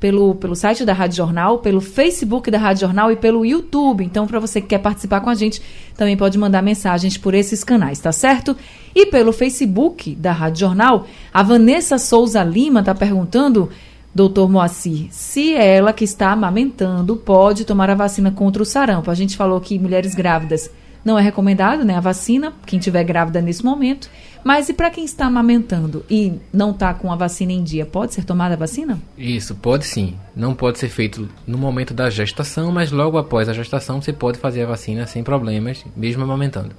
pelo, 0.00 0.34
pelo 0.34 0.54
site 0.56 0.84
da 0.84 0.92
Rádio 0.92 1.18
Jornal, 1.18 1.60
pelo 1.60 1.80
Facebook 1.80 2.50
da 2.50 2.58
Rádio 2.58 2.80
Jornal 2.80 3.12
e 3.12 3.16
pelo 3.16 3.46
YouTube. 3.46 4.04
Então, 4.04 4.26
para 4.26 4.40
você 4.40 4.60
que 4.60 4.66
quer 4.66 4.78
participar 4.78 5.20
com 5.20 5.30
a 5.30 5.34
gente, 5.34 5.62
também 5.96 6.16
pode 6.16 6.36
mandar 6.36 6.60
mensagens 6.60 7.16
por 7.16 7.34
esses 7.34 7.62
canais, 7.62 8.00
tá 8.00 8.10
certo? 8.10 8.56
E 8.92 9.06
pelo 9.06 9.32
Facebook 9.32 10.12
da 10.16 10.32
Rádio 10.32 10.66
Jornal, 10.66 11.06
a 11.32 11.42
Vanessa 11.44 11.98
Souza 11.98 12.42
Lima 12.42 12.80
está 12.80 12.96
perguntando 12.96 13.70
doutor 14.16 14.48
Moacir, 14.48 15.08
se 15.10 15.52
ela 15.52 15.92
que 15.92 16.02
está 16.02 16.30
amamentando 16.30 17.16
pode 17.16 17.66
tomar 17.66 17.90
a 17.90 17.94
vacina 17.94 18.30
contra 18.30 18.62
o 18.62 18.66
sarampo. 18.66 19.10
A 19.10 19.14
gente 19.14 19.36
falou 19.36 19.60
que 19.60 19.78
mulheres 19.78 20.14
grávidas 20.14 20.70
não 21.04 21.18
é 21.18 21.22
recomendado, 21.22 21.84
né, 21.84 21.94
a 21.94 22.00
vacina, 22.00 22.54
quem 22.64 22.78
tiver 22.78 23.04
grávida 23.04 23.42
nesse 23.42 23.62
momento. 23.62 24.08
Mas 24.42 24.70
e 24.70 24.72
para 24.72 24.90
quem 24.90 25.04
está 25.04 25.26
amamentando 25.26 26.02
e 26.08 26.32
não 26.50 26.70
está 26.70 26.94
com 26.94 27.12
a 27.12 27.16
vacina 27.16 27.52
em 27.52 27.62
dia, 27.62 27.84
pode 27.84 28.14
ser 28.14 28.24
tomada 28.24 28.54
a 28.54 28.56
vacina? 28.56 28.98
Isso, 29.18 29.54
pode 29.54 29.84
sim. 29.84 30.14
Não 30.34 30.54
pode 30.54 30.78
ser 30.78 30.88
feito 30.88 31.28
no 31.46 31.58
momento 31.58 31.92
da 31.92 32.08
gestação, 32.08 32.72
mas 32.72 32.90
logo 32.90 33.18
após 33.18 33.50
a 33.50 33.52
gestação 33.52 34.00
você 34.00 34.14
pode 34.14 34.38
fazer 34.38 34.62
a 34.62 34.66
vacina 34.66 35.06
sem 35.06 35.22
problemas, 35.22 35.84
mesmo 35.94 36.24
amamentando. 36.24 36.74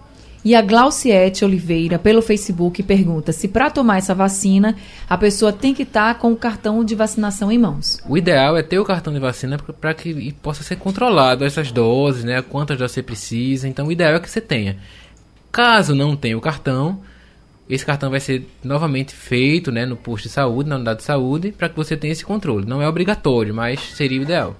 E 0.48 0.56
a 0.56 0.62
Glauciete 0.62 1.44
Oliveira, 1.44 2.00
pelo 2.00 2.22
Facebook, 2.22 2.82
pergunta 2.82 3.34
se 3.34 3.50
para 3.50 3.70
tomar 3.70 3.98
essa 3.98 4.16
vacina 4.16 4.78
a 5.10 5.18
pessoa 5.18 5.52
tem 5.52 5.74
que 5.74 5.84
estar 5.84 6.18
com 6.20 6.32
o 6.32 6.38
cartão 6.38 6.86
de 6.86 6.96
vacinação 6.96 7.52
em 7.52 7.58
mãos. 7.58 8.02
O 8.08 8.18
ideal 8.18 8.56
é 8.56 8.64
ter 8.64 8.80
o 8.80 8.86
cartão 8.86 9.12
de 9.12 9.20
vacina 9.20 9.58
para 9.58 9.94
que 9.94 10.32
possa 10.42 10.64
ser 10.64 10.78
controlado 10.78 11.44
essas 11.44 11.70
doses, 11.70 12.24
né? 12.24 12.42
Quantas 12.42 12.78
doses 12.78 12.94
você 12.94 13.04
precisa. 13.04 13.68
Então, 13.68 13.88
o 13.88 13.92
ideal 13.92 14.14
é 14.14 14.22
que 14.22 14.30
você 14.30 14.40
tenha. 14.40 14.78
Caso 15.52 15.94
não 15.94 16.16
tenha 16.16 16.38
o 16.38 16.40
cartão, 16.40 17.02
esse 17.70 17.86
cartão 17.86 18.10
vai 18.10 18.22
ser 18.22 18.48
novamente 18.64 19.14
feito, 19.14 19.70
né, 19.70 19.86
no 19.86 19.98
posto 19.98 20.24
de 20.24 20.30
saúde, 20.30 20.70
na 20.70 20.78
unidade 20.78 21.00
de 21.00 21.06
saúde, 21.06 21.52
para 21.52 21.68
que 21.68 21.76
você 21.76 21.98
tenha 21.98 22.14
esse 22.14 22.24
controle. 22.24 22.66
Não 22.66 22.82
é 22.82 22.88
obrigatório, 22.88 23.54
mas 23.54 23.82
seria 23.82 24.22
o 24.22 24.24
ideal. 24.24 24.56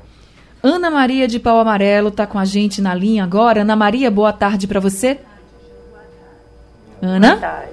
Ana 0.62 0.92
Maria 0.92 1.30
de 1.30 1.40
Pau 1.40 1.58
Amarelo 1.58 2.10
está 2.10 2.28
com 2.28 2.38
a 2.38 2.44
gente 2.44 2.82
na 2.82 2.94
linha 2.94 3.24
agora. 3.24 3.62
Ana 3.62 3.78
Maria, 3.78 4.12
boa 4.12 4.34
tarde 4.34 4.68
para 4.68 4.82
você. 4.82 5.22
Ana? 7.02 7.36
Boa 7.36 7.42
tarde. 7.42 7.72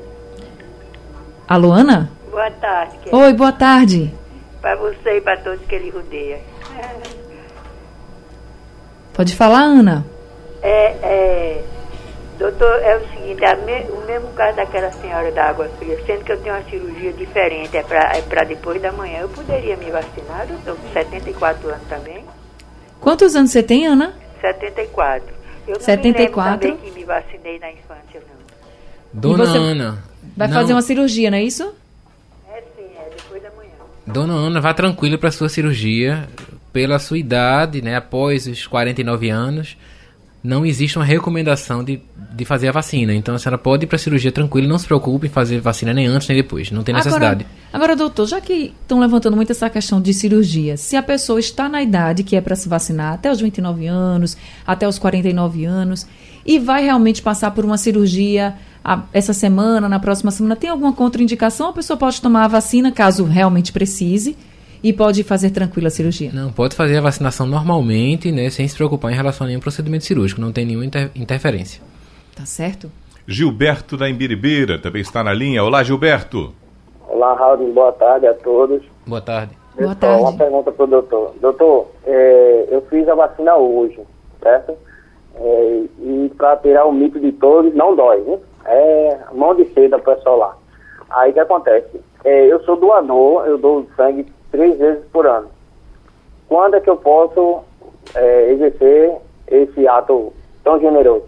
Alô, 1.48 1.72
Ana? 1.72 2.10
Boa 2.30 2.50
tarde. 2.50 2.98
que- 2.98 3.14
Oi, 3.14 3.32
boa 3.32 3.52
tarde. 3.52 4.14
Para 4.60 4.76
você 4.76 5.18
e 5.18 5.20
para 5.20 5.36
todos 5.38 5.64
que 5.66 5.74
ele 5.74 5.90
rodeia. 5.90 6.40
Pode 9.12 9.36
falar, 9.36 9.60
Ana. 9.62 10.04
É, 10.62 10.86
é, 11.02 11.64
doutor, 12.38 12.82
é 12.82 12.96
o 12.96 13.08
seguinte, 13.10 13.40
me- 13.64 13.90
o 13.90 14.04
mesmo 14.06 14.28
caso 14.32 14.56
daquela 14.56 14.90
senhora 14.92 15.30
da 15.30 15.44
água 15.50 15.68
fria, 15.78 15.98
sendo 16.06 16.24
que 16.24 16.32
eu 16.32 16.40
tenho 16.42 16.54
uma 16.54 16.64
cirurgia 16.64 17.12
diferente, 17.12 17.76
é 17.76 17.82
para 17.82 18.16
é 18.16 18.22
pra 18.22 18.44
depois 18.44 18.80
da 18.80 18.90
manhã, 18.90 19.20
eu 19.20 19.28
poderia 19.28 19.76
me 19.76 19.90
vacinar, 19.90 20.46
doutor, 20.46 20.76
com 20.76 20.88
74 20.92 21.68
anos 21.68 21.86
também? 21.88 22.24
Quantos 23.00 23.36
anos 23.36 23.50
você 23.50 23.62
tem, 23.62 23.86
Ana? 23.86 24.14
74. 24.40 25.32
Eu 25.68 25.74
não 25.74 25.80
74. 25.80 26.68
me 26.68 26.74
lembro 26.74 26.78
também 26.78 26.92
que 26.92 26.98
me 26.98 27.04
vacinei 27.04 27.58
na 27.58 27.70
infância, 27.70 28.20
não. 28.28 28.33
Dona 29.14 29.46
você 29.46 29.58
Ana. 29.58 29.98
Vai 30.36 30.48
não- 30.48 30.54
fazer 30.54 30.72
uma 30.72 30.82
cirurgia, 30.82 31.30
não 31.30 31.38
é 31.38 31.44
isso? 31.44 31.62
É 31.62 32.62
sim, 32.76 32.84
é 32.98 33.10
depois 33.16 33.42
da 33.42 33.50
manhã. 33.50 33.70
Dona 34.06 34.32
Ana, 34.34 34.60
vá 34.60 34.74
tranquila 34.74 35.16
para 35.16 35.30
sua 35.30 35.48
cirurgia. 35.48 36.28
Pela 36.72 36.98
sua 36.98 37.16
idade, 37.18 37.80
né, 37.80 37.94
após 37.94 38.48
os 38.48 38.66
49 38.66 39.30
anos, 39.30 39.76
não 40.42 40.66
existe 40.66 40.98
uma 40.98 41.04
recomendação 41.04 41.84
de, 41.84 42.02
de 42.32 42.44
fazer 42.44 42.66
a 42.68 42.72
vacina. 42.72 43.14
Então 43.14 43.34
a 43.34 43.38
senhora 43.38 43.56
pode 43.56 43.84
ir 43.84 43.86
para 43.86 43.94
a 43.94 43.98
cirurgia 43.98 44.32
tranquila, 44.32 44.66
não 44.66 44.78
se 44.78 44.84
preocupe 44.84 45.28
em 45.28 45.30
fazer 45.30 45.60
vacina 45.60 45.94
nem 45.94 46.06
antes 46.06 46.26
nem 46.26 46.36
depois. 46.36 46.72
Não 46.72 46.82
tem 46.82 46.94
necessidade. 46.94 47.46
Agora, 47.72 47.72
agora, 47.72 47.96
doutor, 47.96 48.26
já 48.26 48.40
que 48.40 48.74
estão 48.82 48.98
levantando 48.98 49.36
muito 49.36 49.52
essa 49.52 49.70
questão 49.70 50.00
de 50.00 50.12
cirurgia, 50.12 50.76
se 50.76 50.96
a 50.96 51.02
pessoa 51.02 51.38
está 51.38 51.68
na 51.68 51.80
idade 51.80 52.24
que 52.24 52.34
é 52.34 52.40
para 52.40 52.56
se 52.56 52.68
vacinar, 52.68 53.14
até 53.14 53.30
os 53.30 53.40
29 53.40 53.86
anos, 53.86 54.36
até 54.66 54.86
os 54.88 54.98
49 54.98 55.64
anos, 55.64 56.06
e 56.44 56.58
vai 56.58 56.82
realmente 56.82 57.22
passar 57.22 57.52
por 57.52 57.64
uma 57.64 57.78
cirurgia 57.78 58.54
a- 58.84 59.02
essa 59.12 59.32
semana, 59.32 59.88
na 59.88 59.98
próxima 59.98 60.30
semana, 60.30 60.54
tem 60.56 60.68
alguma 60.70 60.92
contraindicação? 60.92 61.68
A 61.70 61.72
pessoa 61.72 61.96
pode 61.96 62.20
tomar 62.20 62.44
a 62.44 62.48
vacina 62.48 62.92
caso 62.92 63.24
realmente 63.24 63.72
precise 63.72 64.36
e 64.82 64.92
pode 64.92 65.22
fazer 65.24 65.50
tranquila 65.50 65.88
a 65.88 65.90
cirurgia. 65.90 66.30
Não, 66.32 66.52
pode 66.52 66.74
fazer 66.76 66.98
a 66.98 67.00
vacinação 67.00 67.46
normalmente, 67.46 68.30
né, 68.30 68.50
sem 68.50 68.68
se 68.68 68.76
preocupar 68.76 69.10
em 69.10 69.14
relação 69.14 69.46
a 69.46 69.48
nenhum 69.48 69.60
procedimento 69.60 70.04
cirúrgico. 70.04 70.40
Não 70.40 70.52
tem 70.52 70.66
nenhuma 70.66 70.84
inter- 70.84 71.10
interferência. 71.16 71.80
Tá 72.36 72.44
certo? 72.44 72.90
Gilberto 73.26 73.96
da 73.96 74.08
Imbiribeira 74.10 74.78
também 74.78 75.00
está 75.00 75.24
na 75.24 75.32
linha. 75.32 75.64
Olá, 75.64 75.82
Gilberto. 75.82 76.52
Olá, 77.08 77.32
Raul, 77.34 77.72
boa 77.72 77.92
tarde 77.92 78.26
a 78.26 78.34
todos. 78.34 78.82
Boa 79.06 79.20
tarde. 79.20 79.52
Boa 79.78 79.94
Pessoal, 79.94 80.20
Uma 80.20 80.32
pergunta 80.36 80.70
para 80.70 80.84
o 80.84 80.86
doutor. 80.86 81.34
Doutor, 81.40 81.86
é, 82.06 82.68
eu 82.70 82.82
fiz 82.90 83.08
a 83.08 83.14
vacina 83.14 83.56
hoje, 83.56 83.98
certo? 84.42 84.74
É, 85.36 85.82
e 86.00 86.30
para 86.36 86.56
tirar 86.58 86.84
o 86.86 86.92
mito 86.92 87.18
de 87.18 87.32
todos, 87.32 87.74
não 87.74 87.96
dói, 87.96 88.20
né? 88.20 88.38
É 88.66 89.18
mão 89.32 89.54
de 89.54 89.64
seda 89.72 89.98
para 89.98 90.16
pessoal 90.16 90.38
lá. 90.38 90.56
Aí 91.10 91.30
o 91.30 91.34
que 91.34 91.40
acontece? 91.40 92.00
É, 92.24 92.46
eu 92.46 92.62
sou 92.64 92.76
doador, 92.76 93.44
eu 93.46 93.58
dou 93.58 93.86
sangue 93.96 94.26
três 94.50 94.78
vezes 94.78 95.04
por 95.12 95.26
ano. 95.26 95.48
Quando 96.48 96.74
é 96.74 96.80
que 96.80 96.88
eu 96.88 96.96
posso 96.96 97.60
é, 98.14 98.52
exercer 98.52 99.16
esse 99.48 99.86
ato 99.86 100.32
tão 100.62 100.80
generoso? 100.80 101.26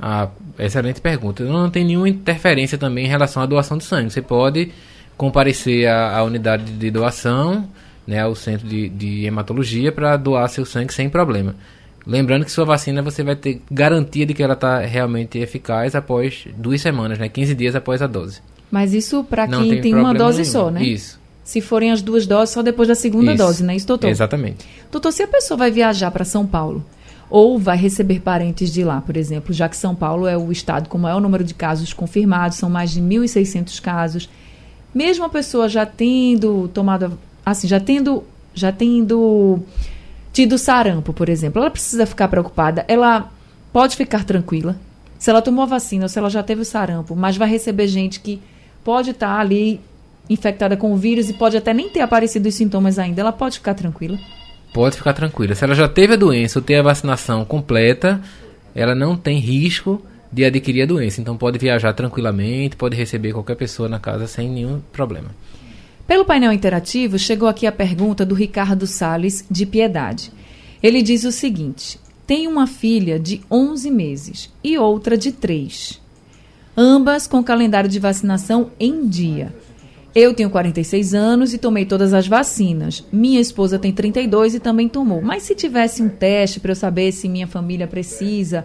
Ah, 0.00 0.28
excelente 0.58 1.00
pergunta. 1.00 1.44
Não 1.44 1.70
tem 1.70 1.84
nenhuma 1.84 2.08
interferência 2.08 2.76
também 2.76 3.04
em 3.04 3.08
relação 3.08 3.42
à 3.42 3.46
doação 3.46 3.78
de 3.78 3.84
sangue. 3.84 4.10
Você 4.10 4.22
pode 4.22 4.72
comparecer 5.16 5.86
à, 5.88 6.18
à 6.18 6.24
unidade 6.24 6.64
de 6.64 6.90
doação, 6.90 7.68
né, 8.06 8.20
ao 8.20 8.34
centro 8.34 8.66
de, 8.66 8.88
de 8.88 9.26
hematologia, 9.26 9.92
para 9.92 10.16
doar 10.16 10.48
seu 10.48 10.64
sangue 10.64 10.92
sem 10.92 11.08
problema. 11.08 11.54
Lembrando 12.06 12.44
que 12.44 12.52
sua 12.52 12.64
vacina 12.64 13.00
você 13.02 13.22
vai 13.22 13.34
ter 13.34 13.62
garantia 13.70 14.26
de 14.26 14.34
que 14.34 14.42
ela 14.42 14.54
está 14.54 14.80
realmente 14.80 15.38
eficaz 15.38 15.94
após 15.94 16.46
duas 16.56 16.80
semanas, 16.80 17.18
né, 17.18 17.28
15 17.28 17.54
dias 17.54 17.74
após 17.74 18.02
a 18.02 18.06
dose. 18.06 18.40
Mas 18.70 18.92
isso 18.92 19.24
para 19.24 19.46
quem 19.46 19.68
tem 19.70 19.80
tem, 19.80 19.94
uma 19.94 20.12
dose 20.12 20.42
nenhum. 20.42 20.52
só, 20.52 20.70
né? 20.70 20.82
Isso. 20.82 21.20
Se 21.44 21.60
forem 21.60 21.92
as 21.92 22.02
duas 22.02 22.26
doses, 22.26 22.54
só 22.54 22.62
depois 22.62 22.88
da 22.88 22.94
segunda 22.94 23.34
Isso. 23.34 23.44
dose, 23.44 23.62
né? 23.64 23.76
Isso, 23.76 23.86
doutor? 23.86 24.08
Exatamente. 24.08 24.66
Doutor, 24.90 25.12
se 25.12 25.22
a 25.22 25.28
pessoa 25.28 25.58
vai 25.58 25.70
viajar 25.70 26.10
para 26.10 26.24
São 26.24 26.46
Paulo 26.46 26.84
ou 27.28 27.58
vai 27.58 27.76
receber 27.76 28.20
parentes 28.20 28.72
de 28.72 28.82
lá, 28.82 29.00
por 29.00 29.16
exemplo, 29.16 29.52
já 29.52 29.68
que 29.68 29.76
São 29.76 29.94
Paulo 29.94 30.26
é 30.26 30.36
o 30.36 30.50
estado 30.50 30.88
com 30.88 30.96
o 30.96 31.00
maior 31.00 31.20
número 31.20 31.44
de 31.44 31.52
casos 31.52 31.92
confirmados, 31.92 32.56
são 32.56 32.70
mais 32.70 32.90
de 32.90 33.00
1.600 33.00 33.80
casos. 33.80 34.28
Mesmo 34.94 35.24
a 35.24 35.28
pessoa 35.28 35.68
já 35.68 35.84
tendo 35.84 36.68
tomado, 36.68 37.18
assim, 37.44 37.68
já 37.68 37.78
tendo, 37.78 38.24
já 38.54 38.72
tendo 38.72 39.62
tido 40.34 40.58
sarampo, 40.58 41.12
por 41.12 41.28
exemplo, 41.28 41.62
ela 41.62 41.70
precisa 41.70 42.04
ficar 42.04 42.26
preocupada, 42.26 42.84
ela 42.88 43.30
pode 43.72 43.96
ficar 43.96 44.24
tranquila. 44.24 44.76
Se 45.16 45.30
ela 45.30 45.40
tomou 45.40 45.62
a 45.62 45.66
vacina 45.66 46.04
ou 46.04 46.08
se 46.08 46.18
ela 46.18 46.28
já 46.28 46.42
teve 46.42 46.60
o 46.60 46.64
sarampo, 46.64 47.14
mas 47.14 47.36
vai 47.36 47.48
receber 47.48 47.86
gente 47.86 48.18
que 48.18 48.42
pode 48.82 49.12
estar 49.12 49.38
ali 49.38 49.80
infectada 50.28 50.76
com 50.76 50.92
o 50.92 50.96
vírus 50.96 51.30
e 51.30 51.34
pode 51.34 51.56
até 51.56 51.72
nem 51.72 51.88
ter 51.88 52.00
aparecido 52.00 52.48
os 52.48 52.54
sintomas 52.56 52.98
ainda, 52.98 53.20
ela 53.20 53.32
pode 53.32 53.58
ficar 53.58 53.74
tranquila? 53.74 54.18
Pode 54.72 54.96
ficar 54.96 55.12
tranquila. 55.12 55.54
Se 55.54 55.62
ela 55.62 55.74
já 55.74 55.88
teve 55.88 56.14
a 56.14 56.16
doença 56.16 56.58
ou 56.58 56.64
tem 56.64 56.78
a 56.78 56.82
vacinação 56.82 57.44
completa, 57.44 58.20
ela 58.74 58.94
não 58.94 59.16
tem 59.16 59.38
risco 59.38 60.02
de 60.32 60.44
adquirir 60.44 60.82
a 60.82 60.86
doença. 60.86 61.20
Então 61.20 61.36
pode 61.36 61.58
viajar 61.58 61.92
tranquilamente, 61.92 62.74
pode 62.74 62.96
receber 62.96 63.32
qualquer 63.32 63.54
pessoa 63.54 63.88
na 63.88 64.00
casa 64.00 64.26
sem 64.26 64.50
nenhum 64.50 64.80
problema. 64.92 65.28
Pelo 66.06 66.24
painel 66.24 66.52
interativo, 66.52 67.18
chegou 67.18 67.48
aqui 67.48 67.66
a 67.66 67.72
pergunta 67.72 68.26
do 68.26 68.34
Ricardo 68.34 68.86
Sales 68.86 69.44
de 69.50 69.64
Piedade. 69.64 70.30
Ele 70.82 71.00
diz 71.00 71.24
o 71.24 71.32
seguinte: 71.32 71.98
tem 72.26 72.46
uma 72.46 72.66
filha 72.66 73.18
de 73.18 73.40
11 73.50 73.90
meses 73.90 74.50
e 74.62 74.76
outra 74.76 75.16
de 75.16 75.32
3, 75.32 76.00
ambas 76.76 77.26
com 77.26 77.42
calendário 77.42 77.88
de 77.88 77.98
vacinação 77.98 78.70
em 78.78 79.06
dia. 79.06 79.54
Eu 80.14 80.32
tenho 80.32 80.48
46 80.48 81.12
anos 81.12 81.52
e 81.52 81.58
tomei 81.58 81.84
todas 81.84 82.14
as 82.14 82.28
vacinas. 82.28 83.04
Minha 83.10 83.40
esposa 83.40 83.80
tem 83.80 83.92
32 83.92 84.54
e 84.54 84.60
também 84.60 84.88
tomou. 84.88 85.20
Mas 85.20 85.42
se 85.42 85.56
tivesse 85.56 86.02
um 86.02 86.08
teste 86.08 86.60
para 86.60 86.70
eu 86.70 86.76
saber 86.76 87.10
se 87.10 87.28
minha 87.28 87.48
família 87.48 87.88
precisa 87.88 88.64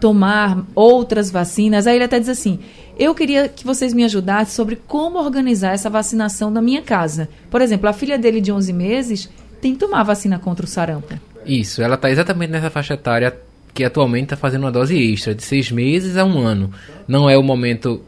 tomar 0.00 0.66
outras 0.74 1.30
vacinas, 1.30 1.86
aí 1.86 1.96
ele 1.96 2.04
até 2.04 2.18
diz 2.18 2.28
assim: 2.28 2.58
eu 2.98 3.14
queria 3.14 3.48
que 3.48 3.64
vocês 3.64 3.94
me 3.94 4.04
ajudassem 4.04 4.54
sobre 4.54 4.76
como 4.76 5.18
organizar 5.18 5.72
essa 5.72 5.88
vacinação 5.88 6.50
na 6.50 6.60
minha 6.60 6.82
casa. 6.82 7.28
Por 7.50 7.62
exemplo, 7.62 7.88
a 7.88 7.92
filha 7.92 8.18
dele 8.18 8.40
de 8.40 8.50
11 8.50 8.72
meses 8.72 9.28
tem 9.60 9.74
que 9.74 9.78
tomar 9.78 10.02
vacina 10.02 10.38
contra 10.38 10.64
o 10.64 10.68
sarampo. 10.68 11.14
Isso, 11.46 11.80
ela 11.80 11.94
está 11.94 12.10
exatamente 12.10 12.50
nessa 12.50 12.70
faixa 12.70 12.94
etária 12.94 13.36
que 13.72 13.84
atualmente 13.84 14.24
está 14.24 14.36
fazendo 14.36 14.64
uma 14.64 14.72
dose 14.72 14.96
extra, 14.96 15.34
de 15.34 15.42
seis 15.42 15.70
meses 15.70 16.16
a 16.16 16.24
um 16.24 16.38
ano. 16.38 16.70
Não 17.06 17.30
é 17.30 17.38
o 17.38 17.42
momento 17.42 18.02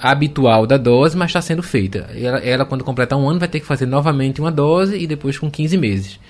habitual 0.00 0.66
da 0.66 0.76
dose, 0.76 1.16
mas 1.16 1.30
está 1.30 1.42
sendo 1.42 1.62
feita. 1.62 2.08
Ela, 2.14 2.38
ela, 2.38 2.64
quando 2.64 2.84
completar 2.84 3.18
um 3.18 3.28
ano, 3.28 3.40
vai 3.40 3.48
ter 3.48 3.58
que 3.60 3.66
fazer 3.66 3.86
novamente 3.86 4.40
uma 4.40 4.52
dose 4.52 4.96
e 4.96 5.06
depois 5.06 5.36
com 5.36 5.50
15 5.50 5.76
meses. 5.76 6.20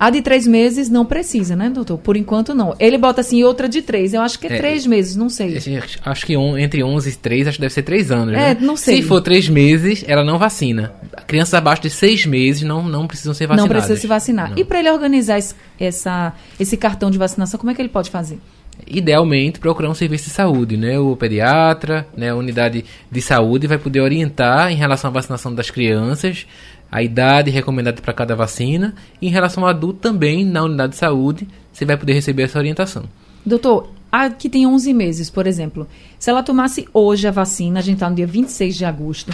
A 0.00 0.08
de 0.08 0.22
três 0.22 0.46
meses 0.46 0.88
não 0.88 1.04
precisa, 1.04 1.54
né, 1.54 1.68
doutor? 1.68 1.98
Por 1.98 2.16
enquanto 2.16 2.54
não. 2.54 2.74
Ele 2.80 2.96
bota 2.96 3.20
assim 3.20 3.44
outra 3.44 3.68
de 3.68 3.82
três. 3.82 4.14
Eu 4.14 4.22
acho 4.22 4.38
que 4.38 4.46
é, 4.46 4.54
é 4.54 4.56
três 4.56 4.86
meses, 4.86 5.14
não 5.14 5.28
sei. 5.28 5.58
Acho 6.02 6.24
que 6.24 6.34
on, 6.38 6.56
entre 6.56 6.82
11 6.82 7.10
e 7.10 7.16
3, 7.16 7.48
acho 7.48 7.58
que 7.58 7.60
deve 7.60 7.74
ser 7.74 7.82
três 7.82 8.10
anos. 8.10 8.34
É, 8.34 8.54
né? 8.54 8.56
não 8.58 8.78
sei. 8.78 8.96
Se 8.96 9.02
for 9.02 9.20
três 9.20 9.46
meses, 9.46 10.02
ela 10.08 10.24
não 10.24 10.38
vacina. 10.38 10.94
Crianças 11.26 11.52
abaixo 11.52 11.82
de 11.82 11.90
seis 11.90 12.24
meses 12.24 12.62
não, 12.62 12.82
não 12.82 13.06
precisam 13.06 13.34
ser 13.34 13.46
vacinadas. 13.46 13.68
Não 13.68 13.76
precisa 13.76 14.00
se 14.00 14.06
vacinar. 14.06 14.52
Não. 14.52 14.58
E 14.58 14.64
para 14.64 14.78
ele 14.78 14.90
organizar 14.90 15.36
esse, 15.36 15.54
essa, 15.78 16.32
esse 16.58 16.78
cartão 16.78 17.10
de 17.10 17.18
vacinação, 17.18 17.60
como 17.60 17.70
é 17.70 17.74
que 17.74 17.82
ele 17.82 17.90
pode 17.90 18.08
fazer? 18.08 18.38
idealmente 18.86 19.60
procurar 19.60 19.90
um 19.90 19.94
serviço 19.94 20.24
de 20.24 20.30
saúde, 20.30 20.76
né? 20.76 20.98
O 20.98 21.14
pediatra, 21.14 22.06
né? 22.16 22.30
A 22.30 22.34
unidade 22.34 22.84
de 23.10 23.20
saúde 23.20 23.66
vai 23.66 23.76
poder 23.76 24.00
orientar 24.00 24.72
em 24.72 24.76
relação 24.76 25.10
à 25.10 25.12
vacinação 25.12 25.54
das 25.54 25.70
crianças, 25.70 26.46
a 26.90 27.02
idade 27.02 27.50
recomendada 27.50 28.00
para 28.02 28.12
cada 28.12 28.34
vacina, 28.34 28.94
e 29.20 29.28
em 29.28 29.30
relação 29.30 29.62
ao 29.62 29.70
adulto 29.70 30.00
também, 30.00 30.44
na 30.44 30.64
unidade 30.64 30.92
de 30.92 30.98
saúde, 30.98 31.46
você 31.72 31.84
vai 31.84 31.96
poder 31.96 32.14
receber 32.14 32.42
essa 32.44 32.58
orientação. 32.58 33.04
Doutor, 33.44 33.90
a 34.10 34.28
que 34.28 34.48
tem 34.48 34.66
11 34.66 34.92
meses, 34.92 35.30
por 35.30 35.46
exemplo, 35.46 35.86
se 36.18 36.28
ela 36.28 36.42
tomasse 36.42 36.88
hoje 36.92 37.28
a 37.28 37.30
vacina, 37.30 37.78
a 37.78 37.82
gente 37.82 37.94
está 37.94 38.10
no 38.10 38.16
dia 38.16 38.26
26 38.26 38.76
de 38.76 38.84
agosto, 38.84 39.32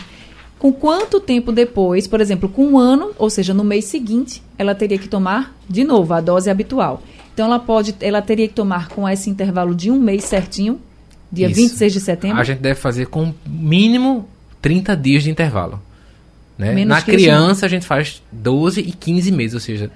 com 0.59 0.73
quanto 0.73 1.21
tempo 1.21 1.53
depois, 1.53 2.07
por 2.07 2.21
exemplo, 2.21 2.49
com 2.49 2.67
um 2.67 2.79
ano, 2.79 3.13
ou 3.19 3.31
seja, 3.31 3.55
no 3.55 3.65
mês 3.65 3.87
seguinte, 3.87 4.43
ela 4.59 4.75
teria 4.75 4.99
que 4.99 5.09
tomar 5.09 5.55
de 5.69 5.85
novo 5.85 6.13
a 6.15 6.21
dose 6.21 6.51
habitual? 6.51 7.03
Então 7.33 7.47
ela 7.47 7.59
pode, 7.59 7.95
ela 8.01 8.23
teria 8.23 8.49
que 8.49 8.55
tomar 8.55 8.89
com 8.89 9.09
esse 9.09 9.29
intervalo 9.29 9.75
de 9.75 9.91
um 9.91 10.01
mês 10.01 10.25
certinho, 10.25 10.81
dia 11.31 11.49
Isso. 11.49 11.61
26 11.61 11.93
de 11.93 12.01
setembro. 12.01 12.41
A 12.41 12.45
gente 12.45 12.61
deve 12.61 12.79
fazer 12.79 13.07
com 13.07 13.35
mínimo 13.47 14.27
30 14.63 14.97
dias 14.97 15.23
de 15.23 15.31
intervalo. 15.31 15.81
Né? 16.59 16.85
Na 16.85 17.03
criança 17.03 17.53
isso, 17.53 17.65
a 17.67 17.69
gente 17.69 17.87
faz 17.87 18.23
12 18.33 18.81
e 18.81 18.93
15 18.93 19.31
meses, 19.31 19.55
ou 19.55 19.61
seja, 19.61 19.91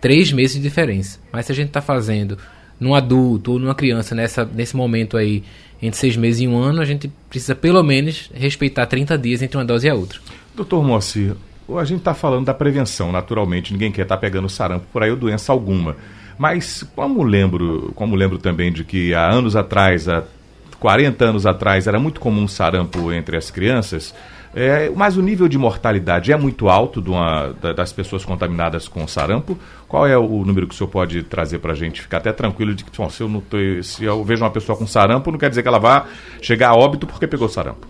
3 0.00 0.32
meses 0.32 0.56
de 0.56 0.62
diferença. 0.62 1.18
Mas 1.32 1.46
se 1.46 1.52
a 1.52 1.54
gente 1.54 1.68
está 1.68 1.82
fazendo 1.82 2.38
num 2.78 2.94
adulto 2.94 3.52
ou 3.52 3.58
numa 3.58 3.74
criança 3.74 4.14
nessa, 4.14 4.44
nesse 4.44 4.76
momento 4.76 5.16
aí, 5.16 5.42
entre 5.82 5.98
6 5.98 6.16
meses 6.16 6.40
e 6.42 6.48
um 6.48 6.56
ano, 6.56 6.80
a 6.80 6.84
gente 6.84 7.10
precisa 7.28 7.54
pelo 7.54 7.82
menos 7.82 8.30
respeitar 8.32 8.86
30 8.86 9.18
dias 9.18 9.42
entre 9.42 9.56
uma 9.56 9.64
dose 9.64 9.86
e 9.86 9.90
a 9.90 9.94
outra. 9.94 10.20
Doutor 10.54 10.84
Moacir, 10.84 11.34
a 11.76 11.84
gente 11.84 11.98
está 11.98 12.14
falando 12.14 12.44
da 12.44 12.54
prevenção, 12.54 13.10
naturalmente, 13.10 13.72
ninguém 13.72 13.90
quer 13.90 14.02
estar 14.02 14.16
tá 14.16 14.20
pegando 14.20 14.48
sarampo 14.48 14.86
por 14.92 15.02
aí 15.02 15.10
ou 15.10 15.16
doença 15.16 15.50
alguma. 15.50 15.96
Mas 16.38 16.84
como 16.94 17.22
lembro, 17.22 17.92
como 17.94 18.14
lembro 18.14 18.38
também 18.38 18.72
de 18.72 18.84
que 18.84 19.14
há 19.14 19.30
anos 19.30 19.56
atrás, 19.56 20.08
há 20.08 20.24
40 20.78 21.24
anos 21.24 21.46
atrás, 21.46 21.86
era 21.86 21.98
muito 21.98 22.20
comum 22.20 22.46
sarampo 22.46 23.12
entre 23.12 23.36
as 23.36 23.50
crianças, 23.50 24.14
é, 24.54 24.88
mas 24.94 25.16
o 25.16 25.22
nível 25.22 25.48
de 25.48 25.58
mortalidade 25.58 26.32
é 26.32 26.36
muito 26.36 26.68
alto 26.68 27.00
uma, 27.00 27.52
das 27.74 27.92
pessoas 27.92 28.24
contaminadas 28.24 28.86
com 28.86 29.06
sarampo. 29.08 29.58
Qual 29.88 30.06
é 30.06 30.16
o 30.16 30.44
número 30.44 30.68
que 30.68 30.74
o 30.74 30.78
senhor 30.78 30.88
pode 30.88 31.22
trazer 31.24 31.58
para 31.58 31.72
a 31.72 31.74
gente 31.74 32.00
ficar 32.00 32.18
até 32.18 32.32
tranquilo 32.32 32.74
de 32.74 32.84
que 32.84 32.96
bom, 32.96 33.10
se, 33.10 33.22
eu 33.22 33.42
tô, 33.50 33.56
se 33.82 34.04
eu 34.04 34.22
vejo 34.22 34.44
uma 34.44 34.50
pessoa 34.50 34.78
com 34.78 34.86
sarampo, 34.86 35.32
não 35.32 35.38
quer 35.38 35.48
dizer 35.48 35.62
que 35.62 35.68
ela 35.68 35.80
vá 35.80 36.06
chegar 36.40 36.68
a 36.68 36.74
óbito 36.74 37.06
porque 37.06 37.26
pegou 37.26 37.48
sarampo? 37.48 37.86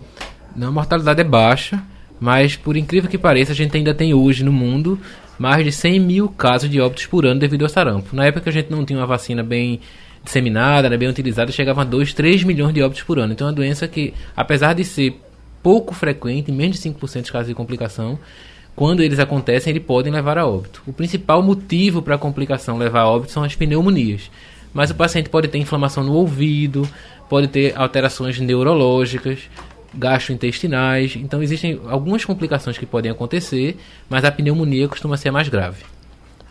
Não, 0.55 0.69
a 0.69 0.71
mortalidade 0.71 1.21
é 1.21 1.23
baixa, 1.23 1.83
mas 2.19 2.55
por 2.55 2.75
incrível 2.75 3.09
que 3.09 3.17
pareça, 3.17 3.51
a 3.51 3.55
gente 3.55 3.77
ainda 3.77 3.93
tem 3.93 4.13
hoje 4.13 4.43
no 4.43 4.51
mundo 4.51 4.99
mais 5.37 5.63
de 5.63 5.71
100 5.71 5.99
mil 5.99 6.29
casos 6.29 6.69
de 6.69 6.79
óbitos 6.79 7.05
por 7.05 7.25
ano 7.25 7.39
devido 7.39 7.63
ao 7.63 7.69
sarampo. 7.69 8.15
Na 8.15 8.25
época 8.25 8.41
que 8.41 8.49
a 8.49 8.53
gente 8.53 8.71
não 8.71 8.85
tinha 8.85 8.97
uma 8.97 9.05
vacina 9.05 9.43
bem 9.43 9.81
disseminada, 10.23 10.89
bem 10.97 11.07
utilizada, 11.07 11.51
chegava 11.51 11.81
a 11.81 11.83
2, 11.83 12.13
3 12.13 12.43
milhões 12.43 12.73
de 12.73 12.81
óbitos 12.81 13.03
por 13.03 13.19
ano. 13.19 13.33
Então 13.33 13.47
é 13.47 13.49
uma 13.51 13.55
doença 13.55 13.87
que, 13.87 14.13
apesar 14.35 14.73
de 14.73 14.83
ser 14.83 15.21
pouco 15.65 15.95
frequente, 15.95 16.51
menos 16.51 16.79
de 16.79 16.91
5% 16.91 17.23
de 17.23 17.31
casos 17.31 17.47
de 17.47 17.55
complicação, 17.55 18.19
quando 18.75 19.01
eles 19.01 19.17
acontecem, 19.17 19.71
eles 19.71 19.83
podem 19.83 20.13
levar 20.13 20.37
a 20.37 20.45
óbito. 20.45 20.83
O 20.85 20.93
principal 20.93 21.41
motivo 21.41 22.03
para 22.03 22.13
a 22.13 22.17
complicação 22.19 22.77
levar 22.77 22.99
a 22.99 23.09
óbito 23.09 23.31
são 23.31 23.43
as 23.43 23.55
pneumonias. 23.55 24.29
Mas 24.71 24.91
o 24.91 24.93
paciente 24.93 25.27
pode 25.27 25.47
ter 25.47 25.57
inflamação 25.57 26.03
no 26.03 26.13
ouvido, 26.13 26.87
pode 27.27 27.47
ter 27.47 27.75
alterações 27.75 28.39
neurológicas, 28.39 29.39
gastrointestinais. 29.91 31.15
Então 31.15 31.41
existem 31.41 31.81
algumas 31.87 32.23
complicações 32.23 32.77
que 32.77 32.85
podem 32.85 33.09
acontecer, 33.09 33.75
mas 34.07 34.23
a 34.23 34.31
pneumonia 34.31 34.87
costuma 34.87 35.17
ser 35.17 35.31
mais 35.31 35.49
grave. 35.49 35.83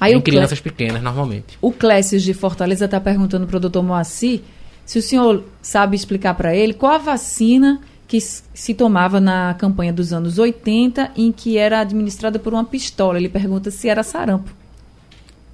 Aí 0.00 0.12
em 0.12 0.20
crianças 0.20 0.58
Cle... 0.58 0.72
pequenas, 0.72 1.00
normalmente. 1.00 1.56
O 1.62 1.70
Clécio 1.70 2.18
de 2.18 2.34
Fortaleza 2.34 2.86
está 2.86 2.98
perguntando 3.00 3.46
para 3.46 3.58
o 3.58 3.60
doutor 3.60 3.84
Moacir 3.84 4.40
se 4.84 4.98
o 4.98 5.02
senhor 5.02 5.44
sabe 5.62 5.94
explicar 5.94 6.34
para 6.34 6.52
ele 6.56 6.74
qual 6.74 6.94
a 6.94 6.98
vacina 6.98 7.80
que 8.06 8.20
se 8.20 8.74
tomava 8.74 9.20
na 9.20 9.54
campanha 9.54 9.92
dos 9.92 10.12
anos 10.12 10.38
80 10.38 11.12
em 11.16 11.32
que 11.32 11.56
era 11.56 11.80
administrada 11.80 12.38
por 12.38 12.52
uma 12.52 12.64
pistola. 12.64 13.18
Ele 13.18 13.28
pergunta 13.28 13.70
se 13.70 13.88
era 13.88 14.02
sarampo. 14.02 14.50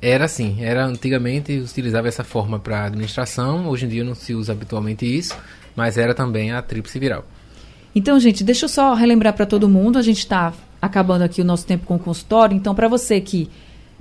Era 0.02 0.26
sim, 0.28 0.56
era 0.60 0.86
antigamente 0.86 1.58
utilizava 1.58 2.08
essa 2.08 2.24
forma 2.24 2.58
para 2.58 2.86
administração, 2.86 3.68
hoje 3.68 3.84
em 3.84 3.88
dia 3.88 4.02
não 4.02 4.14
se 4.14 4.34
usa 4.34 4.52
habitualmente 4.52 5.04
isso, 5.04 5.36
mas 5.76 5.98
era 5.98 6.14
também 6.14 6.52
a 6.52 6.62
tríplice 6.62 6.98
viral. 6.98 7.24
Então, 7.94 8.18
gente, 8.18 8.42
deixa 8.42 8.64
eu 8.64 8.68
só 8.68 8.94
relembrar 8.94 9.34
para 9.34 9.44
todo 9.44 9.68
mundo, 9.68 9.98
a 9.98 10.02
gente 10.02 10.20
está 10.20 10.54
acabando 10.80 11.22
aqui 11.22 11.42
o 11.42 11.44
nosso 11.44 11.66
tempo 11.66 11.84
com 11.84 11.96
o 11.96 11.98
consultório, 11.98 12.56
então 12.56 12.74
para 12.74 12.88
você 12.88 13.20
que 13.20 13.50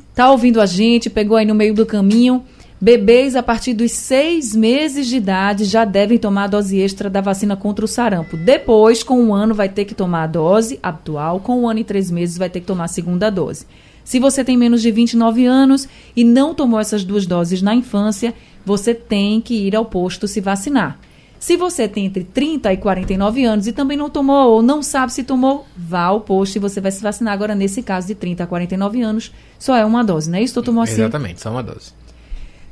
está 0.10 0.32
ouvindo 0.32 0.62
a 0.62 0.66
gente, 0.66 1.10
pegou 1.10 1.36
aí 1.36 1.45
no 1.45 1.54
meio 1.54 1.74
do 1.74 1.86
caminho, 1.86 2.45
bebês 2.82 3.36
a 3.36 3.43
partir 3.43 3.73
dos 3.73 3.91
seis 3.91 4.55
meses 4.55 5.07
de 5.07 5.17
idade 5.17 5.65
já 5.65 5.84
devem 5.84 6.17
tomar 6.17 6.45
a 6.45 6.47
dose 6.47 6.80
extra 6.80 7.09
da 7.09 7.21
vacina 7.21 7.55
contra 7.55 7.84
o 7.84 7.88
sarampo. 7.88 8.38
Depois, 8.38 9.03
com 9.03 9.21
um 9.21 9.34
ano, 9.34 9.53
vai 9.53 9.67
ter 9.67 9.86
que 9.86 9.93
tomar 9.93 10.23
a 10.23 10.27
dose 10.27 10.80
habitual, 10.82 11.39
com 11.39 11.61
um 11.61 11.69
ano 11.69 11.80
e 11.80 11.84
três 11.84 12.09
meses 12.09 12.38
vai 12.38 12.49
ter 12.49 12.61
que 12.61 12.67
tomar 12.67 12.86
a 12.86 12.88
segunda 12.88 13.30
dose. 13.30 13.65
Se 14.03 14.19
você 14.19 14.43
tem 14.43 14.57
menos 14.57 14.82
de 14.82 14.91
29 14.91 15.45
anos 15.45 15.88
e 16.15 16.23
não 16.23 16.55
tomou 16.55 16.80
essas 16.80 17.03
duas 17.03 17.25
doses 17.25 17.61
na 17.61 17.75
infância, 17.75 18.34
você 18.65 18.93
tem 18.93 19.39
que 19.41 19.53
ir 19.53 19.75
ao 19.75 19.86
posto 19.86 20.27
se 20.27 20.41
vacinar. 20.41 20.97
Se 21.39 21.55
você 21.55 21.88
tem 21.88 22.05
entre 22.05 22.23
30 22.23 22.73
e 22.73 22.77
49 22.77 23.45
anos 23.45 23.67
e 23.67 23.71
também 23.71 23.95
não 23.95 24.09
tomou 24.09 24.51
ou 24.51 24.61
não 24.61 24.84
sabe 24.84 25.13
se 25.13 25.23
tomou, 25.23 25.65
vá 25.75 26.03
ao 26.03 26.21
posto 26.21 26.57
e 26.57 26.59
você 26.59 26.82
vai 26.82 26.91
se 26.91 27.01
vacinar. 27.01 27.34
Agora, 27.34 27.55
nesse 27.55 27.82
caso 27.82 28.07
de 28.07 28.15
30 28.15 28.43
a 28.43 28.47
49 28.47 29.01
anos, 29.01 29.32
só 29.57 29.75
é 29.75 29.86
uma 29.86 30.03
dose, 30.03 30.30
não 30.30 30.38
é 30.38 30.43
isso, 30.43 30.55
doutor 30.55 30.73
Moacir? 30.73 30.99
Exatamente, 30.99 31.39
só 31.39 31.49
uma 31.51 31.63
dose. 31.63 31.93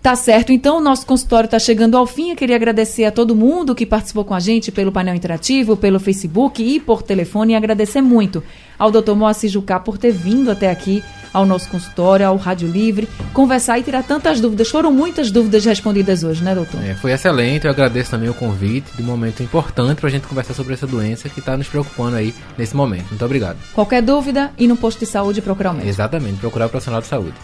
Tá 0.01 0.15
certo, 0.15 0.53
então 0.53 0.77
o 0.77 0.81
nosso 0.81 1.05
consultório 1.05 1.47
está 1.47 1.59
chegando 1.59 1.97
ao 1.97 2.05
fim. 2.05 2.29
Eu 2.29 2.35
queria 2.35 2.55
agradecer 2.55 3.05
a 3.05 3.11
todo 3.11 3.35
mundo 3.35 3.75
que 3.75 3.85
participou 3.85 4.23
com 4.23 4.33
a 4.33 4.39
gente 4.39 4.71
pelo 4.71 4.91
painel 4.91 5.15
interativo, 5.15 5.75
pelo 5.75 5.99
Facebook 5.99 6.63
e 6.63 6.79
por 6.79 7.01
telefone. 7.01 7.53
E 7.53 7.55
agradecer 7.55 8.01
muito 8.01 8.43
ao 8.79 8.91
Dr. 8.91 9.13
Moacir 9.13 9.49
Jucá 9.49 9.79
por 9.79 9.97
ter 9.97 10.11
vindo 10.11 10.49
até 10.49 10.69
aqui 10.69 11.03
ao 11.33 11.45
nosso 11.45 11.69
consultório, 11.69 12.25
ao 12.25 12.37
Rádio 12.37 12.69
Livre, 12.69 13.07
conversar 13.33 13.77
e 13.79 13.83
tirar 13.83 14.03
tantas 14.03 14.39
dúvidas. 14.39 14.69
Foram 14.69 14.91
muitas 14.91 15.29
dúvidas 15.29 15.65
respondidas 15.65 16.23
hoje, 16.23 16.43
né, 16.43 16.55
doutor? 16.55 16.81
É, 16.83 16.95
foi 16.95 17.11
excelente. 17.11 17.65
Eu 17.65 17.71
agradeço 17.71 18.11
também 18.11 18.29
o 18.29 18.33
convite 18.33 18.95
de 18.95 19.03
um 19.03 19.05
momento 19.05 19.43
importante 19.43 19.99
para 19.99 20.07
a 20.07 20.11
gente 20.11 20.25
conversar 20.25 20.53
sobre 20.53 20.73
essa 20.73 20.87
doença 20.87 21.29
que 21.29 21.39
está 21.39 21.57
nos 21.57 21.67
preocupando 21.67 22.15
aí 22.15 22.33
nesse 22.57 22.75
momento. 22.75 23.09
Muito 23.09 23.25
obrigado. 23.25 23.57
Qualquer 23.73 24.01
dúvida, 24.01 24.51
ir 24.57 24.67
no 24.67 24.77
posto 24.77 24.99
de 24.99 25.05
saúde 25.05 25.41
procurar 25.41 25.71
o 25.71 25.73
médico. 25.73 25.89
Exatamente, 25.89 26.39
procurar 26.39 26.67
o 26.67 26.69
profissional 26.69 27.01
de 27.01 27.07
saúde. 27.07 27.35